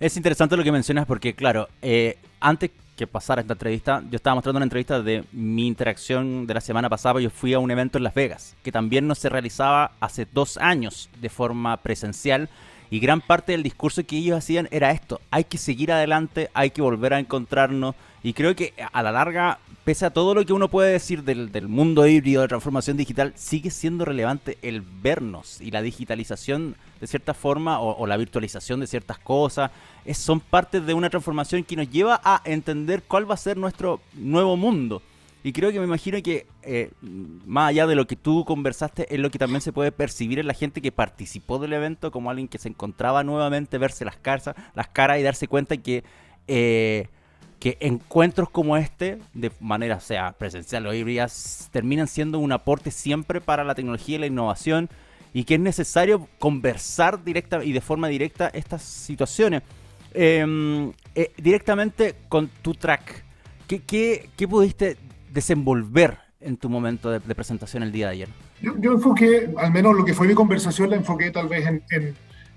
Es 0.00 0.16
interesante 0.16 0.56
lo 0.56 0.64
que 0.64 0.72
mencionas 0.72 1.06
porque, 1.06 1.34
claro, 1.34 1.68
eh, 1.80 2.18
antes 2.40 2.70
que 2.96 3.06
pasara 3.06 3.42
esta 3.42 3.52
entrevista, 3.52 4.02
yo 4.10 4.16
estaba 4.16 4.34
mostrando 4.34 4.56
una 4.58 4.64
entrevista 4.64 5.00
de 5.02 5.24
mi 5.32 5.66
interacción 5.66 6.46
de 6.46 6.54
la 6.54 6.60
semana 6.60 6.88
pasada. 6.88 7.20
Yo 7.20 7.30
fui 7.30 7.52
a 7.52 7.58
un 7.58 7.70
evento 7.70 7.98
en 7.98 8.04
Las 8.04 8.14
Vegas, 8.14 8.56
que 8.62 8.72
también 8.72 9.06
no 9.06 9.14
se 9.14 9.28
realizaba 9.28 9.92
hace 10.00 10.26
dos 10.32 10.56
años 10.56 11.08
de 11.20 11.28
forma 11.28 11.76
presencial. 11.78 12.48
Y 12.90 13.00
gran 13.00 13.20
parte 13.20 13.52
del 13.52 13.62
discurso 13.62 14.04
que 14.04 14.16
ellos 14.16 14.38
hacían 14.38 14.68
era 14.70 14.90
esto, 14.90 15.20
hay 15.30 15.44
que 15.44 15.58
seguir 15.58 15.92
adelante, 15.92 16.50
hay 16.54 16.70
que 16.70 16.82
volver 16.82 17.14
a 17.14 17.18
encontrarnos. 17.18 17.94
Y 18.22 18.32
creo 18.32 18.56
que 18.56 18.74
a 18.92 19.02
la 19.02 19.12
larga, 19.12 19.58
pese 19.84 20.06
a 20.06 20.10
todo 20.10 20.34
lo 20.34 20.44
que 20.44 20.52
uno 20.52 20.68
puede 20.68 20.92
decir 20.92 21.22
del, 21.22 21.52
del 21.52 21.68
mundo 21.68 22.06
híbrido, 22.06 22.42
de 22.42 22.48
transformación 22.48 22.96
digital, 22.96 23.32
sigue 23.36 23.70
siendo 23.70 24.04
relevante 24.04 24.58
el 24.62 24.80
vernos 24.80 25.60
y 25.60 25.70
la 25.70 25.82
digitalización 25.82 26.76
de 27.00 27.06
cierta 27.06 27.34
forma 27.34 27.80
o, 27.80 28.06
la 28.06 28.16
virtualización 28.16 28.80
de 28.80 28.86
ciertas 28.86 29.18
cosas. 29.18 29.70
Son 30.12 30.40
parte 30.40 30.80
de 30.80 30.94
una 30.94 31.10
transformación 31.10 31.64
que 31.64 31.76
nos 31.76 31.90
lleva 31.90 32.20
a 32.24 32.40
entender 32.44 33.02
cuál 33.02 33.28
va 33.28 33.34
a 33.34 33.38
ser 33.38 33.56
nuestro 33.56 34.00
nuevo 34.14 34.56
mundo. 34.56 35.02
Y 35.42 35.52
creo 35.52 35.70
que 35.70 35.78
me 35.78 35.84
imagino 35.84 36.20
que, 36.22 36.46
eh, 36.62 36.90
más 37.02 37.68
allá 37.68 37.86
de 37.86 37.94
lo 37.94 38.06
que 38.06 38.16
tú 38.16 38.44
conversaste, 38.44 39.12
es 39.14 39.20
lo 39.20 39.30
que 39.30 39.38
también 39.38 39.60
se 39.60 39.72
puede 39.72 39.92
percibir 39.92 40.38
en 40.40 40.48
la 40.48 40.54
gente 40.54 40.82
que 40.82 40.90
participó 40.90 41.58
del 41.58 41.72
evento, 41.72 42.10
como 42.10 42.30
alguien 42.30 42.48
que 42.48 42.58
se 42.58 42.68
encontraba 42.68 43.22
nuevamente, 43.22 43.78
verse 43.78 44.04
las 44.04 44.16
caras, 44.16 44.50
las 44.74 44.88
caras 44.88 45.20
y 45.20 45.22
darse 45.22 45.46
cuenta 45.46 45.76
que, 45.76 46.02
eh, 46.48 47.08
que 47.60 47.76
encuentros 47.80 48.50
como 48.50 48.76
este, 48.76 49.18
de 49.34 49.52
manera 49.60 50.00
sea 50.00 50.32
presencial 50.32 50.86
o 50.86 50.94
híbrida, 50.94 51.28
terminan 51.70 52.08
siendo 52.08 52.40
un 52.40 52.50
aporte 52.50 52.90
siempre 52.90 53.40
para 53.40 53.62
la 53.62 53.74
tecnología 53.74 54.16
y 54.16 54.20
la 54.20 54.26
innovación 54.26 54.90
y 55.32 55.44
que 55.44 55.54
es 55.54 55.60
necesario 55.60 56.28
conversar 56.38 57.22
directa 57.22 57.62
y 57.62 57.72
de 57.72 57.82
forma 57.82 58.08
directa 58.08 58.48
estas 58.48 58.82
situaciones. 58.82 59.62
Em, 60.14 60.92
eh, 61.14 61.30
directamente 61.36 62.14
con 62.30 62.48
tu 62.62 62.72
track, 62.72 63.22
¿qué, 63.68 63.80
qué, 63.82 64.48
pudiste 64.48 64.96
desenvolver 65.36 66.18
en 66.40 66.56
tu 66.56 66.70
momento 66.70 67.10
de, 67.10 67.20
presentación 67.20 67.82
el 67.82 67.92
día 67.92 68.06
de 68.06 68.12
ayer? 68.12 68.28
Yo, 68.62 68.92
enfoqué, 68.92 69.50
al 69.58 69.70
menos 69.70 69.94
lo 69.94 70.04
que 70.04 70.14
fue 70.14 70.26
mi 70.26 70.34
conversación, 70.34 70.90
la 70.90 70.96
enfoqué 70.96 71.30
tal 71.30 71.46
vez 71.46 71.66
en, 71.66 71.82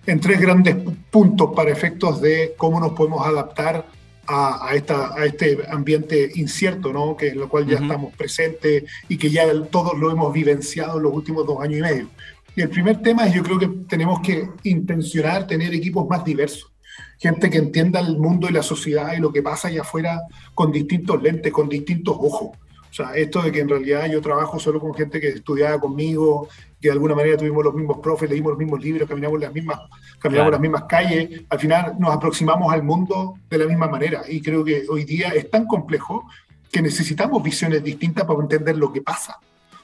en, 0.06 0.20
tres 0.20 0.40
grandes 0.40 0.78
puntos 1.12 1.52
para 1.56 1.70
efectos 1.70 2.22
de 2.22 2.54
cómo 2.58 2.80
nos 2.80 2.94
podemos 2.94 3.28
adaptar 3.28 3.86
a, 4.26 4.72
esta, 4.74 5.14
a 5.14 5.26
este 5.26 5.60
ambiente 5.70 6.32
incierto, 6.36 6.94
¿no? 6.94 7.18
que 7.18 7.30
en 7.30 7.40
lo 7.40 7.50
cual 7.50 7.66
ya 7.66 7.78
estamos 7.80 8.14
presentes 8.16 8.84
y 9.08 9.18
que 9.18 9.30
ya 9.30 9.44
todos 9.72 9.98
lo 9.98 10.12
hemos 10.12 10.32
vivenciado 10.32 10.98
en 10.98 11.04
los 11.04 11.14
últimos 11.14 11.46
dos 11.46 11.62
años 11.62 11.80
y 11.80 11.82
medio. 11.82 12.08
Y 12.56 12.62
el 12.62 12.70
primer 12.70 13.02
tema 13.02 13.26
es 13.26 13.34
yo 13.34 13.44
creo 13.44 13.60
que 13.60 13.68
tenemos 13.88 14.22
que 14.22 14.48
intencionar 14.64 15.48
tener 15.48 15.74
equipos 15.74 16.08
más 16.08 16.24
diversos. 16.24 16.72
Gente 17.18 17.50
que 17.50 17.58
entienda 17.58 18.00
el 18.00 18.18
mundo 18.18 18.48
y 18.48 18.54
la 18.54 18.64
sociedad 18.64 19.14
y 19.14 19.20
lo 19.20 19.34
que 19.34 19.42
pasa 19.42 19.68
allá 19.68 19.82
afuera 19.82 20.22
con 20.54 20.72
distintos 20.72 21.22
lentes, 21.22 21.52
con 21.52 21.68
distintos 21.68 22.16
ojos. 22.20 22.58
O 22.90 22.94
sea, 22.94 23.14
esto 23.14 23.42
de 23.42 23.52
que 23.52 23.60
en 23.60 23.70
realidad 23.70 24.10
yo 24.10 24.22
trabajo 24.22 24.60
solo 24.60 24.80
con 24.80 24.94
gente 24.94 25.20
que 25.20 25.30
estudiaba 25.30 25.80
conmigo, 25.80 26.48
que 26.82 26.88
de 26.88 26.94
alguna 26.94 27.14
manera 27.14 27.38
tuvimos 27.38 27.64
los 27.64 27.74
mismos 27.74 28.00
profes, 28.00 28.30
leímos 28.30 28.52
los 28.52 28.60
mismos 28.60 28.82
libros, 28.82 29.08
caminamos 29.08 29.40
las 29.40 29.54
mismas, 29.54 29.80
caminamos 30.18 30.52
las 30.52 30.62
mismas 30.62 30.84
calles, 30.86 31.42
al 31.50 31.60
final 31.60 31.96
nos 32.00 32.16
aproximamos 32.16 32.74
al 32.74 32.84
mundo 32.84 33.36
de 33.50 33.58
la 33.58 33.66
misma 33.66 33.88
manera. 33.88 34.24
Y 34.28 34.42
creo 34.42 34.64
que 34.64 34.86
hoy 34.90 35.04
día 35.04 35.30
es 35.30 35.50
tan 35.52 35.66
complejo 35.66 36.26
que 36.72 36.82
necesitamos 36.82 37.44
visiones 37.44 37.84
distintas 37.84 38.26
para 38.26 38.40
entender 38.40 38.78
lo 38.78 38.92
que 38.92 39.02
pasa. 39.02 39.40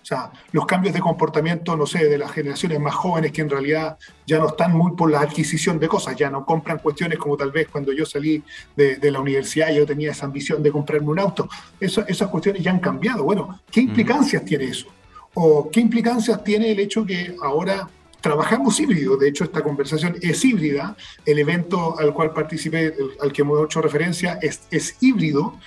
O 0.06 0.08
sea, 0.08 0.32
los 0.52 0.68
cambios 0.68 0.94
de 0.94 1.00
comportamiento, 1.00 1.76
no 1.76 1.88
sé, 1.88 2.08
de 2.08 2.20
las 2.20 2.32
generaciones 2.32 2.80
más 2.80 2.94
jóvenes 2.94 3.32
que 3.32 3.42
en 3.42 3.50
realidad 3.50 3.98
ya 4.28 4.38
no 4.38 4.50
están 4.50 4.72
muy 4.72 4.92
por 4.92 5.10
la 5.10 5.22
adquisición 5.22 5.80
de 5.80 5.88
cosas, 5.88 6.16
ya 6.16 6.30
no 6.30 6.46
compran 6.46 6.78
cuestiones 6.78 7.18
como 7.18 7.36
tal 7.36 7.52
vez 7.52 7.70
cuando 7.72 7.92
yo 7.92 8.06
salí 8.06 8.44
de, 8.76 9.00
la 9.12 9.20
universidad 9.20 9.74
yo 9.74 9.84
tenía 9.84 10.12
esa 10.12 10.28
ambición 10.28 10.62
de 10.62 10.72
comprarme 10.72 11.08
un 11.08 11.18
auto. 11.18 11.50
esas 11.80 12.28
cuestiones 12.28 12.62
ya 12.62 12.70
han 12.70 12.80
cambiado. 12.80 13.24
Bueno, 13.24 13.60
¿qué 13.72 13.82
implicancias 13.82 14.46
tiene 14.46 14.66
eso? 14.66 14.86
¿O 15.34 15.72
qué 15.72 15.80
implicancias 15.80 16.44
tiene 16.44 16.70
el 16.70 16.80
hecho 16.80 17.04
que 17.04 17.36
ahora 17.42 17.90
trabajamos 18.22 18.80
híbrido. 18.80 19.18
De 19.18 19.30
hecho, 19.30 19.44
esta 19.44 19.64
conversación 19.64 20.18
es 20.22 20.46
híbrida. 20.46 20.96
El 21.26 21.40
evento 21.40 21.98
al 21.98 22.14
cual 22.14 22.32
participé, 22.32 22.94
al 23.22 23.32
que 23.32 23.42
hemos 23.42 23.66
hecho 23.66 23.82
referencia, 23.82 24.38
es, 24.40 24.98
híbrido. 25.02 25.58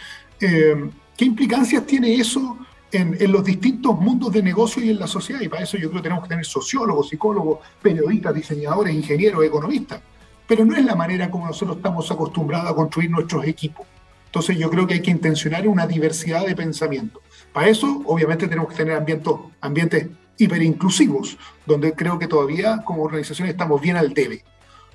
Eh, 0.41 0.91
¿Qué 1.17 1.25
implicancias 1.25 1.85
tiene 1.87 2.15
eso 2.15 2.57
en, 2.93 3.33
los 3.33 3.45
distintos 3.45 3.99
mundos 3.99 4.33
de 4.33 4.43
negocio 4.43 4.83
y 4.83 4.91
en 4.91 4.99
la 4.99 5.07
sociedad. 5.07 5.41
Y 5.41 5.49
para 5.49 5.65
eso 5.65 5.77
yo 5.77 5.91
creo 5.91 6.03
que 6.03 6.09
tenemos 6.09 6.25
que 6.25 6.31
tener 6.31 6.45
sociólogos, 6.45 7.09
psicólogos, 7.09 7.59
periodistas, 7.83 8.35
diseñadores, 8.35 8.95
ingenieros, 8.95 9.45
economistas. 9.45 10.01
Pero 10.47 10.65
no 10.65 10.77
es 10.77 10.85
la 10.85 10.95
manera 10.95 11.31
como 11.31 11.47
nosotros 11.47 11.77
estamos 11.77 12.11
acostumbrados 12.11 12.71
a 12.71 12.75
construir 12.75 13.11
nuestros 13.11 13.45
equipos. 13.47 13.87
Entonces 14.27 14.59
yo 14.59 14.71
creo 14.71 14.87
que 14.87 14.95
hay 14.95 15.03
que 15.03 15.11
intencionar 15.11 15.67
una 15.69 15.87
diversidad 15.87 16.47
de 16.47 16.55
pensamiento. 16.55 17.23
Para 17.53 17.69
eso, 17.69 18.03
obviamente, 18.07 18.47
tenemos 18.47 18.71
que 18.71 18.77
tener 18.77 18.97
ambientes, 18.97 19.33
ambientes 19.61 20.09
hiperinclusivos, 20.37 21.39
donde 21.67 21.93
creo 21.93 22.19
que 22.19 22.27
todavía 22.27 22.83
como 22.85 23.03
organización 23.03 23.49
estamos 23.49 23.81
bien 23.81 23.97
al 23.97 24.15
debe. 24.15 24.45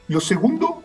Lo 0.07 0.19
segundo 0.19 0.83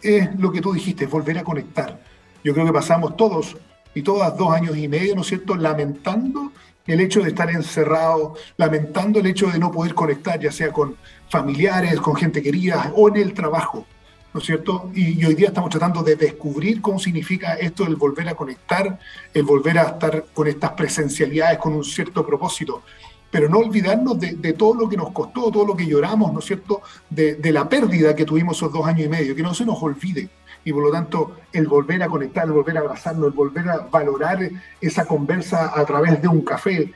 es 0.00 0.28
lo 0.38 0.52
que 0.52 0.60
tú 0.60 0.72
dijiste, 0.72 1.06
volver 1.06 1.38
a 1.38 1.44
conectar. 1.44 2.00
Yo 2.44 2.54
creo 2.54 2.66
que 2.66 2.72
pasamos 2.72 3.16
todos 3.16 3.56
y 3.94 4.02
todas 4.02 4.36
dos 4.36 4.52
años 4.52 4.76
y 4.76 4.88
medio, 4.88 5.14
¿no 5.14 5.22
es 5.22 5.28
cierto?, 5.28 5.54
lamentando 5.54 6.52
el 6.86 7.00
hecho 7.00 7.22
de 7.22 7.28
estar 7.28 7.48
encerrado, 7.50 8.34
lamentando 8.56 9.20
el 9.20 9.26
hecho 9.26 9.48
de 9.48 9.58
no 9.58 9.70
poder 9.70 9.94
conectar, 9.94 10.40
ya 10.40 10.50
sea 10.50 10.72
con 10.72 10.96
familiares, 11.28 12.00
con 12.00 12.16
gente 12.16 12.42
querida 12.42 12.92
o 12.96 13.08
en 13.08 13.16
el 13.16 13.34
trabajo, 13.34 13.86
¿no 14.34 14.40
es 14.40 14.46
cierto? 14.46 14.90
Y, 14.94 15.24
hoy 15.24 15.34
día 15.34 15.48
estamos 15.48 15.70
tratando 15.70 16.02
de 16.02 16.16
descubrir 16.16 16.80
cómo 16.80 16.98
significa 16.98 17.54
esto 17.54 17.86
el 17.86 17.96
volver 17.96 18.28
a 18.28 18.34
conectar, 18.34 18.98
el 19.32 19.42
volver 19.44 19.78
a 19.78 19.82
estar 19.82 20.26
con 20.34 20.48
estas 20.48 20.72
presencialidades 20.72 21.58
con 21.58 21.74
un 21.74 21.84
cierto 21.84 22.26
propósito, 22.26 22.82
pero 23.30 23.48
no 23.48 23.58
olvidarnos 23.58 24.18
de, 24.18 24.52
todo 24.52 24.74
lo 24.74 24.88
que 24.88 24.96
nos 24.96 25.10
costó, 25.12 25.50
todo 25.50 25.64
lo 25.64 25.76
que 25.76 25.86
lloramos, 25.86 26.32
¿no 26.32 26.40
es 26.40 26.46
cierto?, 26.46 26.82
de, 27.08 27.36
de 27.36 27.52
la 27.52 27.68
pérdida 27.68 28.14
que 28.16 28.24
tuvimos 28.24 28.56
esos 28.56 28.72
dos 28.72 28.86
años 28.86 29.06
y 29.06 29.08
medio, 29.08 29.36
que 29.36 29.42
no 29.42 29.54
se 29.54 29.64
nos 29.64 29.82
olvide 29.82 30.28
y 30.64 30.72
por 30.72 30.82
lo 30.82 30.90
tanto 30.90 31.36
el 31.52 31.66
volver 31.66 32.02
a 32.02 32.08
conectar, 32.08 32.44
el 32.44 32.52
volver 32.52 32.76
a 32.76 32.80
abrazarnos, 32.80 33.26
el 33.26 33.32
volver 33.32 33.68
a 33.68 33.78
valorar 33.90 34.50
esa 34.80 35.04
conversa 35.04 35.72
a 35.78 35.84
través 35.84 36.20
de 36.20 36.28
un 36.28 36.42
café 36.42 36.92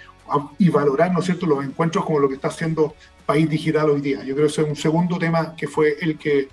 y 0.58 0.68
valorar, 0.70 1.12
¿no 1.12 1.20
es 1.20 1.26
cierto?, 1.26 1.46
los 1.46 1.64
encuentros 1.64 2.04
como 2.04 2.18
lo 2.18 2.28
que 2.28 2.34
está 2.34 2.48
haciendo 2.48 2.94
País 3.24 3.48
Digital 3.48 3.90
hoy 3.90 4.00
día. 4.00 4.18
Yo 4.24 4.34
creo 4.34 4.46
que 4.46 4.52
ese 4.52 4.62
es 4.62 4.68
un 4.68 4.76
segundo 4.76 5.18
tema 5.18 5.54
que 5.56 5.68
fue 5.68 5.96
el 6.00 6.18
que 6.18 6.48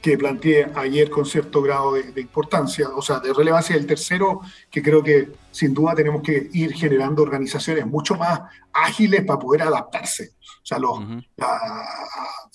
que 0.00 0.16
planteé 0.16 0.70
ayer 0.74 1.10
con 1.10 1.26
cierto 1.26 1.62
grado 1.62 1.92
de, 1.94 2.20
importancia, 2.20 2.88
o 2.88 3.02
sea, 3.02 3.20
de 3.20 3.32
relevancia. 3.32 3.76
El 3.76 3.86
tercero, 3.86 4.40
que 4.70 4.82
creo 4.82 5.02
que 5.02 5.30
sin 5.50 5.74
duda 5.74 5.94
tenemos 5.94 6.22
que 6.22 6.48
ir 6.52 6.72
generando 6.72 7.22
organizaciones 7.22 7.86
mucho 7.86 8.14
más 8.14 8.40
ágiles 8.72 9.24
para 9.24 9.38
poder 9.38 9.62
adaptarse. 9.62 10.32
O 10.62 10.66
sea, 10.70 10.78
los, 10.78 11.00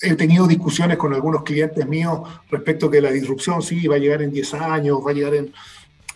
he 0.01 0.15
tenido 0.15 0.47
discusiones 0.47 0.97
con 0.97 1.13
algunos 1.13 1.43
clientes 1.43 1.85
míos 1.87 2.19
respecto 2.49 2.87
a 2.87 2.91
que 2.91 3.01
la 3.01 3.11
disrupción 3.11 3.61
sí 3.61 3.87
va 3.87 3.95
a 3.95 3.99
llegar 3.99 4.21
en 4.21 4.31
10 4.31 4.53
años, 4.55 4.99
va 5.05 5.11
a 5.11 5.13
llegar 5.13 5.35
en 5.35 5.53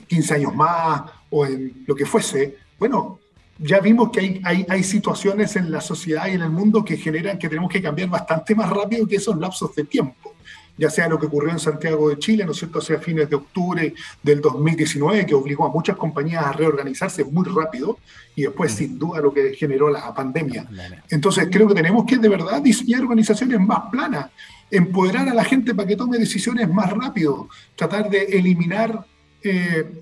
15 0.07 0.35
años 0.35 0.55
más 0.55 1.03
o 1.29 1.45
en 1.45 1.83
lo 1.87 1.95
que 1.95 2.05
fuese. 2.05 2.57
Bueno, 2.77 3.19
ya 3.57 3.79
vimos 3.79 4.09
que 4.11 4.19
hay, 4.19 4.41
hay, 4.45 4.65
hay, 4.69 4.83
situaciones 4.83 5.55
en 5.55 5.71
la 5.71 5.81
sociedad 5.81 6.27
y 6.27 6.31
en 6.31 6.41
el 6.41 6.49
mundo 6.49 6.85
que 6.85 6.95
generan 6.95 7.37
que 7.37 7.49
tenemos 7.49 7.71
que 7.71 7.81
cambiar 7.81 8.09
bastante 8.09 8.55
más 8.55 8.69
rápido 8.69 9.05
que 9.05 9.17
esos 9.17 9.37
lapsos 9.37 9.75
de 9.75 9.83
tiempo. 9.83 10.33
Ya 10.79 10.89
sea 10.89 11.09
lo 11.09 11.19
que 11.19 11.25
ocurrió 11.25 11.51
en 11.51 11.59
Santiago 11.59 12.09
de 12.09 12.17
Chile, 12.17 12.45
¿no 12.45 12.53
es 12.53 12.57
cierto?, 12.57 12.79
hacia 12.79 12.99
fines 12.99 13.29
de 13.29 13.35
octubre 13.35 13.93
del 14.23 14.39
2019, 14.39 15.25
que 15.25 15.35
obligó 15.35 15.65
a 15.65 15.69
muchas 15.69 15.97
compañías 15.97 16.45
a 16.45 16.53
reorganizarse 16.53 17.25
muy 17.25 17.45
rápido, 17.45 17.99
y 18.33 18.43
después, 18.43 18.71
sin 18.71 18.97
duda, 18.97 19.19
lo 19.19 19.33
que 19.33 19.53
generó 19.53 19.89
la 19.89 20.13
pandemia. 20.13 20.65
Entonces, 21.09 21.49
creo 21.51 21.67
que 21.67 21.75
tenemos 21.75 22.05
que 22.05 22.17
de 22.17 22.29
verdad 22.29 22.61
diseñar 22.61 23.01
organizaciones 23.01 23.59
más 23.59 23.89
planas, 23.91 24.27
empoderar 24.71 25.27
a 25.27 25.33
la 25.33 25.43
gente 25.43 25.75
para 25.75 25.87
que 25.87 25.97
tome 25.97 26.17
decisiones 26.17 26.69
más 26.69 26.89
rápido, 26.91 27.49
tratar 27.75 28.09
de 28.09 28.23
eliminar 28.23 29.05
eh, 29.43 30.01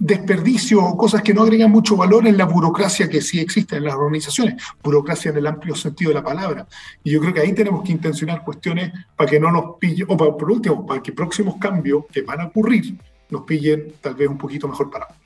desperdicios 0.00 0.80
o 0.82 0.96
cosas 0.96 1.22
que 1.22 1.34
no 1.34 1.42
agregan 1.42 1.70
mucho 1.70 1.94
valor 1.94 2.26
en 2.26 2.36
la 2.36 2.46
burocracia 2.46 3.08
que 3.08 3.20
sí 3.20 3.38
existe 3.38 3.76
en 3.76 3.84
las 3.84 3.94
organizaciones, 3.94 4.60
burocracia 4.82 5.30
en 5.30 5.36
el 5.36 5.46
amplio 5.46 5.76
sentido 5.76 6.10
de 6.10 6.14
la 6.14 6.24
palabra. 6.24 6.66
Y 7.04 7.10
yo 7.10 7.20
creo 7.20 7.34
que 7.34 7.40
ahí 7.40 7.52
tenemos 7.52 7.84
que 7.84 7.92
intencionar 7.92 8.42
cuestiones 8.42 8.92
para 9.14 9.30
que 9.30 9.38
no 9.38 9.52
nos 9.52 9.76
pillen, 9.78 10.06
o 10.08 10.16
por 10.16 10.50
último, 10.50 10.86
para 10.86 11.02
que 11.02 11.12
próximos 11.12 11.56
cambios 11.60 12.04
que 12.10 12.22
van 12.22 12.40
a 12.40 12.46
ocurrir 12.46 12.96
nos 13.28 13.42
pillen 13.42 13.92
tal 14.00 14.14
vez 14.14 14.26
un 14.26 14.38
poquito 14.38 14.66
mejor 14.66 14.90
parados. 14.90 15.16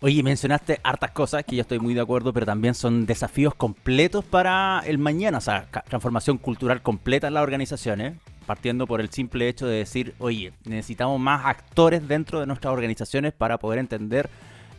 Oye, 0.00 0.22
mencionaste 0.22 0.80
hartas 0.82 1.12
cosas 1.12 1.44
que 1.44 1.54
yo 1.56 1.62
estoy 1.62 1.78
muy 1.78 1.94
de 1.94 2.00
acuerdo, 2.00 2.32
pero 2.32 2.44
también 2.44 2.74
son 2.74 3.06
desafíos 3.06 3.54
completos 3.54 4.24
para 4.24 4.82
el 4.84 4.98
mañana, 4.98 5.38
o 5.38 5.40
sea, 5.40 5.68
transformación 5.88 6.38
cultural 6.38 6.82
completa 6.82 7.28
en 7.28 7.34
las 7.34 7.42
organizaciones, 7.44 8.16
partiendo 8.52 8.86
por 8.86 9.00
el 9.00 9.08
simple 9.08 9.48
hecho 9.48 9.66
de 9.66 9.78
decir, 9.78 10.14
oye, 10.18 10.52
necesitamos 10.66 11.18
más 11.18 11.46
actores 11.46 12.06
dentro 12.06 12.38
de 12.38 12.44
nuestras 12.44 12.70
organizaciones 12.70 13.32
para 13.32 13.56
poder 13.56 13.78
entender 13.78 14.28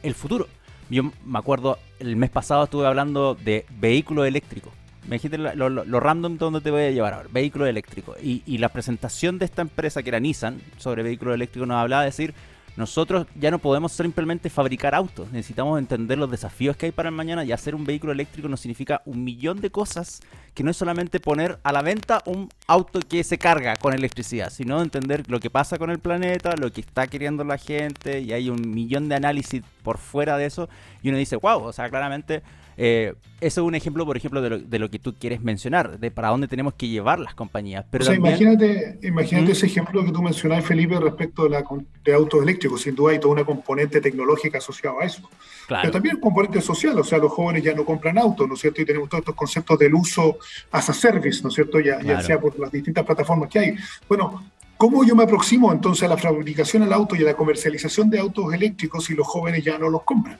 el 0.04 0.14
futuro. 0.14 0.48
Yo 0.92 1.12
me 1.26 1.40
acuerdo, 1.40 1.80
el 1.98 2.16
mes 2.16 2.30
pasado 2.30 2.66
estuve 2.66 2.86
hablando 2.86 3.34
de 3.34 3.66
vehículos 3.80 4.28
eléctricos. 4.28 4.72
Me 5.08 5.16
dijiste 5.16 5.40
lo, 5.40 6.00
random 6.00 6.38
donde 6.38 6.62
te 6.62 6.70
voy 6.70 6.84
a 6.84 6.92
llevar 6.92 7.16
ahora, 7.16 7.30
vehículos 7.32 7.68
eléctricos. 7.68 8.16
Y, 8.22 8.44
y 8.46 8.60
la 8.60 8.70
presentación 8.70 9.40
de 9.40 9.46
esta 9.46 9.64
empresa 9.64 10.04
que 10.04 10.10
era 10.10 10.20
Nissan 10.20 10.62
sobre 10.78 11.02
vehículos 11.02 11.34
eléctricos 11.34 11.68
nos 11.68 11.78
hablaba 11.78 12.04
de 12.04 12.10
decir, 12.10 12.36
nosotros 12.76 13.28
ya 13.40 13.52
no 13.52 13.60
podemos 13.60 13.92
simplemente 13.92 14.50
fabricar 14.50 14.96
autos, 14.96 15.32
necesitamos 15.32 15.78
entender 15.78 16.18
los 16.18 16.32
desafíos 16.32 16.76
que 16.76 16.88
hay 16.88 16.92
para 16.92 17.10
el 17.10 17.16
mañana 17.16 17.44
y 17.44 17.52
hacer 17.52 17.76
un 17.76 17.86
vehículo 17.86 18.14
eléctrico 18.14 18.48
nos 18.48 18.62
significa 18.62 19.02
un 19.06 19.24
millón 19.24 19.62
de 19.62 19.70
cosas 19.70 20.22
que 20.54 20.64
no 20.64 20.72
es 20.72 20.78
solamente 20.78 21.20
poner 21.20 21.60
a 21.64 21.72
la 21.72 21.82
venta 21.82 22.22
un 22.26 22.50
auto 22.68 23.00
que 23.00 23.24
se 23.24 23.38
carga 23.38 23.76
con 23.76 23.94
electricidad, 23.94 24.50
sino 24.50 24.82
entender 24.82 25.30
lo 25.30 25.40
que 25.40 25.50
pasa 25.50 25.78
con 25.78 25.90
el 25.90 26.00
planeta, 26.00 26.56
lo 26.56 26.72
que 26.72 26.82
está 26.82 27.08
queriendo 27.08 27.44
la 27.44 27.58
gente 27.58 28.22
y 28.22 28.34
hay 28.34 28.50
un 28.50 28.74
millón 28.74 29.10
de 29.10 29.16
análisis 29.16 29.64
por 29.84 29.98
fuera 29.98 30.38
de 30.38 30.46
eso 30.46 30.70
y 31.02 31.10
uno 31.10 31.18
dice, 31.18 31.36
wow, 31.36 31.64
o 31.64 31.74
sea, 31.74 31.90
claramente 31.90 32.44
eh, 32.78 33.14
eso 33.42 33.62
es 33.62 33.68
un 33.68 33.76
ejemplo, 33.76 34.06
por 34.06 34.16
ejemplo, 34.16 34.42
de 34.42 34.80
lo, 34.80 34.90
que 34.90 35.00
tú 35.00 35.16
quieres 35.16 35.42
mencionar, 35.42 36.00
de 36.00 36.12
para 36.12 36.30
dónde 36.30 36.48
tenemos 36.48 36.76
que 36.76 36.88
llevar 36.88 37.20
las 37.20 37.36
compañías. 37.36 37.86
Pero 37.92 38.04
o 38.04 38.06
sea, 38.06 38.16
imagínate, 38.16 39.00
imagínate 39.04 39.52
ese 39.52 39.66
ejemplo 39.66 40.04
que 40.06 40.12
tú 40.12 40.22
mencionabas, 40.22 40.66
Felipe, 40.66 40.98
respecto 41.00 41.44
de, 41.44 41.50
la, 41.50 41.64
de 42.06 42.14
autos 42.14 42.42
eléctricos. 42.42 42.82
Sin 42.82 42.96
duda 42.96 43.12
hay 43.12 43.20
toda 43.20 43.34
una 43.34 43.44
componente 43.44 44.00
tecnológica 44.00 44.60
asociada 44.60 44.96
a 45.02 45.06
eso. 45.06 45.30
Pero 45.68 45.92
también 45.92 46.16
un 46.16 46.22
componente 46.22 46.62
social, 46.62 46.98
o 46.98 47.04
sea, 47.04 47.18
los 47.18 47.32
jóvenes 47.32 47.64
ya 47.64 47.74
no 47.74 47.84
compran 47.84 48.18
autos, 48.18 48.48
¿no 48.48 48.54
es 48.54 48.62
cierto? 48.62 48.82
Y 48.82 48.86
tenemos 48.86 49.10
todos 49.10 49.22
estos 49.22 49.36
conceptos 49.36 49.78
del 49.78 49.94
uso 49.94 50.38
as 50.72 50.90
a 50.90 50.94
service, 50.94 51.42
¿no 51.44 51.50
es 51.50 51.56
cierto? 51.56 51.80
Ya, 51.80 52.02
ya 52.02 52.22
sea 52.22 52.40
por 52.40 52.58
las 52.58 52.72
distintas 52.72 53.06
plataformas 53.06 53.50
que 53.50 53.60
hay. 53.60 53.76
Bueno, 54.08 54.42
¿Cómo 54.76 55.06
yo 55.06 55.16
me 55.16 55.24
aproximo 55.24 55.72
entonces 55.72 56.04
a 56.04 56.10
la 56.10 56.18
fabricación 56.18 56.84
del 56.84 56.92
auto 56.92 57.16
y 57.16 57.22
a 57.22 57.26
la 57.26 57.36
comercialización 57.36 58.10
de 58.10 58.20
autos 58.20 58.54
eléctricos 58.54 59.06
si 59.06 59.14
los 59.14 59.26
jóvenes 59.26 59.64
ya 59.64 59.78
no 59.78 59.90
los 59.90 60.04
compran? 60.04 60.38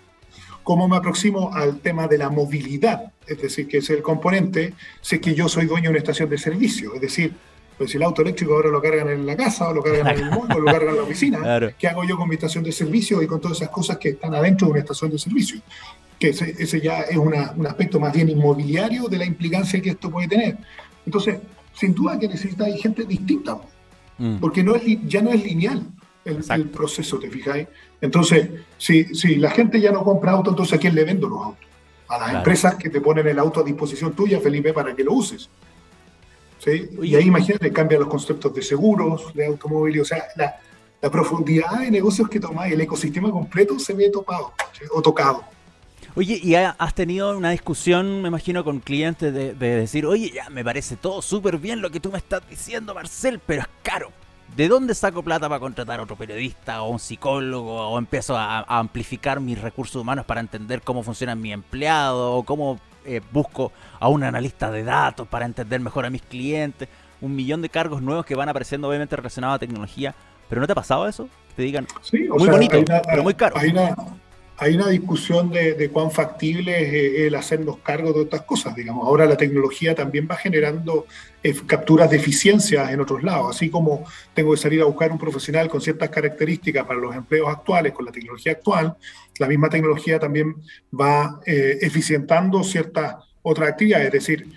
¿Cómo 0.64 0.88
me 0.88 0.96
aproximo 0.96 1.54
al 1.54 1.80
tema 1.80 2.08
de 2.08 2.18
la 2.18 2.30
movilidad? 2.30 3.12
Es 3.28 3.42
decir, 3.42 3.68
que 3.68 3.78
es 3.78 3.90
el 3.90 4.02
componente, 4.02 4.74
sé 5.02 5.20
que 5.20 5.34
yo 5.34 5.48
soy 5.50 5.66
dueño 5.66 5.86
de 5.86 5.90
una 5.90 5.98
estación 6.00 6.30
de 6.30 6.38
servicio, 6.38 6.96
es 6.96 7.02
decir, 7.02 7.34
pues 7.78 7.92
si 7.92 7.98
el 7.98 8.04
auto 8.04 8.22
eléctrico 8.22 8.54
ahora 8.54 8.70
lo 8.70 8.82
cargan 8.82 9.10
en 9.10 9.26
la 9.26 9.36
casa, 9.36 9.70
o 9.70 9.74
lo 9.74 9.82
cargan 9.82 10.08
en 10.08 10.24
el 10.26 10.32
mundo, 10.32 10.56
o 10.56 10.60
lo 10.60 10.72
cargan 10.72 10.90
en 10.90 10.96
la 10.98 11.04
oficina, 11.04 11.74
¿qué 11.78 11.88
hago 11.88 12.04
yo 12.04 12.18
con 12.18 12.30
mi 12.30 12.36
estación 12.36 12.64
de 12.64 12.72
servicio 12.72 13.22
y 13.22 13.28
con 13.28 13.42
todas 13.42 13.58
esas 13.58 13.70
cosas 13.70 13.98
que 13.98 14.10
están 14.10 14.34
adentro 14.36 14.68
de 14.68 14.74
una 14.74 14.82
estación 14.82 15.12
de 15.12 15.18
servicio? 15.18 15.60
Que 16.20 16.30
ese, 16.30 16.82
ya 16.82 17.02
es 17.02 17.18
un 17.18 17.66
aspecto 17.66 18.00
más 18.00 18.14
bien 18.14 18.30
inmobiliario 18.30 19.08
de 19.08 19.18
la 19.18 19.26
implicancia 19.26 19.82
que 19.82 19.90
esto 19.90 20.10
puede 20.10 20.28
tener. 20.28 20.58
Entonces, 21.06 21.40
sin 21.74 21.94
duda 21.94 22.18
que 22.20 22.28
necesita 22.28 22.66
gente 22.78 23.04
distinta, 23.04 23.58
mm. 24.18 24.38
porque 24.38 24.64
no 24.64 24.76
es, 24.76 24.84
ya 25.06 25.22
no 25.22 25.32
es 25.32 25.44
lineal 25.44 25.88
el, 26.26 26.70
proceso, 26.70 27.20
¿te 27.20 27.30
fijáis? 27.30 27.68
Entonces, 28.04 28.50
si, 28.78 29.16
si 29.16 29.38
la 29.38 29.50
gente 29.50 29.80
ya 29.80 29.90
no 29.94 30.04
compra 30.04 30.34
auto, 30.34 30.50
entonces 30.50 30.78
¿a 30.78 30.78
quién 30.78 30.94
le 30.94 31.06
vendo 31.06 31.30
los 31.30 31.42
autos? 31.42 31.66
A 32.10 32.18
las 32.18 32.34
empresas 32.34 32.76
que 32.76 32.90
te 32.90 33.00
ponen 33.00 33.26
el 33.26 33.40
auto 33.40 33.62
a 33.62 33.64
disposición 33.64 34.12
tuya, 34.12 34.42
Felipe, 34.42 34.74
para 34.74 34.94
que 34.94 35.06
lo 35.06 35.14
uses. 35.14 35.50
¿Sí? 36.60 36.90
Y 37.02 37.16
ahí 37.16 37.28
imagínate, 37.28 37.72
cambian 37.72 38.02
los 38.02 38.10
conceptos 38.10 38.54
de 38.54 38.62
seguros, 38.62 39.34
de 39.34 39.46
automóvil, 39.46 40.02
o 40.02 40.06
sea, 40.06 40.22
la, 40.36 40.54
la 41.02 41.10
profundidad 41.10 41.80
de 41.80 41.92
negocios 41.92 42.28
que 42.28 42.42
tomáis, 42.42 42.74
el 42.74 42.82
ecosistema 42.82 43.32
completo 43.32 43.80
se 43.80 43.94
ve 43.94 44.10
topado 44.10 44.52
o 44.92 45.02
tocado. 45.02 45.46
Oye, 46.16 46.42
¿y 46.44 46.56
has 46.56 46.94
tenido 46.94 47.38
una 47.38 47.52
discusión, 47.52 48.22
me 48.22 48.28
imagino, 48.28 48.66
con 48.66 48.82
clientes 48.82 49.34
de, 49.34 49.54
de 49.54 49.76
decir, 49.78 50.06
oye, 50.06 50.30
ya 50.30 50.50
me 50.50 50.66
parece 50.66 50.98
todo 50.98 51.22
súper 51.22 51.58
bien 51.58 51.82
lo 51.82 51.90
que 51.90 52.02
tú 52.02 52.12
me 52.12 52.18
estás 52.18 52.42
diciendo, 52.50 52.94
Marcel, 52.94 53.40
pero 53.40 53.62
es 53.62 53.68
caro? 53.82 54.12
¿De 54.56 54.68
dónde 54.68 54.94
saco 54.94 55.24
plata 55.24 55.50
para 55.50 55.60
contratar 55.60 56.00
a 56.00 56.04
otro 56.04 56.16
periodista 56.16 56.84
o 56.84 56.90
un 56.90 57.00
psicólogo 57.00 57.90
o 57.90 57.98
empiezo 57.98 58.38
a, 58.38 58.62
amplificar 58.68 59.40
mis 59.40 59.60
recursos 59.60 60.00
humanos 60.00 60.26
para 60.26 60.42
entender 60.42 60.82
cómo 60.82 61.02
funciona 61.02 61.34
mi 61.34 61.52
empleado 61.52 62.34
o 62.34 62.44
cómo 62.44 62.80
eh, 63.04 63.22
busco 63.32 63.72
a 64.00 64.10
un 64.10 64.24
analista 64.24 64.70
de 64.70 64.84
datos 64.84 65.28
para 65.28 65.46
entender 65.46 65.80
mejor 65.80 66.06
a 66.06 66.12
mis 66.12 66.22
clientes? 66.22 66.88
Un 67.20 67.36
millón 67.36 67.64
de 67.64 67.70
cargos 67.70 68.04
nuevos 68.04 68.26
que 68.26 68.36
van 68.36 68.48
apareciendo 68.48 68.88
obviamente 68.88 69.16
relacionados 69.16 69.56
a 69.56 69.60
tecnología. 69.60 70.14
¿Pero 70.50 70.62
no 70.62 70.68
te 70.68 70.74
ha 70.74 70.76
pasado 70.76 71.08
eso? 71.08 71.28
Que 71.50 71.56
te 71.56 71.62
digan, 71.64 71.88
sí, 72.02 72.28
muy 72.30 72.48
bonito, 72.48 72.78
pero 73.08 73.24
muy 73.24 73.34
caro 73.34 73.58
hay 73.58 73.72
una 73.72 73.96
discusión 74.90 75.50
de, 75.50 75.90
cuán 75.92 76.12
factible 76.12 76.84
es 76.84 76.94
eh, 76.94 77.28
el 77.28 77.36
hacernos 77.36 77.78
cargo 77.80 78.14
de 78.14 78.22
otras 78.22 78.44
cosas, 78.44 78.76
digamos. 78.76 79.06
Ahora 79.06 79.26
la 79.26 79.36
tecnología 79.36 79.96
también 79.96 80.28
va 80.30 80.36
generando 80.36 81.06
eh, 81.42 81.56
capturas 81.66 82.10
de 82.10 82.18
eficiencias 82.18 82.92
en 82.92 83.02
otros 83.02 83.24
lados, 83.24 83.56
así 83.56 83.70
como 83.70 84.06
tengo 84.34 84.52
que 84.52 84.58
salir 84.58 84.82
a 84.82 84.86
buscar 84.86 85.12
un 85.12 85.18
profesional 85.18 85.70
con 85.70 85.82
ciertas 85.82 86.10
características 86.10 86.86
para 86.86 87.00
los 87.00 87.16
empleos 87.16 87.50
actuales, 87.50 87.94
con 87.94 88.06
la 88.06 88.12
tecnología 88.12 88.54
actual, 88.54 88.96
la 89.40 89.48
misma 89.48 89.70
tecnología 89.70 90.20
también 90.20 90.56
va 90.94 91.40
eh, 91.46 91.80
eficientando 91.82 92.64
ciertas 92.64 93.16
otras 93.42 93.70
actividades, 93.70 94.08
es 94.08 94.14
decir, 94.14 94.48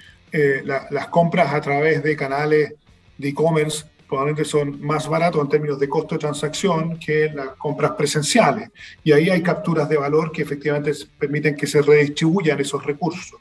las 0.65 1.07
compras 1.09 1.55
a 1.55 1.61
través 1.63 2.03
de 2.03 2.15
canales 2.15 2.75
de 3.17 3.29
e-commerce 3.29 3.87
probablemente 4.09 4.45
son 4.45 4.81
más 4.81 5.09
baratos 5.09 5.43
en 5.43 5.49
términos 5.49 5.79
de 5.79 5.89
costo 5.89 6.15
de 6.15 6.21
transacción 6.21 6.99
que 6.99 7.31
las 7.35 7.49
compras 7.57 7.93
presenciales. 7.93 8.71
Y 9.03 9.13
ahí 9.13 9.31
hay 9.31 9.43
capturas 9.43 9.89
de 9.89 9.97
valor 9.97 10.31
que 10.33 10.43
efectivamente 10.43 10.93
permiten 11.19 11.57
que 11.57 11.67
se 11.67 11.83
redistribuyan 11.83 12.61
esos 12.61 12.85
recursos. 12.85 13.41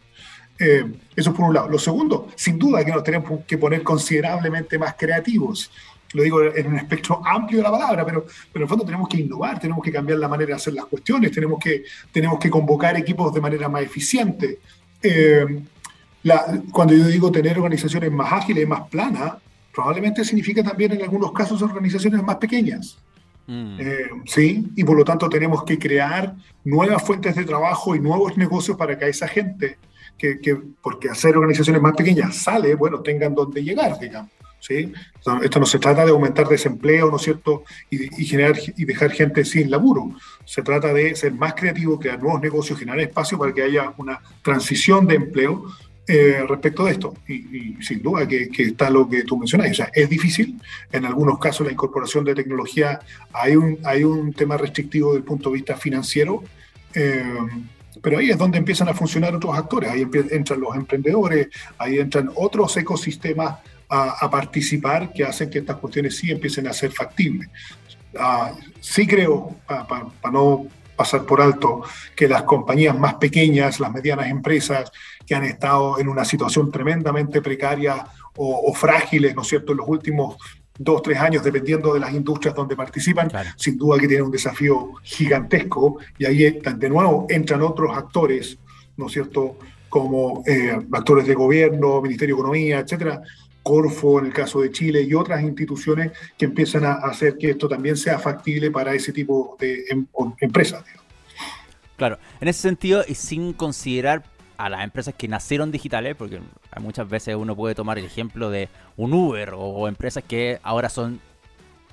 Eh, 0.58 0.86
eso 1.16 1.34
por 1.34 1.46
un 1.46 1.54
lado. 1.54 1.70
Lo 1.70 1.78
segundo, 1.78 2.30
sin 2.36 2.58
duda 2.58 2.84
que 2.84 2.92
nos 2.92 3.04
tenemos 3.04 3.44
que 3.46 3.58
poner 3.58 3.84
considerablemente 3.84 4.80
más 4.80 4.96
creativos. 4.98 5.72
Lo 6.14 6.24
digo 6.24 6.44
en 6.44 6.68
un 6.68 6.78
espectro 6.78 7.22
amplio 7.26 7.58
de 7.58 7.64
la 7.64 7.72
palabra, 7.72 8.06
pero, 8.06 8.26
pero 8.26 8.56
en 8.56 8.62
el 8.62 8.70
fondo 8.70 8.86
tenemos 8.86 9.10
que 9.10 9.18
innovar, 9.18 9.60
tenemos 9.60 9.84
que 9.84 9.92
cambiar 9.92 10.18
la 10.18 10.30
manera 10.30 10.50
de 10.50 10.54
hacer 10.54 10.74
las 10.74 10.86
cuestiones, 10.86 11.32
tenemos 11.32 11.60
que, 11.60 11.84
tenemos 12.12 12.40
que 12.40 12.50
convocar 12.50 12.96
equipos 12.96 13.34
de 13.34 13.42
manera 13.42 13.68
más 13.68 13.82
eficiente. 13.82 14.60
Eh, 15.04 15.46
la, 16.24 16.62
cuando 16.72 16.94
yo 16.94 17.06
digo 17.08 17.32
tener 17.32 17.58
organizaciones 17.58 18.12
más 18.12 18.32
ágiles 18.32 18.68
más 18.68 18.88
planas, 18.90 19.34
probablemente 19.76 20.24
significa 20.24 20.64
también 20.64 20.94
en 20.94 21.04
algunos 21.04 21.34
casos 21.34 21.62
organizaciones 21.62 22.24
más 22.24 22.38
pequeñas. 22.38 22.98
Mm. 23.46 23.78
Eh, 23.80 24.10
sí, 24.26 24.72
y 24.76 24.84
por 24.84 24.98
lo 24.98 25.04
tanto 25.04 25.30
tenemos 25.30 25.64
que 25.66 25.78
crear 25.78 26.34
nuevas 26.64 27.04
fuentes 27.04 27.36
de 27.36 27.44
trabajo 27.44 27.96
y 27.96 28.00
nuevos 28.00 28.38
negocios 28.38 28.78
para 28.78 28.98
que 28.98 29.08
esa 29.10 29.28
gente, 29.28 29.78
que, 30.18 30.40
que 30.40 30.58
porque 30.82 31.10
hacer 31.10 31.36
organizaciones 31.36 31.82
más 31.82 31.94
pequeñas 31.94 32.36
sale, 32.36 32.74
bueno, 32.74 33.02
tengan 33.02 33.36
donde 33.36 33.64
llegar, 33.64 34.00
digamos. 34.00 34.32
¿sí? 34.60 34.92
Esto 35.44 35.60
no 35.60 35.66
se 35.66 35.78
trata 35.78 36.06
de 36.06 36.12
aumentar 36.12 36.48
desempleo, 36.48 37.12
¿no 37.12 37.18
es 37.18 37.22
cierto? 37.22 37.64
Y, 37.90 38.22
y, 38.22 38.26
generar 38.26 38.56
y 38.58 38.86
dejar 38.86 39.12
gente 39.12 39.46
sin 39.46 39.70
laburo. 39.70 40.10
Se 40.46 40.64
trata 40.64 40.92
de 40.92 41.16
ser 41.16 41.34
más 41.34 41.54
creativo, 41.54 42.00
crear 42.00 42.20
nuevos 42.20 42.42
negocios, 42.42 42.80
generar 42.80 43.00
espacio 43.02 43.38
para 43.38 43.54
que 43.54 43.62
haya 43.62 43.94
una 43.98 44.20
transición 44.42 45.06
de 45.06 45.16
empleo 45.16 45.66
eh, 46.08 46.46
respecto 46.48 46.86
de 46.86 46.92
esto. 46.92 47.16
Y, 47.28 47.78
sin 47.82 48.02
duda 48.02 48.28
que, 48.28 48.50
está 48.58 48.90
lo 48.90 49.10
que 49.10 49.24
tú 49.24 49.38
mencionas. 49.38 49.78
Es 49.94 50.10
difícil. 50.10 50.60
En 50.92 51.06
algunos 51.06 51.40
casos 51.40 51.66
la 51.66 51.74
incorporación 51.74 52.24
de 52.26 52.36
tecnología 52.36 53.00
hay 53.34 53.56
un, 53.56 53.80
hay 53.84 54.04
un 54.04 54.34
tema 54.34 54.58
restrictivo 54.58 55.10
desde 55.10 55.20
el 55.20 55.24
punto 55.26 55.50
de 55.50 55.56
vista 55.56 55.76
financiero. 55.76 56.44
Eh, 56.94 57.24
pero 58.02 58.20
ahí 58.20 58.30
es 58.30 58.38
donde 58.38 58.58
empiezan 58.58 58.88
a 58.90 58.94
funcionar 58.94 59.34
otros 59.34 59.58
actores, 59.58 59.90
ahí 59.90 60.06
entran 60.30 60.60
los 60.60 60.76
emprendedores, 60.76 61.48
ahí 61.78 61.98
entran 61.98 62.30
otros 62.36 62.76
ecosistemas 62.78 63.56
a, 63.90 64.30
participar 64.30 65.12
que 65.14 65.24
hacen 65.24 65.50
que 65.50 65.60
estas 65.60 65.78
cuestiones 65.78 66.16
sí 66.16 66.30
empiecen 66.30 66.68
a 66.68 66.74
ser 66.74 66.92
factibles. 66.92 67.50
Ah, 68.18 68.54
sí 68.80 69.08
creo, 69.08 69.56
para 69.68 70.32
no 70.32 70.68
pasar 70.96 71.26
por 71.26 71.42
alto 71.42 71.84
que 72.16 72.28
las 72.28 72.44
compañías 72.44 72.98
más 72.98 73.16
pequeñas, 73.16 73.80
las 73.80 73.92
medianas 73.92 74.28
empresas 74.28 74.92
que 75.26 75.36
han 75.36 75.44
estado 75.44 76.00
en 76.00 76.08
una 76.08 76.26
situación 76.26 76.72
tremendamente 76.72 77.42
precaria 77.42 78.06
o, 78.38 78.74
frágiles, 78.74 79.36
¿no 79.36 79.44
es 79.44 79.48
cierto?, 79.48 79.72
en 79.72 79.78
los 79.78 79.88
últimos 79.88 80.36
dos, 80.78 81.02
tres 81.02 81.18
años, 81.20 81.44
dependiendo 81.44 81.94
de 81.94 82.02
las 82.02 82.14
industrias 82.14 82.54
donde 82.54 82.76
participan, 82.76 83.32
sin 83.56 83.78
duda 83.78 83.98
que 83.98 84.08
tiene 84.08 84.24
un 84.24 84.32
desafío 84.32 84.92
gigantesco 85.04 86.00
y 86.18 86.26
ahí 86.26 86.60
de 86.60 86.90
nuevo 86.90 87.28
entran 87.30 87.62
otros 87.62 87.96
actores, 87.96 88.58
¿no 88.98 89.08
es 89.08 89.14
cierto?, 89.14 89.58
como 89.88 90.44
eh, 90.46 90.78
actores 90.92 91.26
de 91.26 91.34
gobierno, 91.34 92.02
Ministerio 92.02 92.36
de 92.36 92.42
Economía, 92.42 92.80
etcétera, 92.80 93.22
Corfo 93.64 94.20
en 94.20 94.26
el 94.26 94.34
caso 94.34 94.62
de 94.62 94.70
Chile 94.70 95.02
y 95.02 95.14
otras 95.14 95.42
instituciones 95.42 96.12
que 96.38 96.46
empiezan 96.46 96.84
a 96.84 96.94
hacer 96.96 97.38
que 97.38 97.52
esto 97.52 97.68
también 97.68 97.98
sea 97.98 98.20
factible 98.20 98.70
para 98.70 98.94
ese 98.94 99.12
tipo 99.12 99.56
de 99.60 99.86
em, 99.90 100.06
empresas. 100.40 100.84
Claro, 101.98 102.20
en 102.42 102.48
ese 102.48 102.62
sentido 102.62 103.04
y 103.08 103.16
sin 103.16 103.54
considerar 103.54 104.24
a 104.58 104.70
las 104.70 104.84
empresas 104.84 105.14
que 105.16 105.28
nacieron 105.28 105.72
digitales, 105.72 106.16
porque 106.16 106.42
muchas 106.80 107.08
veces 107.08 107.36
uno 107.36 107.56
puede 107.56 107.76
tomar 107.76 107.98
el 107.98 108.06
ejemplo 108.06 108.50
de 108.50 108.70
un 108.98 109.14
Uber 109.14 109.52
o, 109.56 109.88
empresas 109.88 110.24
que 110.24 110.60
ahora 110.64 110.90
son 110.90 111.20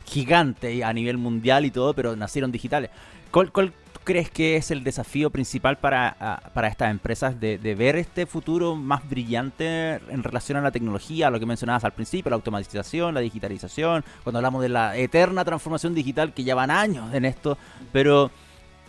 gigantes 0.04 0.82
a 0.82 0.92
nivel 0.92 1.18
mundial 1.18 1.64
y 1.64 1.70
todo, 1.70 1.94
pero 1.94 2.16
nacieron 2.16 2.52
digitales. 2.52 2.90
¿Cuál, 3.30 3.72
crees 4.04 4.30
que 4.30 4.56
es 4.56 4.70
el 4.70 4.82
desafío 4.82 5.30
principal 5.30 5.78
para, 5.78 6.40
para 6.52 6.68
estas 6.68 6.90
empresas 6.90 7.38
de, 7.38 7.56
ver 7.74 7.96
este 7.96 8.26
futuro 8.26 8.74
más 8.74 9.08
brillante 9.08 9.94
en 10.08 10.22
relación 10.22 10.58
a 10.58 10.60
la 10.60 10.70
tecnología, 10.70 11.28
a 11.28 11.30
lo 11.30 11.38
que 11.38 11.46
mencionabas 11.46 11.84
al 11.84 11.92
principio, 11.92 12.30
la 12.30 12.36
automatización, 12.36 13.14
la 13.14 13.20
digitalización, 13.20 14.04
cuando 14.22 14.38
hablamos 14.38 14.62
de 14.62 14.68
la 14.68 14.96
eterna 14.96 15.44
transformación 15.44 15.94
digital 15.94 16.34
que 16.34 16.44
llevan 16.44 16.70
años 16.70 17.14
en 17.14 17.24
esto, 17.24 17.56
pero 17.92 18.30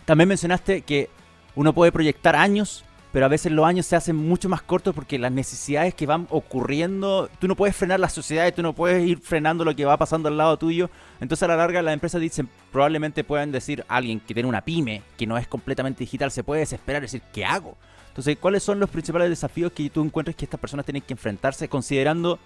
también 0.04 0.28
mencionaste 0.28 0.82
que 0.82 1.08
uno 1.54 1.72
puede 1.72 1.92
proyectar 1.92 2.34
años 2.36 2.84
pero 3.14 3.26
a 3.26 3.28
veces 3.28 3.52
los 3.52 3.64
años 3.64 3.86
se 3.86 3.94
hacen 3.94 4.16
mucho 4.16 4.48
más 4.48 4.60
cortos 4.60 4.92
porque 4.92 5.20
las 5.20 5.30
necesidades 5.30 5.94
que 5.94 6.04
van 6.04 6.26
ocurriendo, 6.30 7.30
tú 7.38 7.46
no 7.46 7.54
puedes 7.54 7.76
frenar 7.76 8.00
la 8.00 8.08
sociedad 8.08 8.44
y 8.44 8.50
tú 8.50 8.60
no 8.60 8.72
puedes 8.72 9.06
ir 9.06 9.20
frenando 9.20 9.64
lo 9.64 9.76
que 9.76 9.84
va 9.84 9.96
pasando 9.96 10.28
al 10.28 10.36
lado 10.36 10.56
tuyo. 10.56 10.90
Entonces 11.20 11.44
a 11.44 11.46
la 11.46 11.54
larga 11.54 11.80
las 11.80 11.94
empresas 11.94 12.20
dicen, 12.20 12.48
probablemente 12.72 13.22
puedan 13.22 13.52
decir, 13.52 13.84
alguien 13.86 14.18
que 14.18 14.34
tiene 14.34 14.48
una 14.48 14.62
pyme, 14.62 15.02
que 15.16 15.28
no 15.28 15.38
es 15.38 15.46
completamente 15.46 16.00
digital, 16.00 16.32
se 16.32 16.42
puede 16.42 16.62
desesperar 16.62 17.02
y 17.02 17.04
decir, 17.04 17.22
¿qué 17.32 17.44
hago? 17.44 17.76
Entonces, 18.08 18.36
¿cuáles 18.36 18.64
son 18.64 18.80
los 18.80 18.90
principales 18.90 19.30
desafíos 19.30 19.70
que 19.70 19.88
tú 19.90 20.02
encuentras 20.02 20.34
que 20.34 20.46
estas 20.46 20.58
personas 20.58 20.84
tienen 20.84 21.02
que 21.02 21.12
enfrentarse 21.12 21.68
considerando 21.68 22.40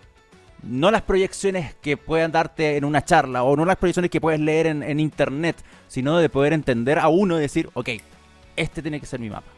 no 0.62 0.90
las 0.90 1.00
proyecciones 1.00 1.76
que 1.76 1.96
puedan 1.96 2.30
darte 2.30 2.76
en 2.76 2.84
una 2.84 3.02
charla 3.02 3.42
o 3.42 3.56
no 3.56 3.64
las 3.64 3.76
proyecciones 3.76 4.10
que 4.10 4.20
puedes 4.20 4.38
leer 4.38 4.66
en, 4.66 4.82
en 4.82 5.00
internet, 5.00 5.56
sino 5.86 6.18
de 6.18 6.28
poder 6.28 6.52
entender 6.52 6.98
a 6.98 7.08
uno 7.08 7.38
y 7.38 7.40
decir, 7.40 7.70
ok, 7.72 7.88
este 8.54 8.82
tiene 8.82 9.00
que 9.00 9.06
ser 9.06 9.18
mi 9.18 9.30
mapa? 9.30 9.57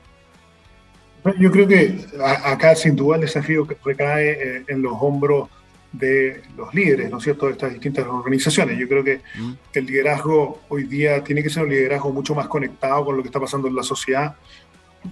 Yo 1.38 1.50
creo 1.50 1.68
que 1.68 1.98
acá 2.44 2.74
sin 2.74 2.96
duda 2.96 3.16
el 3.16 3.22
desafío 3.22 3.66
recae 3.84 4.30
eh, 4.30 4.64
en 4.68 4.82
los 4.82 4.94
hombros 5.00 5.48
de 5.92 6.42
los 6.56 6.72
líderes, 6.72 7.10
¿no 7.10 7.18
es 7.18 7.24
cierto?, 7.24 7.46
de 7.46 7.52
estas 7.52 7.72
distintas 7.72 8.06
organizaciones. 8.06 8.78
Yo 8.78 8.88
creo 8.88 9.02
que 9.02 9.20
mm. 9.38 9.52
el 9.74 9.86
liderazgo 9.86 10.60
hoy 10.68 10.84
día 10.84 11.22
tiene 11.22 11.42
que 11.42 11.50
ser 11.50 11.64
un 11.64 11.70
liderazgo 11.70 12.12
mucho 12.12 12.34
más 12.34 12.46
conectado 12.46 13.04
con 13.04 13.16
lo 13.16 13.22
que 13.22 13.28
está 13.28 13.40
pasando 13.40 13.68
en 13.68 13.74
la 13.74 13.82
sociedad, 13.82 14.36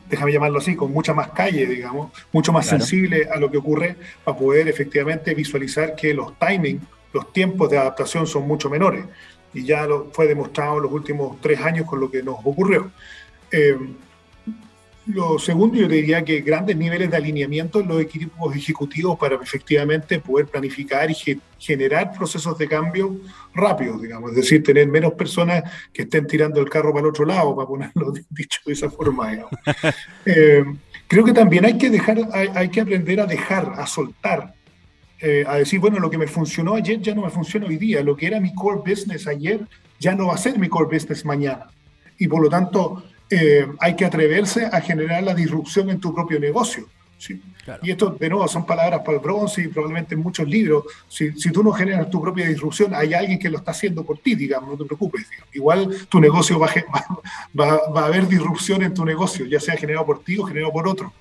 déjame 0.09 0.33
llamarlo 0.33 0.59
así, 0.59 0.77
con 0.77 0.93
mucha 0.93 1.15
más 1.15 1.29
calle, 1.31 1.67
digamos, 1.67 2.13
mucho 2.33 2.53
más 2.53 2.67
sensible 2.67 3.29
a 3.31 3.39
lo 3.39 3.51
que 3.51 3.59
ocurre 3.59 3.97
para 4.25 4.37
poder 4.37 4.69
efectivamente 4.69 5.35
visualizar 5.35 5.95
que 5.95 6.13
los 6.15 6.39
timing, 6.39 6.81
los 7.13 7.33
tiempos 7.33 7.71
de 7.71 7.79
adaptación 7.79 8.27
son 8.27 8.47
mucho 8.47 8.69
menores. 8.69 9.05
Y 9.55 9.65
ya 9.65 9.87
lo 9.87 10.11
fue 10.13 10.27
demostrado 10.27 10.77
en 10.77 10.83
los 10.85 10.93
últimos 10.93 11.41
tres 11.41 11.61
años 11.61 11.87
con 11.87 12.01
lo 12.01 12.11
que 12.11 12.23
nos 12.23 12.37
ocurrió. 12.45 12.91
Eh, 13.51 13.77
lo 15.09 15.39
segundo, 15.39 15.77
yo 15.77 15.89
diría 15.89 16.23
que 16.23 16.43
grandes 16.43 16.77
niveles 16.77 17.11
de 17.11 17.17
alineamiento 17.17 17.81
en 17.81 17.89
los 17.89 18.01
equipos 18.01 18.55
ejecutivos 18.55 19.19
para 19.19 19.37
efectivamente 19.37 20.21
poder 20.21 20.47
planificar 20.47 21.11
y 21.11 21.17
generar 21.59 22.13
procesos 22.13 22.59
de 22.59 22.69
cambio 22.69 23.17
rápidos, 23.55 24.03
digamos, 24.03 24.31
es 24.31 24.37
decir, 24.37 24.63
tener 24.63 24.87
menos 24.87 25.15
personas 25.15 25.65
que 25.93 26.03
estén 26.03 26.27
tirando 26.27 26.61
el 26.61 26.69
carro 26.69 26.93
para 26.93 27.07
el 27.07 27.11
otro 27.11 27.25
lado, 27.25 27.57
para 27.57 27.67
ponerlo 27.67 28.13
dicho 28.31 28.61
de 28.67 28.73
esa 28.73 28.91
forma. 28.91 29.29
Eh, 30.27 30.63
creo 31.07 31.25
que 31.25 31.33
también 31.33 31.65
hay 31.65 31.79
que 31.79 31.89
dejar, 31.89 32.19
hay, 32.33 32.69
que 32.69 32.81
aprender 32.83 33.21
a 33.21 33.27
dejar, 33.27 33.73
a 33.77 33.87
soltar, 33.87 34.55
eh, 35.21 35.45
a 35.47 35.57
decir, 35.57 35.81
bueno, 35.81 35.99
lo 35.99 36.11
que 36.11 36.19
me 36.19 36.27
funcionó 36.27 36.75
ayer 36.75 37.01
ya 37.01 37.15
no 37.15 37.23
me 37.23 37.31
funciona 37.31 37.67
hoy 37.67 37.79
día, 37.79 38.03
lo 38.03 38.15
que 38.15 38.27
era 38.27 38.41
mi 38.41 38.55
core 38.55 38.83
business 38.85 39.27
ayer 39.27 39.61
ya 39.99 40.15
no 40.15 40.27
va 40.27 40.35
a 40.35 40.39
ser 40.39 40.59
mi 40.59 40.69
core 40.69 40.95
business 40.95 41.25
mañana. 41.25 41.67
Y 42.19 42.29
por 42.29 42.43
lo 42.43 42.51
tanto, 42.51 43.05
eh, 43.31 43.67
hay 43.81 43.97
que 43.97 44.05
atreverse 44.05 44.67
a 44.67 44.81
generar 44.81 45.23
la 45.23 45.35
disrupción 45.35 45.91
en 45.91 46.01
tu 46.01 46.15
propio 46.15 46.41
negocio. 46.41 46.87
¿sí? 47.19 47.41
Y 47.83 47.91
esto, 47.91 48.11
de 48.11 48.29
nuevo, 48.29 48.49
son 48.49 48.65
palabras 48.65 49.01
para 49.01 49.19
el 49.19 49.23
bronce 49.23 49.63
y 49.63 49.69
probablemente 49.69 50.15
en 50.15 50.21
muchos 50.23 50.49
libros. 50.49 50.85
Si, 51.09 51.33
si, 51.33 51.51
tú 51.51 51.63
no 51.63 51.73
generas 51.73 52.09
tu 52.09 52.21
propia 52.21 52.49
disrupción, 52.49 52.95
hay 52.95 53.13
alguien 53.13 53.39
que 53.39 53.51
lo 53.51 53.59
está 53.59 53.73
haciendo 53.73 54.05
por 54.05 54.19
ti, 54.19 54.35
digamos, 54.35 54.71
no 54.71 54.77
te 54.77 54.85
preocupes. 54.85 55.27
Igual 55.53 56.07
tu 56.09 56.21
negocio 56.21 56.59
va, 56.59 56.69
va, 57.59 57.81
va, 57.95 58.03
a 58.03 58.07
haber 58.07 58.27
disrupción 58.27 58.83
en 58.83 58.95
tu 58.95 59.05
negocio, 59.05 59.45
ya 59.47 59.61
sea 59.61 59.77
generado 59.77 60.07
por 60.07 60.23
ti 60.23 60.39
o 60.39 60.45
generado 60.45 60.73
por 60.73 60.89
otro. 60.89 61.13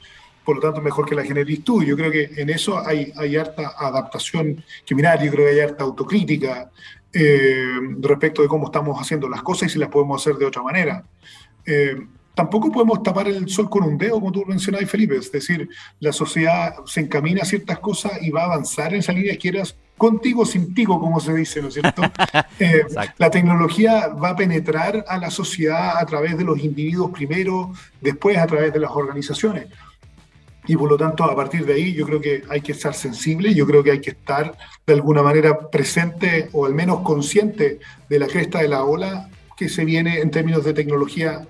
Por 0.46 0.56
lo 0.56 0.62
tanto, 0.62 0.82
mejor 0.82 1.06
que 1.06 1.16
la 1.16 1.26
generes 1.26 1.62
tú. 1.62 1.84
Yo 1.84 1.98
creo 1.98 2.10
que 2.10 2.32
en 2.38 2.50
eso 2.50 2.80
hay, 2.80 3.12
hay 3.18 3.36
harta 3.36 3.74
adaptación 3.78 4.64
criminal, 4.86 5.22
yo 5.22 5.30
creo 5.32 5.46
que 5.46 5.52
hay 5.52 5.60
harta 5.60 5.84
autocrítica 5.84 6.72
eh, 7.12 7.80
respecto 8.00 8.42
de 8.42 8.48
cómo 8.48 8.68
estamos 8.68 8.98
haciendo 9.02 9.28
las 9.28 9.42
cosas 9.42 9.70
y 9.70 9.74
si 9.74 9.80
las 9.80 9.90
podemos 9.90 10.22
hacer 10.22 10.38
de 10.38 10.46
otra 10.46 10.62
manera. 10.62 11.04
Eh, 11.68 11.98
tampoco 12.34 12.72
podemos 12.72 13.04
tapar 13.04 13.28
el 13.28 13.50
sol 13.50 13.70
con 13.70 13.84
un 13.84 13.98
dedo, 13.98 14.14
como 14.14 14.32
tú 14.32 14.46
mencionabas, 14.48 14.90
Felipe. 14.90 15.18
Es 15.18 15.32
decir, 15.32 15.68
la 16.00 16.14
sociedad 16.14 16.76
se 16.86 17.02
encamina 17.02 17.42
a 17.42 17.46
ciertas 17.46 17.80
cosas 17.80 18.14
y 18.22 18.30
va 18.32 18.44
a 18.44 18.46
avanzar 18.46 18.94
en 18.94 19.02
esa 19.02 19.12
línea, 19.12 19.38
quieras 19.38 19.76
contigo, 19.98 20.46
sin 20.46 20.74
tigo, 20.74 21.00
como 21.00 21.20
se 21.20 21.34
dice, 21.34 21.62
¿no 21.62 21.68
es 21.68 21.74
cierto? 21.74 22.02
Eh, 22.60 22.86
la 23.18 23.30
tecnología 23.30 24.08
va 24.08 24.30
a 24.30 24.36
penetrar 24.36 25.06
a 25.08 25.20
la 25.20 25.30
sociedad 25.30 25.98
a 25.98 26.06
través 26.08 26.36
de 26.38 26.44
los 26.44 26.58
individuos 26.58 27.12
primero, 27.12 27.72
después 28.02 28.36
a 28.38 28.48
través 28.48 28.74
de 28.74 28.80
las 28.80 28.90
organizaciones. 28.92 29.68
Y 30.66 30.76
por 30.76 30.90
lo 30.90 30.98
tanto, 30.98 31.24
a 31.24 31.36
partir 31.36 31.66
de 31.66 31.74
ahí, 31.74 31.94
yo 31.94 32.06
creo 32.06 32.20
que 32.20 32.44
hay 32.50 32.62
que 32.62 32.72
estar 32.72 32.94
sensible, 32.94 33.54
yo 33.54 33.68
creo 33.68 33.84
que 33.84 33.92
hay 33.92 34.02
que 34.02 34.12
estar 34.12 34.58
de 34.86 34.94
alguna 34.94 35.22
manera 35.22 35.70
presente 35.70 36.50
o 36.52 36.66
al 36.66 36.74
menos 36.74 37.02
consciente 37.02 37.80
de 38.10 38.20
la 38.20 38.28
cresta 38.28 38.60
de 38.60 38.70
la 38.70 38.84
ola 38.84 39.30
que 39.56 39.70
se 39.70 39.86
viene 39.86 40.20
en 40.20 40.32
términos 40.32 40.64
de 40.66 40.74
tecnología 40.74 41.48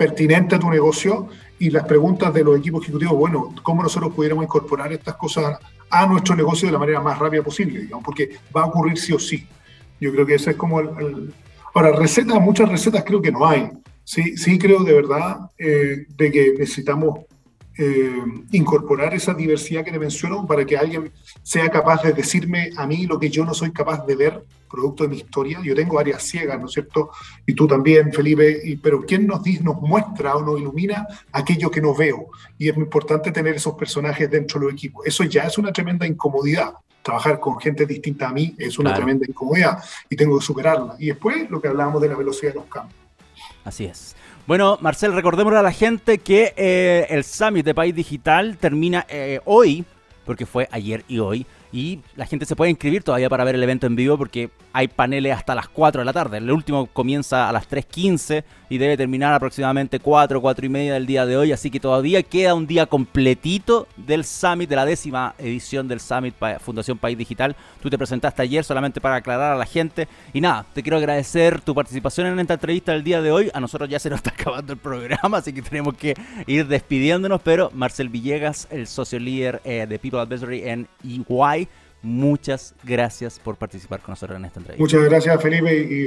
pertinente 0.00 0.54
a 0.54 0.58
tu 0.58 0.70
negocio 0.70 1.28
y 1.58 1.68
las 1.68 1.84
preguntas 1.84 2.32
de 2.32 2.42
los 2.42 2.58
equipos 2.58 2.84
ejecutivos, 2.84 3.18
bueno, 3.18 3.54
¿cómo 3.62 3.82
nosotros 3.82 4.14
pudiéramos 4.14 4.44
incorporar 4.44 4.90
estas 4.94 5.14
cosas 5.16 5.58
a 5.90 6.06
nuestro 6.06 6.34
negocio 6.34 6.66
de 6.66 6.72
la 6.72 6.78
manera 6.78 7.02
más 7.02 7.18
rápida 7.18 7.42
posible? 7.42 7.80
Digamos, 7.80 8.02
porque 8.02 8.30
va 8.56 8.62
a 8.62 8.64
ocurrir 8.64 8.98
sí 8.98 9.12
o 9.12 9.18
sí. 9.18 9.46
Yo 10.00 10.10
creo 10.10 10.24
que 10.24 10.36
ese 10.36 10.52
es 10.52 10.56
como 10.56 10.80
el... 10.80 11.34
Ahora, 11.74 11.92
recetas, 11.92 12.40
muchas 12.40 12.70
recetas 12.70 13.04
creo 13.04 13.20
que 13.20 13.30
no 13.30 13.46
hay. 13.46 13.68
Sí, 14.02 14.38
sí 14.38 14.58
creo 14.58 14.82
de 14.84 14.94
verdad 14.94 15.50
eh, 15.58 16.06
de 16.16 16.32
que 16.32 16.54
necesitamos 16.58 17.26
eh, 17.78 18.22
incorporar 18.52 19.14
esa 19.14 19.32
diversidad 19.32 19.84
que 19.84 19.92
te 19.92 19.98
menciono 19.98 20.46
para 20.46 20.64
que 20.64 20.76
alguien 20.76 21.12
sea 21.42 21.68
capaz 21.68 22.02
de 22.02 22.12
decirme 22.12 22.70
a 22.76 22.86
mí 22.86 23.06
lo 23.06 23.18
que 23.18 23.30
yo 23.30 23.44
no 23.44 23.54
soy 23.54 23.72
capaz 23.72 24.04
de 24.06 24.16
ver, 24.16 24.44
producto 24.68 25.04
de 25.04 25.08
mi 25.08 25.16
historia. 25.16 25.60
Yo 25.62 25.74
tengo 25.74 25.98
áreas 25.98 26.22
ciegas, 26.22 26.58
¿no 26.60 26.66
es 26.66 26.72
cierto? 26.72 27.10
Y 27.46 27.54
tú 27.54 27.66
también, 27.66 28.12
Felipe, 28.12 28.60
y, 28.64 28.76
pero 28.76 29.02
¿quién 29.02 29.26
nos, 29.26 29.40
nos 29.62 29.80
muestra 29.80 30.36
o 30.36 30.42
nos 30.42 30.60
ilumina 30.60 31.06
aquello 31.32 31.70
que 31.70 31.80
no 31.80 31.94
veo? 31.94 32.28
Y 32.58 32.68
es 32.68 32.76
muy 32.76 32.84
importante 32.84 33.32
tener 33.32 33.56
esos 33.56 33.74
personajes 33.74 34.30
dentro 34.30 34.60
del 34.60 34.70
equipo. 34.70 35.04
Eso 35.04 35.24
ya 35.24 35.44
es 35.44 35.58
una 35.58 35.72
tremenda 35.72 36.06
incomodidad 36.06 36.74
trabajar 37.02 37.40
con 37.40 37.58
gente 37.58 37.86
distinta 37.86 38.28
a 38.28 38.32
mí 38.32 38.54
es 38.58 38.78
una 38.78 38.94
tremenda 38.94 39.24
incomodidad 39.26 39.82
y 40.08 40.16
tengo 40.16 40.38
que 40.38 40.44
superarla. 40.44 40.96
Y 40.98 41.06
después 41.06 41.48
lo 41.50 41.60
que 41.60 41.68
hablábamos 41.68 42.02
de 42.02 42.08
la 42.08 42.14
velocidad 42.14 42.52
de 42.52 42.60
los 42.60 42.68
cambios. 42.68 43.00
Así 43.64 43.84
es. 43.84 44.16
Bueno, 44.46 44.78
Marcel, 44.80 45.12
recordemos 45.12 45.54
a 45.54 45.62
la 45.62 45.72
gente 45.72 46.18
que 46.18 46.54
eh, 46.56 47.06
el 47.10 47.24
Summit 47.24 47.64
de 47.64 47.74
País 47.74 47.94
Digital 47.94 48.56
termina 48.56 49.06
eh, 49.08 49.40
hoy, 49.44 49.84
porque 50.24 50.46
fue 50.46 50.68
ayer 50.72 51.04
y 51.08 51.18
hoy, 51.18 51.46
y 51.72 52.00
la 52.16 52.26
gente 52.26 52.46
se 52.46 52.56
puede 52.56 52.70
inscribir 52.70 53.02
todavía 53.02 53.28
para 53.28 53.44
ver 53.44 53.54
el 53.54 53.62
evento 53.62 53.86
en 53.86 53.96
vivo 53.96 54.18
porque 54.18 54.50
hay 54.72 54.88
paneles 54.88 55.36
hasta 55.36 55.54
las 55.54 55.68
4 55.68 56.00
de 56.00 56.04
la 56.04 56.12
tarde. 56.12 56.38
El 56.38 56.50
último 56.50 56.86
comienza 56.86 57.48
a 57.48 57.52
las 57.52 57.68
3.15 57.68 58.44
y 58.68 58.78
debe 58.78 58.96
terminar 58.96 59.34
aproximadamente 59.34 59.98
4, 59.98 60.40
4 60.40 60.66
y 60.66 60.68
media 60.68 60.94
del 60.94 61.06
día 61.06 61.26
de 61.26 61.36
hoy. 61.36 61.52
Así 61.52 61.70
que 61.70 61.80
todavía 61.80 62.22
queda 62.22 62.54
un 62.54 62.66
día 62.66 62.86
completito 62.86 63.88
del 63.96 64.24
Summit, 64.24 64.70
de 64.70 64.76
la 64.76 64.84
décima 64.84 65.34
edición 65.38 65.88
del 65.88 66.00
Summit 66.00 66.34
Fundación 66.60 66.98
País 66.98 67.18
Digital. 67.18 67.56
Tú 67.82 67.90
te 67.90 67.98
presentaste 67.98 68.42
ayer 68.42 68.64
solamente 68.64 69.00
para 69.00 69.16
aclarar 69.16 69.52
a 69.52 69.56
la 69.56 69.66
gente. 69.66 70.08
Y 70.32 70.40
nada, 70.40 70.64
te 70.72 70.82
quiero 70.82 70.98
agradecer 70.98 71.60
tu 71.60 71.74
participación 71.74 72.28
en 72.28 72.38
esta 72.38 72.54
entrevista 72.54 72.92
del 72.92 73.02
día 73.02 73.20
de 73.20 73.32
hoy. 73.32 73.50
A 73.52 73.60
nosotros 73.60 73.88
ya 73.88 73.98
se 73.98 74.08
nos 74.08 74.18
está 74.18 74.30
acabando 74.30 74.72
el 74.72 74.78
programa, 74.78 75.38
así 75.38 75.52
que 75.52 75.62
tenemos 75.62 75.94
que 75.94 76.14
ir 76.46 76.66
despidiéndonos. 76.66 77.40
Pero 77.42 77.70
Marcel 77.74 78.08
Villegas, 78.08 78.68
el 78.70 78.86
socio 78.86 79.18
líder 79.18 79.60
eh, 79.64 79.86
de 79.88 79.98
People 79.98 80.20
Advisory 80.20 80.62
en 80.68 80.86
EY 81.04 81.59
Muchas 82.02 82.74
gracias 82.82 83.38
por 83.38 83.56
participar 83.56 84.00
con 84.00 84.12
nosotros 84.12 84.38
en 84.38 84.44
esta 84.46 84.60
entrevista. 84.60 84.82
Muchas 84.82 85.04
gracias, 85.04 85.42
Felipe, 85.42 85.76
y 85.76 86.04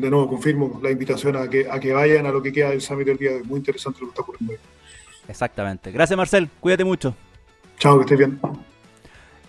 de 0.00 0.10
nuevo 0.10 0.28
confirmo 0.28 0.80
la 0.82 0.90
invitación 0.90 1.36
a 1.36 1.48
que, 1.48 1.68
a 1.70 1.78
que 1.78 1.92
vayan 1.92 2.26
a 2.26 2.30
lo 2.30 2.42
que 2.42 2.52
queda 2.52 2.70
del 2.70 2.80
Summit 2.80 3.06
del 3.06 3.18
día 3.18 3.30
de 3.30 3.36
hoy. 3.36 3.44
Muy 3.44 3.58
interesante 3.58 4.00
lo 4.00 4.06
que 4.06 4.10
está 4.10 4.22
ocurriendo 4.22 4.54
Exactamente. 5.28 5.90
Gracias, 5.90 6.16
Marcel. 6.16 6.48
Cuídate 6.60 6.84
mucho. 6.84 7.14
Chao, 7.78 7.96
que 7.98 8.02
estés 8.02 8.18
bien. 8.18 8.40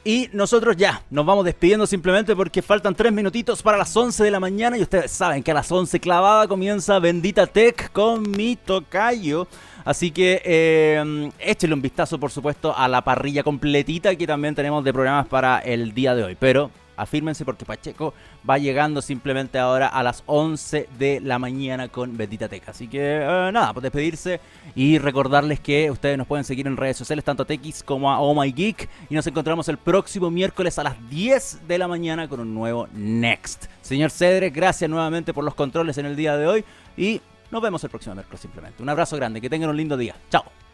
Y 0.08 0.30
nosotros 0.34 0.78
ya 0.78 1.02
nos 1.10 1.26
vamos 1.26 1.44
despidiendo 1.46 1.88
simplemente 1.88 2.36
porque 2.36 2.62
faltan 2.62 2.94
tres 2.94 3.12
minutitos 3.12 3.64
para 3.64 3.76
las 3.76 3.98
11 3.98 4.24
de 4.24 4.30
la 4.30 4.40
mañana 4.40 4.78
y 4.78 4.84
ustedes 4.84 5.10
saben 5.10 5.42
que 5.42 5.50
a 5.50 5.56
las 5.56 5.72
11 5.72 6.00
clavada 6.00 6.48
comienza 6.48 7.00
Bendita 7.00 7.48
Tech 7.48 7.92
con 7.92 8.30
mi 8.30 8.56
tocayo. 8.56 9.48
Así 9.84 10.12
que 10.12 10.44
eh, 10.46 11.32
un 11.74 11.82
vistazo, 11.82 12.20
por 12.20 12.30
supuesto, 12.30 12.78
a 12.78 12.88
la 12.88 13.02
parrilla 13.02 13.42
completita 13.42 14.16
que 14.16 14.28
también 14.28 14.54
tenemos 14.54 14.84
de 14.84 14.94
programas 14.94 15.26
para 15.26 15.58
el 15.58 15.96
día 15.96 16.14
de 16.14 16.24
hoy. 16.24 16.38
Pero 16.40 16.70
afírmense 16.98 17.46
porque 17.46 17.66
Pacheco 17.66 18.14
va 18.48 18.58
llegando 18.58 19.02
simplemente 19.02 19.60
ahora 19.60 19.88
a 19.88 20.04
las 20.04 20.24
11 20.26 20.90
de 20.98 21.20
la 21.20 21.40
mañana 21.40 21.88
con 21.88 22.18
Bendita 22.18 22.48
Teca. 22.48 22.72
Así 22.72 22.88
que 22.88 23.00
eh, 23.02 23.50
nada, 23.52 23.74
pues 23.74 23.84
despedirse 23.84 24.40
y 24.76 24.98
recordarles 24.98 25.60
que 25.60 25.90
ustedes 25.92 26.18
nos 26.18 26.28
pueden 26.28 26.46
seguir 26.46 26.68
en 26.68 26.78
redes 26.78 26.98
sociales, 26.98 27.26
tanto 27.26 27.44
a 27.44 27.46
TX 27.46 27.84
como 27.84 28.12
a 28.12 28.20
Oh 28.20 28.40
My 28.40 28.52
Geek. 28.52 28.90
Y 29.10 29.16
nos 29.16 29.28
encontramos 29.28 29.68
el 29.70 29.78
próximo 29.78 30.32
miércoles 30.32 30.78
a 30.80 30.84
las 30.84 31.10
10 31.10 31.68
de 31.68 31.78
la 31.78 31.88
mañana 31.88 32.28
con 32.28 32.40
un 32.40 32.54
nuevo 32.54 32.88
Next. 32.94 33.66
Señor 33.82 34.12
Cedre, 34.12 34.50
gracias 34.50 34.90
nuevamente 34.90 35.34
por 35.34 35.44
los 35.44 35.56
controles 35.56 35.98
en 35.98 36.06
el 36.06 36.16
día 36.16 36.38
de 36.38 36.48
hoy 36.48 36.66
y 36.98 37.22
nos 37.52 37.62
vemos 37.62 37.84
el 37.84 37.90
próximo 37.90 38.16
miércoles 38.16 38.42
simplemente. 38.42 38.82
Un 38.82 38.90
abrazo 38.90 39.16
grande, 39.16 39.42
que 39.42 39.50
tengan 39.50 39.70
un 39.70 39.78
lindo 39.78 39.98
día. 39.98 40.16
Chao. 40.30 40.65